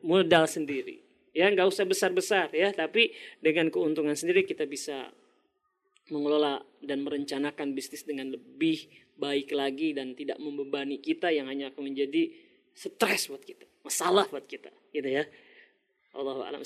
modal 0.04 0.48
sendiri. 0.48 1.04
Ya, 1.36 1.52
nggak 1.52 1.68
usah 1.68 1.84
besar-besar 1.84 2.48
ya, 2.56 2.72
tapi 2.72 3.12
dengan 3.44 3.68
keuntungan 3.68 4.16
sendiri 4.16 4.48
kita 4.48 4.64
bisa 4.64 5.12
mengelola 6.08 6.64
dan 6.80 7.04
merencanakan 7.04 7.76
bisnis 7.76 8.08
dengan 8.08 8.32
lebih 8.32 8.88
baik 9.20 9.52
lagi 9.52 9.92
dan 9.92 10.16
tidak 10.16 10.40
membebani 10.40 10.96
kita 11.02 11.28
yang 11.28 11.50
hanya 11.50 11.74
akan 11.74 11.92
menjadi 11.92 12.32
stres 12.72 13.28
buat 13.28 13.44
kita, 13.44 13.68
masalah 13.84 14.24
buat 14.32 14.48
kita, 14.48 14.72
gitu 14.96 15.08
ya. 15.08 15.28
Allah 16.16 16.48
alam 16.48 16.64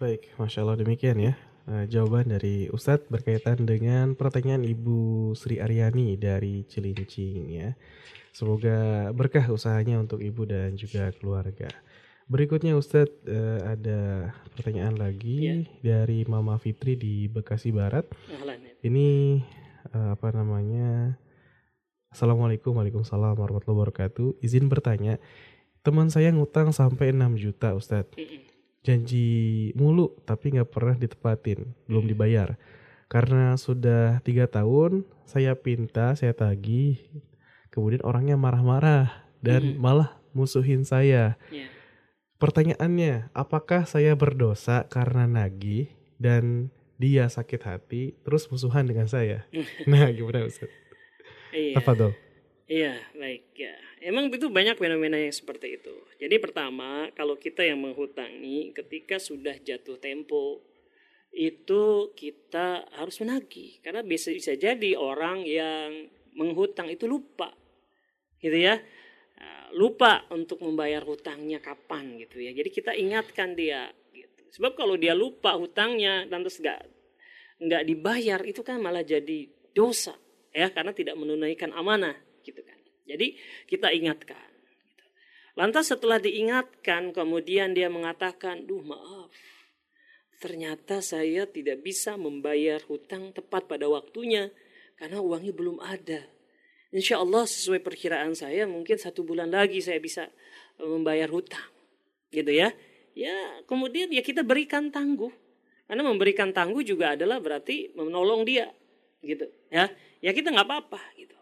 Baik, 0.00 0.32
masya 0.40 0.64
Allah 0.64 0.80
demikian 0.80 1.20
ya. 1.20 1.36
Uh, 1.66 1.82
jawaban 1.90 2.30
dari 2.30 2.70
Ustadz 2.70 3.10
berkaitan 3.10 3.66
dengan 3.66 4.14
pertanyaan 4.14 4.62
Ibu 4.62 5.34
Sri 5.34 5.58
Aryani 5.58 6.14
dari 6.14 6.62
Cilincing 6.70 7.50
ya. 7.50 7.74
Semoga 8.30 9.10
berkah 9.10 9.42
usahanya 9.50 9.98
untuk 9.98 10.22
Ibu 10.22 10.46
dan 10.46 10.78
juga 10.78 11.10
keluarga. 11.18 11.66
Berikutnya 12.30 12.78
Ustadz 12.78 13.18
uh, 13.26 13.66
ada 13.66 14.30
pertanyaan 14.54 14.94
lagi 14.94 15.38
yeah. 15.42 15.62
dari 15.82 16.22
Mama 16.30 16.54
Fitri 16.62 16.94
di 16.94 17.26
Bekasi 17.26 17.74
Barat. 17.74 18.06
Ya. 18.30 18.38
Ini 18.86 19.42
uh, 19.90 20.14
apa 20.14 20.30
namanya? 20.30 21.18
Assalamualaikum 22.14 22.78
Waalaikumsalam 22.78 23.34
warahmatullahi 23.34 23.78
wabarakatuh. 23.82 24.38
Izin 24.38 24.70
bertanya, 24.70 25.18
teman 25.82 26.14
saya 26.14 26.30
ngutang 26.30 26.70
sampai 26.70 27.10
6 27.10 27.42
juta 27.42 27.74
Ustadz. 27.74 28.14
Janji 28.86 29.26
mulu 29.74 30.14
tapi 30.22 30.54
nggak 30.54 30.70
pernah 30.70 30.94
ditepatin, 30.94 31.66
belum 31.90 32.06
dibayar. 32.06 32.54
Karena 33.10 33.58
sudah 33.58 34.22
tiga 34.22 34.46
tahun 34.46 35.02
saya 35.26 35.58
pinta, 35.58 36.14
saya 36.14 36.30
tagih, 36.30 37.02
kemudian 37.74 38.02
orangnya 38.06 38.38
marah-marah 38.38 39.26
dan 39.42 39.74
malah 39.82 40.14
musuhin 40.30 40.86
saya. 40.86 41.34
Yeah 41.50 41.74
Pertanyaannya, 42.36 43.32
apakah 43.32 43.88
saya 43.88 44.12
berdosa 44.12 44.84
karena 44.92 45.24
nagih 45.24 45.88
dan 46.20 46.68
dia 47.00 47.32
sakit 47.32 47.60
hati 47.64 48.12
terus 48.28 48.44
musuhan 48.52 48.84
dengan 48.84 49.08
saya? 49.08 49.48
nah, 49.88 50.12
gimana 50.12 50.44
Ustaz? 50.44 50.68
Iya. 51.56 51.80
Apa 51.80 51.96
tuh? 51.96 52.12
Iya, 52.66 52.98
baik 53.14 53.54
ya. 53.54 53.78
Emang 54.02 54.26
itu 54.26 54.50
banyak 54.50 54.74
fenomena 54.74 55.14
yang 55.14 55.30
seperti 55.30 55.78
itu. 55.78 55.94
Jadi 56.18 56.34
pertama, 56.42 57.06
kalau 57.14 57.38
kita 57.38 57.62
yang 57.62 57.78
menghutangi 57.78 58.74
ketika 58.74 59.22
sudah 59.22 59.54
jatuh 59.62 60.02
tempo 60.02 60.66
itu 61.30 62.10
kita 62.16 62.90
harus 62.96 63.22
menagih 63.22 63.78
karena 63.84 64.00
bisa 64.02 64.32
bisa 64.34 64.56
jadi 64.58 64.98
orang 64.98 65.46
yang 65.46 66.10
menghutang 66.34 66.90
itu 66.90 67.06
lupa. 67.06 67.54
Gitu 68.42 68.58
ya 68.58 68.82
lupa 69.76 70.24
untuk 70.32 70.62
membayar 70.62 71.02
hutangnya 71.02 71.58
kapan 71.58 72.16
gitu 72.22 72.40
ya. 72.40 72.54
Jadi 72.54 72.70
kita 72.70 72.92
ingatkan 72.94 73.52
dia 73.52 73.90
gitu. 74.14 74.42
Sebab 74.56 74.78
kalau 74.78 74.94
dia 74.94 75.12
lupa 75.12 75.58
hutangnya 75.58 76.24
dan 76.28 76.46
terus 76.46 76.62
nggak 76.62 76.80
nggak 77.56 77.82
dibayar 77.88 78.40
itu 78.44 78.60
kan 78.60 78.80
malah 78.80 79.04
jadi 79.04 79.48
dosa 79.72 80.16
ya 80.52 80.72
karena 80.72 80.92
tidak 80.96 81.16
menunaikan 81.18 81.72
amanah. 81.76 82.16
Jadi 83.06 83.38
kita 83.70 83.94
ingatkan. 83.94 84.50
Gitu. 84.66 85.04
Lantas 85.54 85.88
setelah 85.94 86.18
diingatkan 86.18 87.14
kemudian 87.14 87.72
dia 87.72 87.86
mengatakan, 87.86 88.66
duh 88.66 88.82
maaf, 88.82 89.30
ternyata 90.42 91.00
saya 91.00 91.48
tidak 91.48 91.80
bisa 91.80 92.18
membayar 92.20 92.82
hutang 92.90 93.32
tepat 93.32 93.64
pada 93.64 93.88
waktunya 93.88 94.52
karena 95.00 95.22
uangnya 95.22 95.54
belum 95.54 95.80
ada. 95.80 96.26
Insya 96.94 97.20
Allah 97.20 97.44
sesuai 97.44 97.82
perkiraan 97.82 98.32
saya 98.32 98.64
mungkin 98.64 98.96
satu 98.96 99.26
bulan 99.26 99.52
lagi 99.52 99.82
saya 99.82 100.00
bisa 100.00 100.30
e, 100.80 100.82
membayar 100.86 101.28
hutang. 101.28 101.68
Gitu 102.32 102.48
ya. 102.52 102.72
Ya 103.16 103.36
kemudian 103.68 104.08
ya 104.12 104.24
kita 104.24 104.40
berikan 104.40 104.88
tangguh. 104.88 105.32
Karena 105.86 106.02
memberikan 106.02 106.50
tangguh 106.50 106.82
juga 106.82 107.14
adalah 107.14 107.38
berarti 107.38 107.92
menolong 107.92 108.48
dia. 108.48 108.70
Gitu 109.20 109.44
ya. 109.68 109.92
Ya 110.24 110.30
kita 110.32 110.52
nggak 110.52 110.66
apa-apa 110.66 111.00
gitu. 111.20 111.35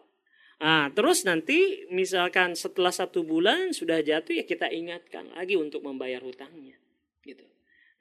Nah, 0.55 0.87
terus 0.95 1.27
nanti 1.27 1.83
misalkan 1.91 2.55
setelah 2.55 2.91
satu 2.91 3.27
bulan 3.27 3.75
sudah 3.75 3.99
jatuh 3.99 4.39
ya 4.39 4.47
kita 4.47 4.71
ingatkan 4.71 5.27
lagi 5.35 5.59
untuk 5.59 5.83
membayar 5.83 6.23
hutangnya. 6.23 6.79
Gitu. 7.19 7.43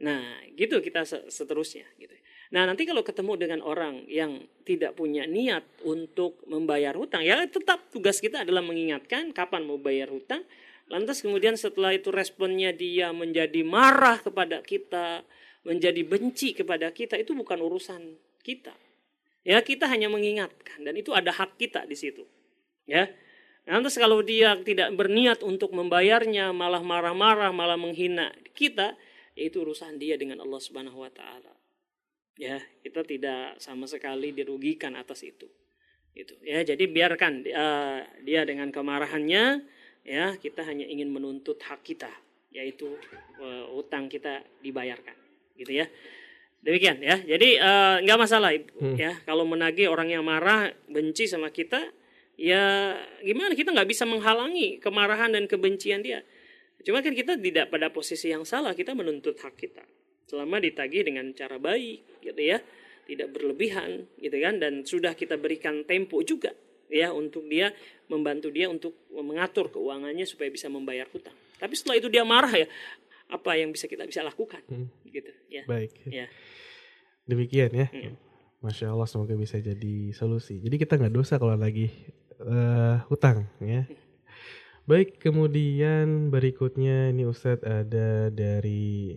Nah, 0.05 0.39
gitu 0.55 0.79
kita 0.79 1.03
seterusnya 1.07 1.87
gitu. 1.99 2.15
Nah, 2.55 2.71
nanti 2.71 2.87
kalau 2.87 3.03
ketemu 3.03 3.35
dengan 3.35 3.61
orang 3.67 4.07
yang 4.07 4.47
tidak 4.63 4.95
punya 4.95 5.27
niat 5.27 5.67
untuk 5.83 6.39
membayar 6.47 6.95
hutang, 6.95 7.27
ya 7.27 7.43
tetap 7.51 7.91
tugas 7.91 8.23
kita 8.23 8.47
adalah 8.47 8.63
mengingatkan 8.63 9.35
kapan 9.35 9.67
mau 9.67 9.81
bayar 9.81 10.13
hutang. 10.15 10.47
Lantas 10.87 11.25
kemudian 11.25 11.57
setelah 11.57 11.97
itu 11.97 12.13
responnya 12.13 12.71
dia 12.71 13.11
menjadi 13.11 13.65
marah 13.67 14.21
kepada 14.21 14.61
kita, 14.61 15.25
menjadi 15.65 16.05
benci 16.05 16.55
kepada 16.55 16.93
kita, 16.93 17.17
itu 17.17 17.33
bukan 17.35 17.59
urusan 17.59 18.15
kita. 18.45 18.77
Ya, 19.43 19.59
kita 19.65 19.89
hanya 19.89 20.13
mengingatkan 20.13 20.85
dan 20.85 20.95
itu 20.95 21.11
ada 21.17 21.33
hak 21.33 21.57
kita 21.57 21.89
di 21.89 21.97
situ. 21.97 22.23
Ya. 22.85 23.13
Lantas 23.65 23.97
kalau 23.97 24.21
dia 24.21 24.61
tidak 24.61 24.93
berniat 24.93 25.41
untuk 25.41 25.73
membayarnya, 25.73 26.53
malah 26.53 26.85
marah-marah, 26.85 27.49
malah 27.49 27.81
menghina 27.81 28.29
kita, 28.53 28.93
itu 29.35 29.67
urusan 29.67 29.99
dia 29.99 30.15
dengan 30.15 30.41
Allah 30.43 30.61
Subhanahu 30.63 31.03
wa 31.03 31.11
taala. 31.11 31.53
Ya 32.35 32.59
kita 32.83 33.07
tidak 33.07 33.59
sama 33.63 33.87
sekali 33.87 34.35
dirugikan 34.35 34.95
atas 34.99 35.23
itu. 35.27 35.47
Itu 36.15 36.39
ya. 36.43 36.63
Jadi 36.63 36.87
biarkan 36.91 37.33
uh, 37.51 38.01
dia 38.23 38.47
dengan 38.47 38.71
kemarahannya 38.71 39.45
ya 40.05 40.37
kita 40.39 40.67
hanya 40.67 40.87
ingin 40.87 41.11
menuntut 41.11 41.59
hak 41.63 41.83
kita 41.83 42.11
yaitu 42.55 42.95
uh, 43.43 43.71
utang 43.75 44.07
kita 44.11 44.43
dibayarkan. 44.63 45.15
Gitu 45.59 45.83
ya. 45.83 45.87
Demikian 46.63 47.03
ya. 47.03 47.19
Jadi 47.23 47.59
uh, 47.59 48.03
nggak 48.03 48.19
masalah 48.19 48.55
hmm. 48.55 48.97
ya. 48.99 49.19
Kalau 49.27 49.47
menagih 49.47 49.91
orang 49.91 50.11
yang 50.11 50.23
marah 50.27 50.71
benci 50.91 51.27
sama 51.27 51.51
kita 51.51 51.91
ya 52.35 52.95
gimana? 53.23 53.53
Kita 53.55 53.71
nggak 53.71 53.89
bisa 53.89 54.05
menghalangi 54.05 54.79
kemarahan 54.83 55.35
dan 55.35 55.45
kebencian 55.47 56.03
dia. 56.03 56.23
Cuma 56.85 57.01
kan 57.01 57.17
kita 57.17 57.41
tidak 57.41 57.73
pada 57.73 57.89
posisi 57.89 58.29
yang 58.29 58.45
salah 58.45 58.77
kita 58.77 58.93
menuntut 58.93 59.41
hak 59.41 59.57
kita. 59.57 59.85
Selama 60.29 60.61
ditagih 60.61 61.09
dengan 61.09 61.33
cara 61.33 61.57
baik 61.57 62.21
gitu 62.21 62.43
ya. 62.43 62.61
Tidak 63.05 63.29
berlebihan 63.33 64.09
gitu 64.21 64.37
kan? 64.41 64.61
Dan 64.61 64.85
sudah 64.85 65.13
kita 65.13 65.37
berikan 65.37 65.85
tempo 65.85 66.21
juga 66.25 66.53
ya 66.93 67.13
untuk 67.13 67.49
dia 67.49 67.73
membantu 68.13 68.53
dia 68.53 68.69
untuk 68.69 68.95
mengatur 69.13 69.73
keuangannya 69.73 70.29
supaya 70.29 70.53
bisa 70.53 70.69
membayar 70.69 71.09
hutang. 71.09 71.35
Tapi 71.57 71.73
setelah 71.73 71.97
itu 71.97 72.09
dia 72.13 72.25
marah 72.25 72.53
ya. 72.53 72.69
Apa 73.33 73.57
yang 73.57 73.73
bisa 73.73 73.89
kita 73.89 74.05
bisa 74.05 74.21
lakukan? 74.21 74.61
Hmm. 74.69 74.89
gitu 75.09 75.33
ya. 75.49 75.65
Baik. 75.65 75.91
Ya. 76.13 76.29
Demikian 77.25 77.73
ya. 77.73 77.89
Hmm. 77.89 78.21
masya 78.61 78.97
allah 78.97 79.05
semoga 79.05 79.37
bisa 79.37 79.61
jadi 79.61 80.13
solusi. 80.17 80.61
Jadi 80.61 80.77
kita 80.81 80.97
nggak 80.97 81.13
dosa 81.13 81.37
kalau 81.37 81.57
lagi 81.57 81.93
uh, 82.45 82.97
hutang 83.09 83.49
ya. 83.61 83.89
Baik, 84.85 85.17
kemudian 85.17 86.29
berikutnya 86.29 87.09
ini 87.09 87.25
Ustadz 87.25 87.65
ada 87.65 88.29
dari 88.29 89.17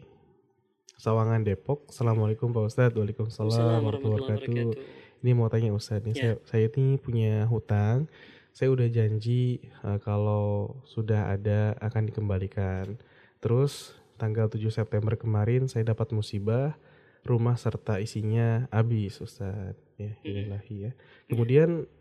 Sawangan 0.96 1.44
Depok. 1.44 1.92
Assalamualaikum 1.92 2.56
Pak 2.56 2.72
Ustadz. 2.72 2.96
Waalaikumsalam 2.96 3.84
warahmatullahi 3.84 4.24
wabarakatuh. 4.24 4.72
Ini 5.20 5.32
mau 5.36 5.52
tanya 5.52 5.76
Ustadz 5.76 6.08
nih, 6.08 6.16
ya. 6.16 6.22
saya, 6.24 6.34
saya 6.48 6.66
ini 6.72 6.96
punya 6.96 7.44
hutang. 7.52 8.08
Saya 8.56 8.72
udah 8.72 8.88
janji 8.88 9.60
uh, 9.84 10.00
kalau 10.00 10.80
sudah 10.88 11.36
ada 11.36 11.76
akan 11.84 12.10
dikembalikan. 12.10 12.96
Terus 13.44 13.92
tanggal 14.16 14.48
7 14.48 14.64
September 14.72 15.20
kemarin 15.20 15.68
saya 15.68 15.84
dapat 15.86 16.16
musibah 16.16 16.80
rumah 17.28 17.60
serta 17.60 18.00
isinya 18.00 18.72
habis 18.72 19.20
Ustadz. 19.20 19.78
Ya, 20.00 20.16
ilahi 20.24 20.90
ya. 20.90 20.92
Kemudian 21.28 21.92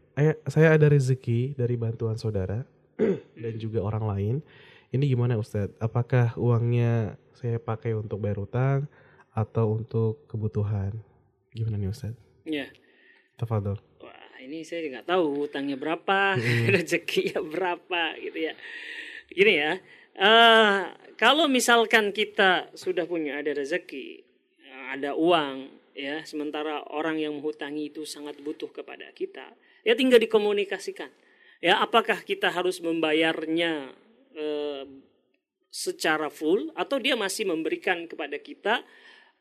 saya 0.49 0.73
ada 0.73 0.89
rezeki 0.89 1.55
dari 1.55 1.77
bantuan 1.77 2.17
saudara 2.17 2.65
dan 3.43 3.55
juga 3.61 3.85
orang 3.85 4.05
lain. 4.09 4.37
Ini 4.91 5.05
gimana 5.13 5.37
Ustadz? 5.37 5.77
Apakah 5.77 6.33
uangnya 6.41 7.21
saya 7.37 7.61
pakai 7.61 7.93
untuk 7.93 8.25
bayar 8.25 8.41
utang 8.41 8.79
atau 9.37 9.77
untuk 9.77 10.25
kebutuhan? 10.25 10.97
Gimana 11.53 11.77
nih 11.77 11.93
Ustadz? 11.93 12.17
Ya. 12.49 12.73
Tafadol. 13.37 13.77
Wah 14.01 14.41
ini 14.41 14.65
saya 14.65 14.89
nggak 14.89 15.11
tahu 15.11 15.45
utangnya 15.45 15.77
berapa, 15.77 16.41
hmm. 16.41 16.65
rezekinya 16.81 17.45
berapa 17.45 18.17
gitu 18.23 18.39
ya. 18.41 18.55
Gini 19.27 19.53
ya, 19.59 19.73
uh, 20.17 20.95
kalau 21.19 21.51
misalkan 21.51 22.15
kita 22.15 22.73
sudah 22.73 23.05
punya 23.05 23.43
ada 23.43 23.53
rezeki, 23.53 24.23
ada 24.95 25.19
uang, 25.19 25.69
ya 25.99 26.23
sementara 26.23 26.87
orang 26.95 27.19
yang 27.19 27.35
menghutangi 27.37 27.91
itu 27.91 28.07
sangat 28.07 28.39
butuh 28.39 28.71
kepada 28.71 29.11
kita, 29.13 29.51
ya 29.87 29.95
tinggal 29.95 30.19
dikomunikasikan. 30.19 31.09
Ya 31.63 31.79
apakah 31.79 32.27
kita 32.27 32.51
harus 32.51 32.83
membayarnya 32.83 33.95
eh, 34.35 34.85
secara 35.71 36.27
full 36.27 36.75
atau 36.75 36.99
dia 36.99 37.15
masih 37.15 37.47
memberikan 37.47 38.11
kepada 38.11 38.37
kita 38.43 38.83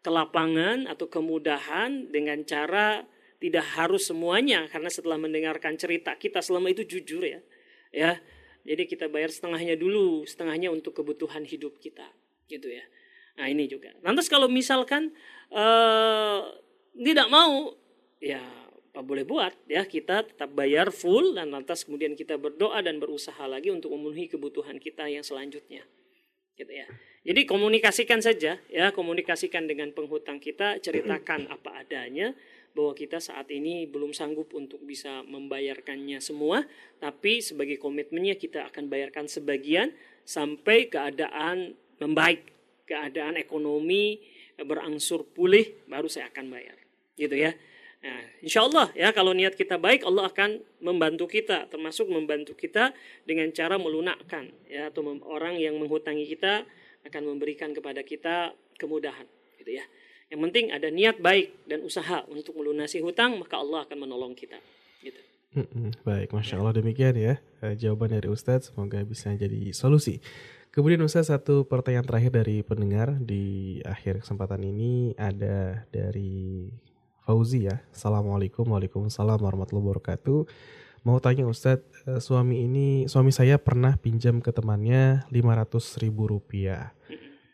kelapangan 0.06 0.86
atau 0.86 1.10
kemudahan 1.10 2.14
dengan 2.14 2.46
cara 2.46 3.02
tidak 3.41 3.66
harus 3.74 4.06
semuanya? 4.06 4.70
Karena 4.70 4.93
setelah 4.93 5.18
mendengarkan 5.18 5.76
cerita 5.82 6.14
kita 6.14 6.46
selama 6.46 6.70
itu 6.70 6.86
jujur 6.86 7.26
ya. 7.26 7.41
Ya 7.89 8.22
jadi 8.66 8.89
kita 8.89 9.06
bayar 9.10 9.30
setengahnya 9.30 9.78
dulu 9.78 10.26
setengahnya 10.26 10.74
untuk 10.74 10.98
kebutuhan 10.98 11.46
hidup 11.46 11.78
kita 11.82 12.06
gitu 12.50 12.70
ya. 12.70 12.86
Nah 13.38 13.46
ini 13.52 13.70
juga. 13.70 13.93
Lantas 14.02 14.26
kalau 14.26 14.50
misalkan 14.50 15.14
uh, 15.54 16.41
tidak 16.96 17.28
mau 17.30 17.78
ya 18.18 18.41
boleh 19.04 19.28
buat 19.28 19.52
ya 19.68 19.84
kita 19.84 20.24
tetap 20.24 20.56
bayar 20.56 20.93
full 20.93 21.36
dan 21.36 21.52
lantas 21.52 21.84
kemudian 21.84 22.16
kita 22.16 22.39
berdoa 22.39 22.80
dan 22.80 23.02
berusaha 23.02 23.43
lagi 23.43 23.74
untuk 23.74 23.91
memenuhi 23.91 24.32
kebutuhan 24.32 24.80
kita 24.80 25.10
yang 25.12 25.26
selanjutnya 25.26 25.84
gitu 26.56 26.72
ya. 26.72 26.88
Jadi 27.26 27.43
komunikasikan 27.43 28.24
saja 28.24 28.62
ya 28.72 28.86
komunikasikan 28.96 29.68
dengan 29.68 29.91
penghutang 29.91 30.39
kita 30.39 30.80
ceritakan 30.80 31.52
apa 31.52 31.84
adanya 31.84 32.32
bahwa 32.76 32.91
kita 32.91 33.24
saat 33.24 33.48
ini 33.50 33.88
belum 33.88 34.12
sanggup 34.12 34.52
untuk 34.52 34.84
bisa 34.84 35.24
membayarkannya 35.24 36.20
semua 36.20 36.68
tapi 37.00 37.39
sebagai 37.39 37.80
komitmennya 37.80 38.36
kita 38.36 38.68
akan 38.68 38.91
bayarkan 38.91 39.32
sebagian 39.32 39.96
sampai 40.28 40.91
keadaan 40.91 41.80
membaik 42.04 42.52
keadaan 42.84 43.39
ekonomi 43.39 44.20
berangsur 44.60 45.24
pulih 45.24 45.88
baru 45.88 46.12
saya 46.12 46.28
akan 46.30 46.52
bayar 46.52 46.76
gitu 47.16 47.36
ya 47.36 47.56
Nah, 48.06 48.22
insya 48.45 48.62
Allah 48.62 48.93
ya 48.93 49.10
kalau 49.10 49.34
niat 49.34 49.58
kita 49.58 49.82
baik 49.82 50.06
Allah 50.06 50.30
akan 50.30 50.62
membantu 50.78 51.26
kita 51.26 51.66
termasuk 51.74 52.06
membantu 52.06 52.53
kita 52.53 52.93
dengan 53.26 53.49
cara 53.49 53.82
melunakkan 53.82 54.53
ya 54.70 54.93
atau 54.93 55.01
orang 55.26 55.58
yang 55.58 55.74
menghutangi 55.82 56.30
kita 56.30 56.70
akan 57.10 57.22
memberikan 57.34 57.74
kepada 57.74 58.06
kita 58.06 58.53
kemudahan 58.78 59.26
gitu 59.58 59.82
ya. 59.82 59.86
Yang 60.30 60.39
penting 60.49 60.66
ada 60.70 60.93
niat 60.93 61.18
baik 61.18 61.66
dan 61.66 61.82
usaha 61.82 62.22
untuk 62.30 62.53
melunasi 62.53 63.01
hutang 63.01 63.41
maka 63.41 63.58
Allah 63.58 63.89
akan 63.89 63.97
menolong 63.97 64.38
kita 64.38 64.62
gitu. 65.01 65.22
Baik, 66.06 66.30
masya 66.30 66.62
Allah 66.62 66.78
demikian 66.78 67.18
ya 67.18 67.41
eh, 67.66 67.74
jawaban 67.74 68.14
dari 68.14 68.30
Ustadz. 68.30 68.70
Semoga 68.70 69.01
bisa 69.01 69.34
jadi 69.34 69.74
solusi. 69.74 70.22
Kemudian 70.70 71.01
Ustadz 71.01 71.34
satu 71.34 71.66
pertanyaan 71.66 72.06
terakhir 72.06 72.38
dari 72.38 72.62
pendengar 72.62 73.18
di 73.18 73.82
akhir 73.82 74.22
kesempatan 74.22 74.62
ini 74.62 75.18
ada 75.18 75.89
dari 75.89 76.70
Fauzi 77.26 77.66
ya. 77.66 77.82
Assalamualaikum 77.90 78.70
Waalaikumsalam 78.70 79.42
warahmatullahi 79.42 79.90
wabarakatuh. 79.90 80.46
Mau 81.10 81.18
tanya 81.18 81.50
Ustadz, 81.50 82.06
eh, 82.06 82.22
suami 82.22 82.70
ini, 82.70 83.10
suami 83.10 83.34
saya 83.34 83.58
pernah 83.58 83.98
pinjam 83.98 84.38
ke 84.46 84.54
temannya 84.54 85.26
500 85.34 85.98
ribu 86.06 86.30
rupiah. 86.30 86.94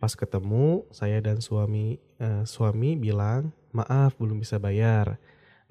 Pas 0.04 0.12
ketemu, 0.12 0.84
saya 0.92 1.24
dan 1.24 1.40
suami 1.40 2.04
uh, 2.20 2.44
suami 2.44 3.00
bilang, 3.00 3.56
maaf 3.72 4.20
belum 4.20 4.44
bisa 4.44 4.60
bayar. 4.60 5.22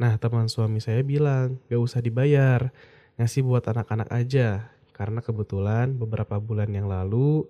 Nah 0.00 0.16
teman 0.16 0.48
suami 0.48 0.80
saya 0.80 1.04
bilang, 1.04 1.60
gak 1.68 1.82
usah 1.82 2.00
dibayar, 2.00 2.72
ngasih 3.20 3.44
buat 3.44 3.68
anak-anak 3.68 4.08
aja. 4.08 4.70
Karena 4.96 5.20
kebetulan 5.20 5.92
beberapa 5.98 6.40
bulan 6.40 6.72
yang 6.72 6.88
lalu 6.88 7.44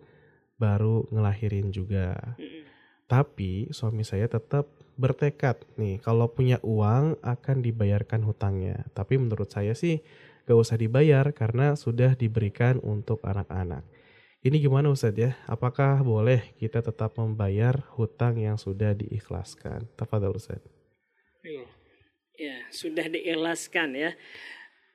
baru 0.59 1.07
ngelahirin 1.15 1.71
juga. 1.71 2.17
Tapi 3.07 3.71
suami 3.77 4.03
saya 4.03 4.25
tetap 4.25 4.80
bertekad 5.01 5.65
nih 5.81 5.97
kalau 6.05 6.29
punya 6.29 6.61
uang 6.61 7.17
akan 7.25 7.65
dibayarkan 7.65 8.21
hutangnya. 8.29 8.85
Tapi 8.93 9.17
menurut 9.17 9.49
saya 9.49 9.73
sih 9.73 10.05
gak 10.45 10.61
usah 10.61 10.77
dibayar 10.77 11.25
karena 11.33 11.73
sudah 11.73 12.13
diberikan 12.13 12.77
untuk 12.85 13.25
anak-anak. 13.25 13.81
Ini 14.41 14.57
gimana 14.57 14.89
Ustadz 14.93 15.21
ya? 15.21 15.33
Apakah 15.49 16.01
boleh 16.01 16.53
kita 16.57 16.81
tetap 16.81 17.17
membayar 17.17 17.77
hutang 17.97 18.41
yang 18.41 18.57
sudah 18.57 18.97
diikhlaskan? 18.97 19.89
Tafadhol 19.97 20.37
Ustadz. 20.37 20.69
Iya. 21.45 21.65
Ya, 22.41 22.57
sudah 22.73 23.05
diikhlaskan 23.13 23.97
ya. 23.97 24.11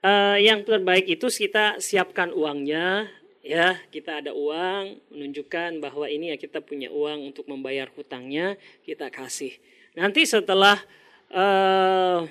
Uh, 0.01 0.37
yang 0.41 0.65
terbaik 0.65 1.05
itu 1.05 1.29
kita 1.29 1.77
siapkan 1.77 2.33
uangnya, 2.33 3.09
ya 3.45 3.77
kita 3.93 4.25
ada 4.25 4.33
uang 4.33 5.13
menunjukkan 5.13 5.77
bahwa 5.77 6.09
ini 6.09 6.33
ya 6.33 6.37
kita 6.41 6.65
punya 6.65 6.89
uang 6.89 7.29
untuk 7.29 7.45
membayar 7.45 7.85
hutangnya 7.93 8.57
kita 8.81 9.13
kasih 9.13 9.53
Nanti 9.95 10.27
setelah 10.27 10.75
uh, 11.31 12.27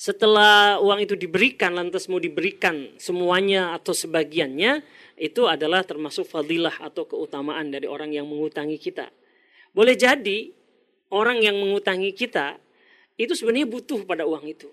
setelah 0.00 0.80
uang 0.80 1.04
itu 1.04 1.14
diberikan 1.18 1.76
lantas 1.76 2.08
mau 2.08 2.22
diberikan 2.22 2.94
semuanya 2.96 3.76
atau 3.76 3.92
sebagiannya 3.92 4.80
itu 5.20 5.44
adalah 5.44 5.84
termasuk 5.84 6.24
fadilah 6.24 6.72
atau 6.80 7.04
keutamaan 7.04 7.68
dari 7.68 7.84
orang 7.84 8.14
yang 8.14 8.24
mengutangi 8.24 8.80
kita. 8.80 9.12
Boleh 9.76 9.98
jadi 9.98 10.48
orang 11.12 11.44
yang 11.44 11.58
mengutangi 11.60 12.16
kita 12.16 12.56
itu 13.20 13.36
sebenarnya 13.36 13.68
butuh 13.68 14.08
pada 14.08 14.24
uang 14.24 14.48
itu. 14.48 14.70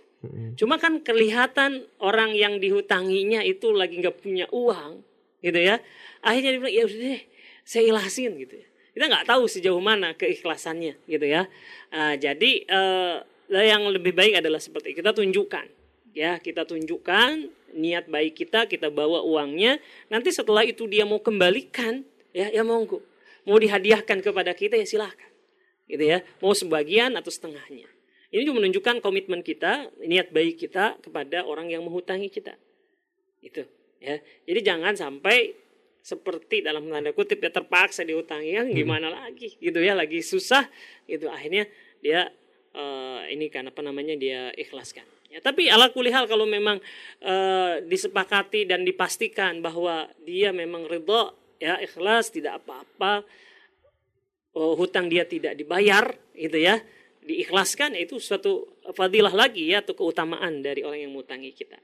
Cuma 0.58 0.80
kan 0.80 1.04
kelihatan 1.04 1.86
orang 2.02 2.34
yang 2.34 2.58
dihutanginya 2.58 3.44
itu 3.46 3.70
lagi 3.70 4.02
nggak 4.02 4.18
punya 4.18 4.50
uang, 4.50 5.04
gitu 5.46 5.60
ya. 5.62 5.78
Akhirnya 6.26 6.58
dia 6.58 6.60
bilang 6.64 6.74
ya 6.74 6.84
udah 6.90 6.98
deh, 6.98 7.22
saya 7.68 7.84
ilasin 7.94 8.32
gitu 8.42 8.56
ya 8.58 8.68
kita 8.98 9.14
nggak 9.14 9.30
tahu 9.30 9.46
sejauh 9.46 9.78
mana 9.78 10.18
keikhlasannya 10.18 10.98
gitu 11.06 11.22
ya. 11.30 11.46
Uh, 11.94 12.18
jadi 12.18 12.66
uh, 12.66 13.22
yang 13.54 13.86
lebih 13.94 14.18
baik 14.18 14.42
adalah 14.42 14.58
seperti 14.58 14.98
kita 14.98 15.14
tunjukkan 15.14 15.70
ya. 16.18 16.42
Kita 16.42 16.66
tunjukkan 16.66 17.46
niat 17.78 18.10
baik 18.10 18.42
kita 18.42 18.66
kita 18.66 18.90
bawa 18.90 19.22
uangnya. 19.22 19.78
Nanti 20.10 20.34
setelah 20.34 20.66
itu 20.66 20.90
dia 20.90 21.06
mau 21.06 21.22
kembalikan 21.22 22.02
ya 22.34 22.50
ya 22.50 22.66
monggo. 22.66 23.06
Mau 23.46 23.62
dihadiahkan 23.62 24.18
kepada 24.26 24.58
kita 24.58 24.82
ya 24.82 24.90
silahkan 24.90 25.30
gitu 25.86 26.02
ya. 26.02 26.26
Mau 26.42 26.58
sebagian 26.58 27.14
atau 27.14 27.30
setengahnya. 27.30 27.86
Ini 28.34 28.50
juga 28.50 28.66
menunjukkan 28.66 29.06
komitmen 29.06 29.46
kita 29.46 29.94
niat 30.10 30.34
baik 30.34 30.58
kita 30.58 30.98
kepada 31.06 31.46
orang 31.46 31.70
yang 31.70 31.86
menghutangi 31.86 32.34
kita. 32.34 32.58
Itu 33.46 33.62
ya. 34.02 34.18
Jadi 34.50 34.60
jangan 34.66 34.98
sampai 34.98 35.67
seperti 36.08 36.64
dalam 36.64 36.88
tanda 36.88 37.12
kutip 37.12 37.44
ya 37.44 37.52
terpaksa 37.52 38.08
diutangi. 38.08 38.56
Kan 38.56 38.72
gimana 38.72 39.12
hmm. 39.12 39.16
lagi? 39.20 39.60
Gitu 39.60 39.80
ya 39.84 39.92
lagi 39.92 40.24
susah. 40.24 40.64
Gitu 41.04 41.28
akhirnya 41.28 41.68
dia 42.00 42.32
uh, 42.72 43.28
ini 43.28 43.52
kan 43.52 43.68
apa 43.68 43.84
namanya 43.84 44.16
dia 44.16 44.56
ikhlaskan. 44.56 45.04
Ya 45.28 45.44
tapi 45.44 45.68
ala 45.68 45.92
kulihal 45.92 46.24
kalau 46.32 46.48
memang 46.48 46.80
uh, 47.20 47.84
disepakati 47.84 48.64
dan 48.64 48.88
dipastikan 48.88 49.60
bahwa 49.60 50.08
dia 50.24 50.56
memang 50.56 50.88
ridho 50.88 51.36
ya 51.60 51.76
ikhlas 51.84 52.32
tidak 52.32 52.64
apa-apa 52.64 53.28
uh, 54.56 54.74
hutang 54.80 55.12
dia 55.12 55.28
tidak 55.28 55.60
dibayar 55.60 56.16
gitu 56.32 56.56
ya 56.56 56.80
diikhlaskan 57.28 58.00
itu 58.00 58.24
suatu 58.24 58.80
fadilah 58.96 59.36
lagi 59.36 59.68
ya 59.68 59.84
atau 59.84 60.00
keutamaan 60.00 60.64
dari 60.64 60.88
orang 60.88 61.04
yang 61.04 61.12
mengutangi 61.12 61.52
kita 61.52 61.76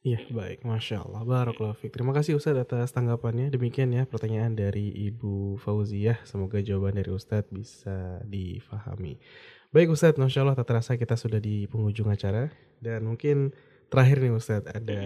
Iya 0.00 0.24
baik, 0.32 0.64
masya 0.64 1.04
Allah, 1.04 1.28
Barakallahu 1.28 1.76
Fik. 1.76 1.92
Terima 1.92 2.16
kasih 2.16 2.40
Ustadz 2.40 2.64
atas 2.64 2.88
tanggapannya. 2.96 3.52
Demikian 3.52 3.92
ya 3.92 4.08
pertanyaan 4.08 4.56
dari 4.56 4.88
Ibu 4.96 5.60
Fauziyah. 5.60 6.24
Semoga 6.24 6.64
jawaban 6.64 6.96
dari 6.96 7.12
Ustadz 7.12 7.52
bisa 7.52 8.24
difahami. 8.24 9.20
Baik 9.76 9.92
Ustadz, 9.92 10.16
masya 10.16 10.40
Allah 10.40 10.56
tak 10.56 10.72
terasa 10.72 10.96
kita 10.96 11.20
sudah 11.20 11.36
di 11.36 11.68
penghujung 11.68 12.08
acara 12.08 12.48
dan 12.80 13.04
mungkin 13.04 13.52
terakhir 13.92 14.24
nih 14.24 14.32
Ustadz 14.32 14.72
ada 14.72 15.02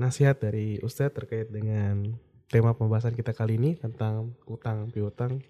nasihat 0.00 0.40
dari 0.40 0.80
Ustadz 0.80 1.12
terkait 1.12 1.52
dengan 1.52 2.16
tema 2.48 2.72
pembahasan 2.72 3.12
kita 3.12 3.36
kali 3.36 3.60
ini 3.60 3.76
tentang 3.76 4.32
utang 4.48 4.88
piutang. 4.88 5.44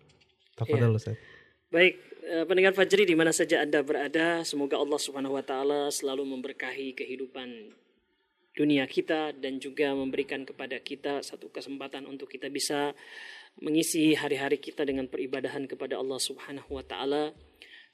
Tafadhol 0.59 0.91
Iya. 0.91 0.99
Ustadz. 0.99 1.23
Baik, 1.71 2.03
eh, 2.27 2.43
pendengar 2.51 2.75
Fajri 2.75 3.07
di 3.07 3.15
mana 3.15 3.31
saja 3.31 3.63
Anda 3.63 3.87
berada, 3.87 4.43
semoga 4.43 4.75
Allah 4.75 4.99
Subhanahu 4.99 5.39
wa 5.39 5.45
taala 5.47 5.87
selalu 5.95 6.27
memberkahi 6.35 6.99
kehidupan 6.99 7.79
dunia 8.59 8.91
kita 8.91 9.31
dan 9.39 9.63
juga 9.63 9.95
memberikan 9.95 10.43
kepada 10.43 10.83
kita 10.83 11.23
satu 11.23 11.47
kesempatan 11.55 12.11
untuk 12.11 12.27
kita 12.27 12.51
bisa 12.51 12.91
mengisi 13.63 14.19
hari-hari 14.19 14.59
kita 14.59 14.83
dengan 14.83 15.07
peribadahan 15.07 15.71
kepada 15.71 15.95
Allah 15.95 16.19
Subhanahu 16.19 16.75
wa 16.75 16.83
taala. 16.83 17.31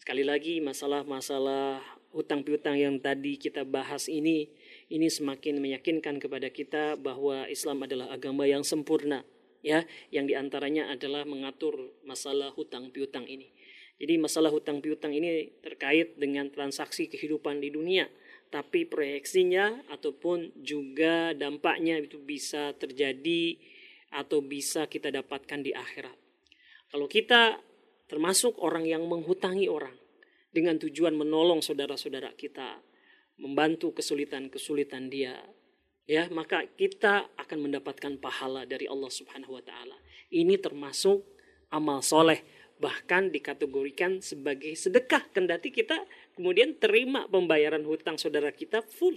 Sekali 0.01 0.25
lagi 0.25 0.65
masalah-masalah 0.65 1.85
hutang 2.17 2.41
piutang 2.41 2.81
yang 2.81 2.97
tadi 2.97 3.37
kita 3.37 3.69
bahas 3.69 4.09
ini 4.09 4.49
ini 4.89 5.13
semakin 5.13 5.61
meyakinkan 5.61 6.17
kepada 6.17 6.49
kita 6.49 6.97
bahwa 6.97 7.45
Islam 7.53 7.85
adalah 7.85 8.09
agama 8.09 8.49
yang 8.49 8.65
sempurna 8.65 9.21
ya 9.61 9.85
yang 10.09 10.25
di 10.25 10.33
antaranya 10.33 10.89
adalah 10.89 11.29
mengatur 11.29 11.93
masalah 12.09 12.53
hutang 12.57 12.89
piutang 12.89 13.29
ini. 13.29 13.53
Jadi 13.95 14.19
masalah 14.19 14.51
hutang 14.51 14.83
piutang 14.83 15.15
ini 15.15 15.55
terkait 15.63 16.19
dengan 16.19 16.51
transaksi 16.51 17.07
kehidupan 17.07 17.63
di 17.63 17.71
dunia, 17.71 18.11
tapi 18.55 18.87
proyeksinya 18.87 19.91
ataupun 19.91 20.63
juga 20.63 21.35
dampaknya 21.35 21.99
itu 21.99 22.23
bisa 22.23 22.71
terjadi 22.79 23.59
atau 24.15 24.47
bisa 24.47 24.87
kita 24.87 25.11
dapatkan 25.11 25.59
di 25.59 25.75
akhirat. 25.75 26.15
Kalau 26.87 27.11
kita 27.11 27.59
termasuk 28.07 28.63
orang 28.63 28.87
yang 28.87 29.11
menghutangi 29.11 29.67
orang 29.67 29.99
dengan 30.55 30.79
tujuan 30.79 31.19
menolong 31.19 31.67
saudara-saudara 31.67 32.31
kita, 32.39 32.79
membantu 33.43 33.91
kesulitan-kesulitan 33.91 35.11
dia, 35.11 35.35
ya, 36.07 36.31
maka 36.31 36.63
kita 36.79 37.35
akan 37.35 37.59
mendapatkan 37.59 38.23
pahala 38.23 38.63
dari 38.71 38.87
Allah 38.87 39.11
Subhanahu 39.11 39.59
wa 39.59 39.65
taala. 39.67 39.99
Ini 40.31 40.63
termasuk 40.63 41.27
amal 41.75 42.07
soleh 42.07 42.47
bahkan 42.79 43.31
dikategorikan 43.31 44.19
sebagai 44.23 44.75
sedekah 44.75 45.31
kendati 45.31 45.71
kita 45.71 46.07
kemudian 46.35 46.77
terima 46.79 47.27
pembayaran 47.31 47.83
hutang 47.87 48.19
saudara 48.21 48.51
kita 48.51 48.83
full 48.85 49.17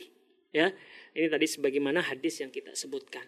ya. 0.56 0.72
Ini 1.18 1.28
tadi 1.28 1.46
sebagaimana 1.50 2.06
hadis 2.06 2.42
yang 2.42 2.54
kita 2.54 2.78
sebutkan. 2.78 3.26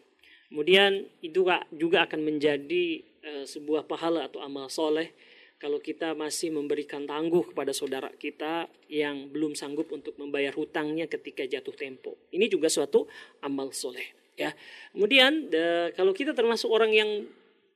Kemudian 0.50 1.06
itu 1.22 1.46
juga 1.78 2.10
akan 2.10 2.22
menjadi 2.26 3.06
uh, 3.22 3.46
sebuah 3.46 3.86
pahala 3.86 4.26
atau 4.26 4.42
amal 4.42 4.66
soleh 4.70 5.14
kalau 5.60 5.78
kita 5.84 6.16
masih 6.16 6.56
memberikan 6.56 7.04
tangguh 7.04 7.52
kepada 7.52 7.76
saudara 7.76 8.10
kita 8.16 8.72
yang 8.88 9.30
belum 9.30 9.54
sanggup 9.54 9.92
untuk 9.92 10.16
membayar 10.16 10.56
hutangnya 10.56 11.06
ketika 11.06 11.46
jatuh 11.46 11.76
tempo. 11.76 12.18
Ini 12.34 12.50
juga 12.50 12.72
suatu 12.72 13.06
amal 13.46 13.76
soleh 13.76 14.34
ya. 14.40 14.56
Kemudian 14.96 15.52
uh, 15.52 15.88
kalau 15.94 16.16
kita 16.16 16.32
termasuk 16.32 16.72
orang 16.72 16.96
yang 16.96 17.12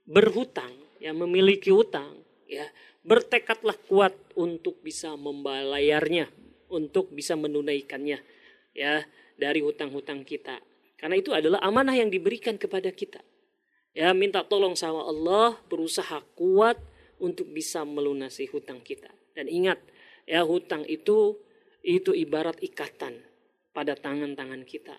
berhutang 0.08 0.72
yang 1.04 1.20
memiliki 1.20 1.70
hutang 1.70 2.24
ya 2.48 2.64
bertekadlah 3.04 3.76
kuat 3.88 4.16
untuk 4.40 4.80
bisa 4.80 5.14
membayarnya 5.20 6.32
untuk 6.74 7.14
bisa 7.14 7.38
menunaikannya 7.38 8.18
ya 8.74 9.06
dari 9.38 9.62
hutang-hutang 9.62 10.26
kita. 10.26 10.58
Karena 10.98 11.20
itu 11.20 11.36
adalah 11.36 11.62
amanah 11.62 11.94
yang 11.94 12.10
diberikan 12.10 12.58
kepada 12.58 12.90
kita. 12.90 13.22
Ya 13.94 14.10
minta 14.16 14.42
tolong 14.42 14.74
sama 14.74 15.06
Allah 15.06 15.60
berusaha 15.70 16.24
kuat 16.34 16.82
untuk 17.22 17.46
bisa 17.54 17.86
melunasi 17.86 18.50
hutang 18.50 18.82
kita. 18.82 19.12
Dan 19.38 19.46
ingat 19.52 19.78
ya 20.26 20.42
hutang 20.42 20.88
itu 20.90 21.38
itu 21.86 22.16
ibarat 22.16 22.58
ikatan 22.64 23.22
pada 23.76 23.94
tangan-tangan 23.94 24.64
kita. 24.66 24.98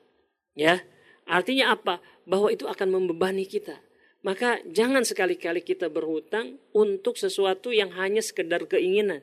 Ya 0.55 0.85
artinya 1.27 1.75
apa? 1.75 1.99
Bahwa 2.29 2.53
itu 2.53 2.69
akan 2.71 3.01
membebani 3.01 3.49
kita 3.49 3.81
maka 4.25 4.57
jangan 4.73 5.05
sekali-kali 5.05 5.61
kita 5.61 5.93
berhutang 5.93 6.57
untuk 6.73 7.21
sesuatu 7.21 7.69
yang 7.77 7.93
hanya 7.93 8.25
sekedar 8.25 8.65
keinginan. 8.65 9.21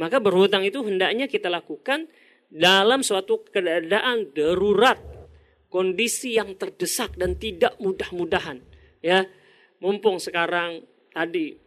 Maka 0.00 0.24
berhutang 0.24 0.64
itu 0.64 0.80
hendaknya 0.80 1.28
kita 1.28 1.52
lakukan 1.52 2.08
dalam 2.48 3.04
suatu 3.04 3.44
keadaan 3.44 4.32
darurat, 4.32 4.96
kondisi 5.68 6.40
yang 6.40 6.56
terdesak 6.56 7.12
dan 7.20 7.36
tidak 7.36 7.76
mudah-mudahan. 7.76 8.64
Ya, 9.04 9.28
mumpung 9.84 10.16
sekarang 10.16 10.80
tadi 11.12 11.60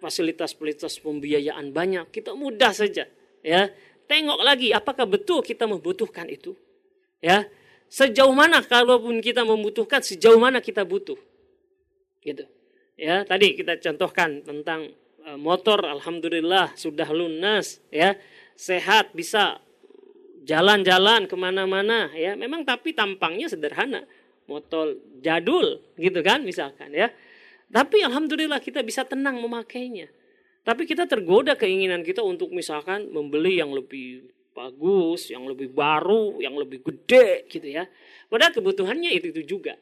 fasilitas-fasilitas 0.00 1.04
pembiayaan 1.04 1.68
banyak, 1.68 2.08
kita 2.08 2.32
mudah 2.32 2.72
saja. 2.72 3.04
Ya, 3.44 3.68
tengok 4.08 4.40
lagi 4.40 4.72
apakah 4.72 5.04
betul 5.04 5.44
kita 5.44 5.68
membutuhkan 5.68 6.32
itu. 6.32 6.56
Ya, 7.20 7.44
sejauh 7.92 8.32
mana 8.32 8.64
kalaupun 8.64 9.20
kita 9.20 9.44
membutuhkan, 9.44 10.00
sejauh 10.00 10.40
mana 10.40 10.64
kita 10.64 10.80
butuh 10.88 11.20
gitu. 12.24 12.44
Ya 13.00 13.24
tadi 13.24 13.56
kita 13.56 13.80
contohkan 13.80 14.44
tentang 14.44 14.92
uh, 15.24 15.40
motor 15.40 15.80
alhamdulillah 15.84 16.76
sudah 16.76 17.08
lunas 17.12 17.80
ya. 17.88 18.16
Sehat 18.60 19.16
bisa 19.16 19.56
jalan-jalan 20.44 21.24
ke 21.24 21.36
mana-mana 21.36 22.12
ya. 22.12 22.36
Memang 22.36 22.64
tapi 22.68 22.92
tampangnya 22.92 23.48
sederhana 23.48 24.04
motor 24.44 24.98
jadul 25.24 25.80
gitu 25.96 26.20
kan 26.20 26.44
misalkan 26.44 26.92
ya. 26.92 27.08
Tapi 27.70 28.02
alhamdulillah 28.04 28.60
kita 28.60 28.82
bisa 28.84 29.06
tenang 29.06 29.40
memakainya. 29.40 30.10
Tapi 30.60 30.84
kita 30.84 31.08
tergoda 31.08 31.56
keinginan 31.56 32.04
kita 32.04 32.20
untuk 32.20 32.52
misalkan 32.52 33.08
membeli 33.08 33.62
yang 33.62 33.72
lebih 33.72 34.28
bagus 34.50 35.30
yang 35.30 35.46
lebih 35.46 35.72
baru 35.72 36.36
yang 36.42 36.52
lebih 36.58 36.84
gede 36.84 37.48
gitu 37.48 37.64
ya. 37.64 37.88
Padahal 38.28 38.52
kebutuhannya 38.52 39.10
itu 39.14 39.32
itu 39.32 39.56
juga 39.56 39.78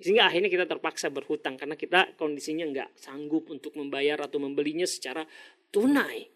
sehingga 0.00 0.32
akhirnya 0.32 0.48
kita 0.48 0.66
terpaksa 0.66 1.12
berhutang 1.12 1.60
karena 1.60 1.76
kita 1.76 2.16
kondisinya 2.16 2.64
nggak 2.66 2.90
sanggup 2.96 3.52
untuk 3.52 3.76
membayar 3.76 4.16
atau 4.24 4.40
membelinya 4.40 4.88
secara 4.88 5.22
tunai 5.70 6.26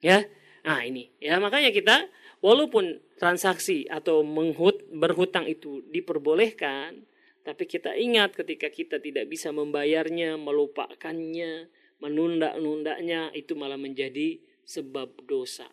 ya. 0.00 0.24
Nah 0.64 0.80
ini. 0.84 1.08
Ya 1.20 1.40
makanya 1.40 1.72
kita 1.72 2.08
walaupun 2.40 3.00
transaksi 3.20 3.84
atau 3.88 4.24
menghut 4.24 4.80
berhutang 4.92 5.44
itu 5.48 5.84
diperbolehkan 5.88 7.04
tapi 7.40 7.64
kita 7.64 7.96
ingat 7.96 8.36
ketika 8.36 8.68
kita 8.68 9.00
tidak 9.00 9.28
bisa 9.28 9.48
membayarnya 9.48 10.36
melupakannya 10.36 11.72
menunda-nundanya 12.00 13.32
itu 13.36 13.56
malah 13.56 13.80
menjadi 13.80 14.40
sebab 14.64 15.24
dosa. 15.28 15.68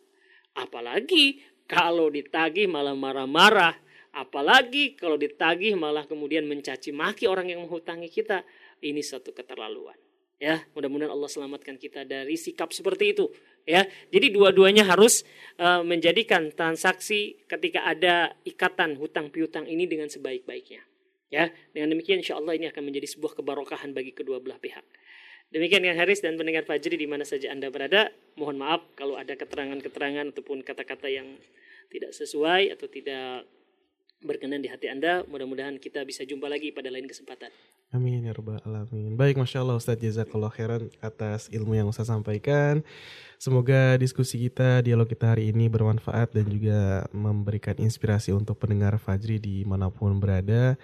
Apalagi 0.56 1.44
kalau 1.68 2.08
ditagih 2.08 2.72
malah 2.72 2.96
marah-marah 2.96 3.76
Apalagi 4.18 4.98
kalau 4.98 5.14
ditagih 5.14 5.78
malah 5.78 6.10
kemudian 6.10 6.50
mencaci 6.50 6.90
maki 6.90 7.30
orang 7.30 7.54
yang 7.54 7.62
menghutangi 7.62 8.10
kita. 8.10 8.42
Ini 8.82 9.02
satu 9.06 9.30
keterlaluan. 9.30 9.94
Ya, 10.38 10.62
mudah-mudahan 10.78 11.10
Allah 11.10 11.30
selamatkan 11.30 11.82
kita 11.82 12.06
dari 12.06 12.38
sikap 12.38 12.70
seperti 12.70 13.14
itu. 13.14 13.26
Ya, 13.66 13.90
jadi 14.14 14.30
dua-duanya 14.30 14.86
harus 14.86 15.26
uh, 15.58 15.82
menjadikan 15.82 16.54
transaksi 16.54 17.42
ketika 17.50 17.86
ada 17.86 18.38
ikatan 18.46 18.98
hutang 19.02 19.34
piutang 19.34 19.66
ini 19.66 19.90
dengan 19.90 20.10
sebaik-baiknya. 20.10 20.86
Ya, 21.34 21.50
dengan 21.74 21.98
demikian 21.98 22.22
insya 22.22 22.38
Allah 22.38 22.54
ini 22.54 22.70
akan 22.70 22.86
menjadi 22.86 23.18
sebuah 23.18 23.38
kebarokahan 23.38 23.98
bagi 23.98 24.14
kedua 24.14 24.38
belah 24.38 24.62
pihak. 24.62 24.86
Demikian 25.50 25.84
yang 25.84 25.98
Haris 25.98 26.22
dan 26.22 26.38
pendengar 26.38 26.70
Fajri 26.70 27.02
di 27.02 27.08
mana 27.10 27.26
saja 27.26 27.50
Anda 27.50 27.74
berada. 27.74 28.14
Mohon 28.38 28.58
maaf 28.62 28.82
kalau 28.94 29.18
ada 29.18 29.34
keterangan-keterangan 29.34 30.38
ataupun 30.38 30.62
kata-kata 30.62 31.10
yang 31.10 31.40
tidak 31.90 32.14
sesuai 32.14 32.78
atau 32.78 32.88
tidak 32.92 33.48
berkenan 34.22 34.64
di 34.64 34.70
hati 34.70 34.90
Anda. 34.90 35.22
Mudah-mudahan 35.30 35.78
kita 35.78 36.02
bisa 36.08 36.26
jumpa 36.26 36.50
lagi 36.50 36.74
pada 36.74 36.90
lain 36.90 37.06
kesempatan. 37.06 37.54
Amin 37.96 38.26
ya 38.26 38.36
rabbal 38.36 38.60
alamin. 38.68 39.16
Baik, 39.16 39.40
masya 39.40 39.64
Allah 39.64 39.80
Ustadz 39.80 40.04
Jazakallah 40.04 40.52
khairan 40.52 40.92
atas 41.00 41.48
ilmu 41.54 41.78
yang 41.78 41.88
Ustadz 41.88 42.12
sampaikan. 42.12 42.84
Semoga 43.40 43.96
diskusi 43.96 44.42
kita, 44.44 44.84
dialog 44.84 45.08
kita 45.08 45.32
hari 45.32 45.56
ini 45.56 45.70
bermanfaat 45.72 46.36
dan 46.36 46.50
juga 46.52 47.08
memberikan 47.16 47.78
inspirasi 47.80 48.36
untuk 48.36 48.60
pendengar 48.60 48.98
Fajri 49.00 49.40
di 49.40 49.64
mana 49.64 49.88
pun 49.88 50.20
berada. 50.20 50.76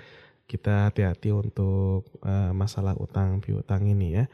Kita 0.47 0.87
hati-hati 0.87 1.33
untuk 1.33 2.07
uh, 2.23 2.53
masalah 2.55 2.95
utang 2.95 3.41
piutang 3.43 3.83
ini 3.89 4.23
ya. 4.23 4.25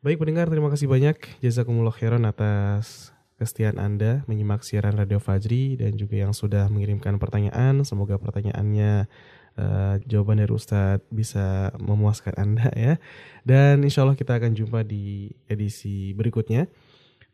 Baik 0.00 0.20
pendengar, 0.20 0.48
terima 0.48 0.72
kasih 0.72 0.88
banyak. 0.88 1.16
Jazakumullah 1.40 1.92
khairan 1.92 2.24
atas 2.28 3.12
kesetiaan 3.40 3.80
Anda 3.80 4.20
menyimak 4.28 4.60
siaran 4.60 5.00
Radio 5.00 5.16
Fajri 5.16 5.80
dan 5.80 5.96
juga 5.96 6.20
yang 6.20 6.36
sudah 6.36 6.68
mengirimkan 6.68 7.16
pertanyaan. 7.16 7.80
Semoga 7.88 8.20
pertanyaannya 8.20 9.08
uh, 9.56 9.96
jawaban 10.04 10.44
dari 10.44 10.52
Ustadz 10.52 11.08
bisa 11.08 11.72
memuaskan 11.80 12.36
Anda 12.36 12.68
ya. 12.76 13.00
Dan 13.40 13.80
insya 13.80 14.04
Allah 14.04 14.20
kita 14.20 14.36
akan 14.36 14.52
jumpa 14.52 14.84
di 14.84 15.32
edisi 15.48 16.12
berikutnya. 16.12 16.68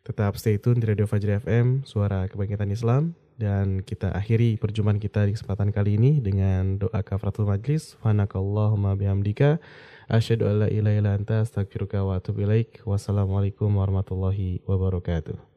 Tetap 0.07 0.39
stay 0.39 0.63
tune 0.63 0.79
di 0.79 0.87
Radio 0.87 1.11
Fajri 1.11 1.43
FM, 1.43 1.83
suara 1.83 2.31
kebangkitan 2.31 2.71
Islam. 2.71 3.19
Dan 3.37 3.85
kita 3.85 4.15
akhiri 4.15 4.57
perjumpaan 4.57 4.97
kita 4.97 5.29
di 5.29 5.37
kesempatan 5.37 5.69
kali 5.75 5.99
ini 6.01 6.23
dengan 6.23 6.79
doa 6.79 7.03
kafaratul 7.03 7.51
majlis. 7.51 7.99
Fanakallahumma 8.01 8.95
bihamdika. 8.95 9.59
Asyhadu 10.07 10.47
an 10.47 10.55
la 10.65 10.69
ilaha 10.71 10.97
illa 11.03 11.13
anta 11.19 11.43
astaghfiruka 11.43 12.07
wa 12.07 12.23
atubu 12.23 12.47
ilaik. 12.47 12.87
Wassalamualaikum 12.87 13.69
warahmatullahi 13.75 14.63
wabarakatuh. 14.65 15.56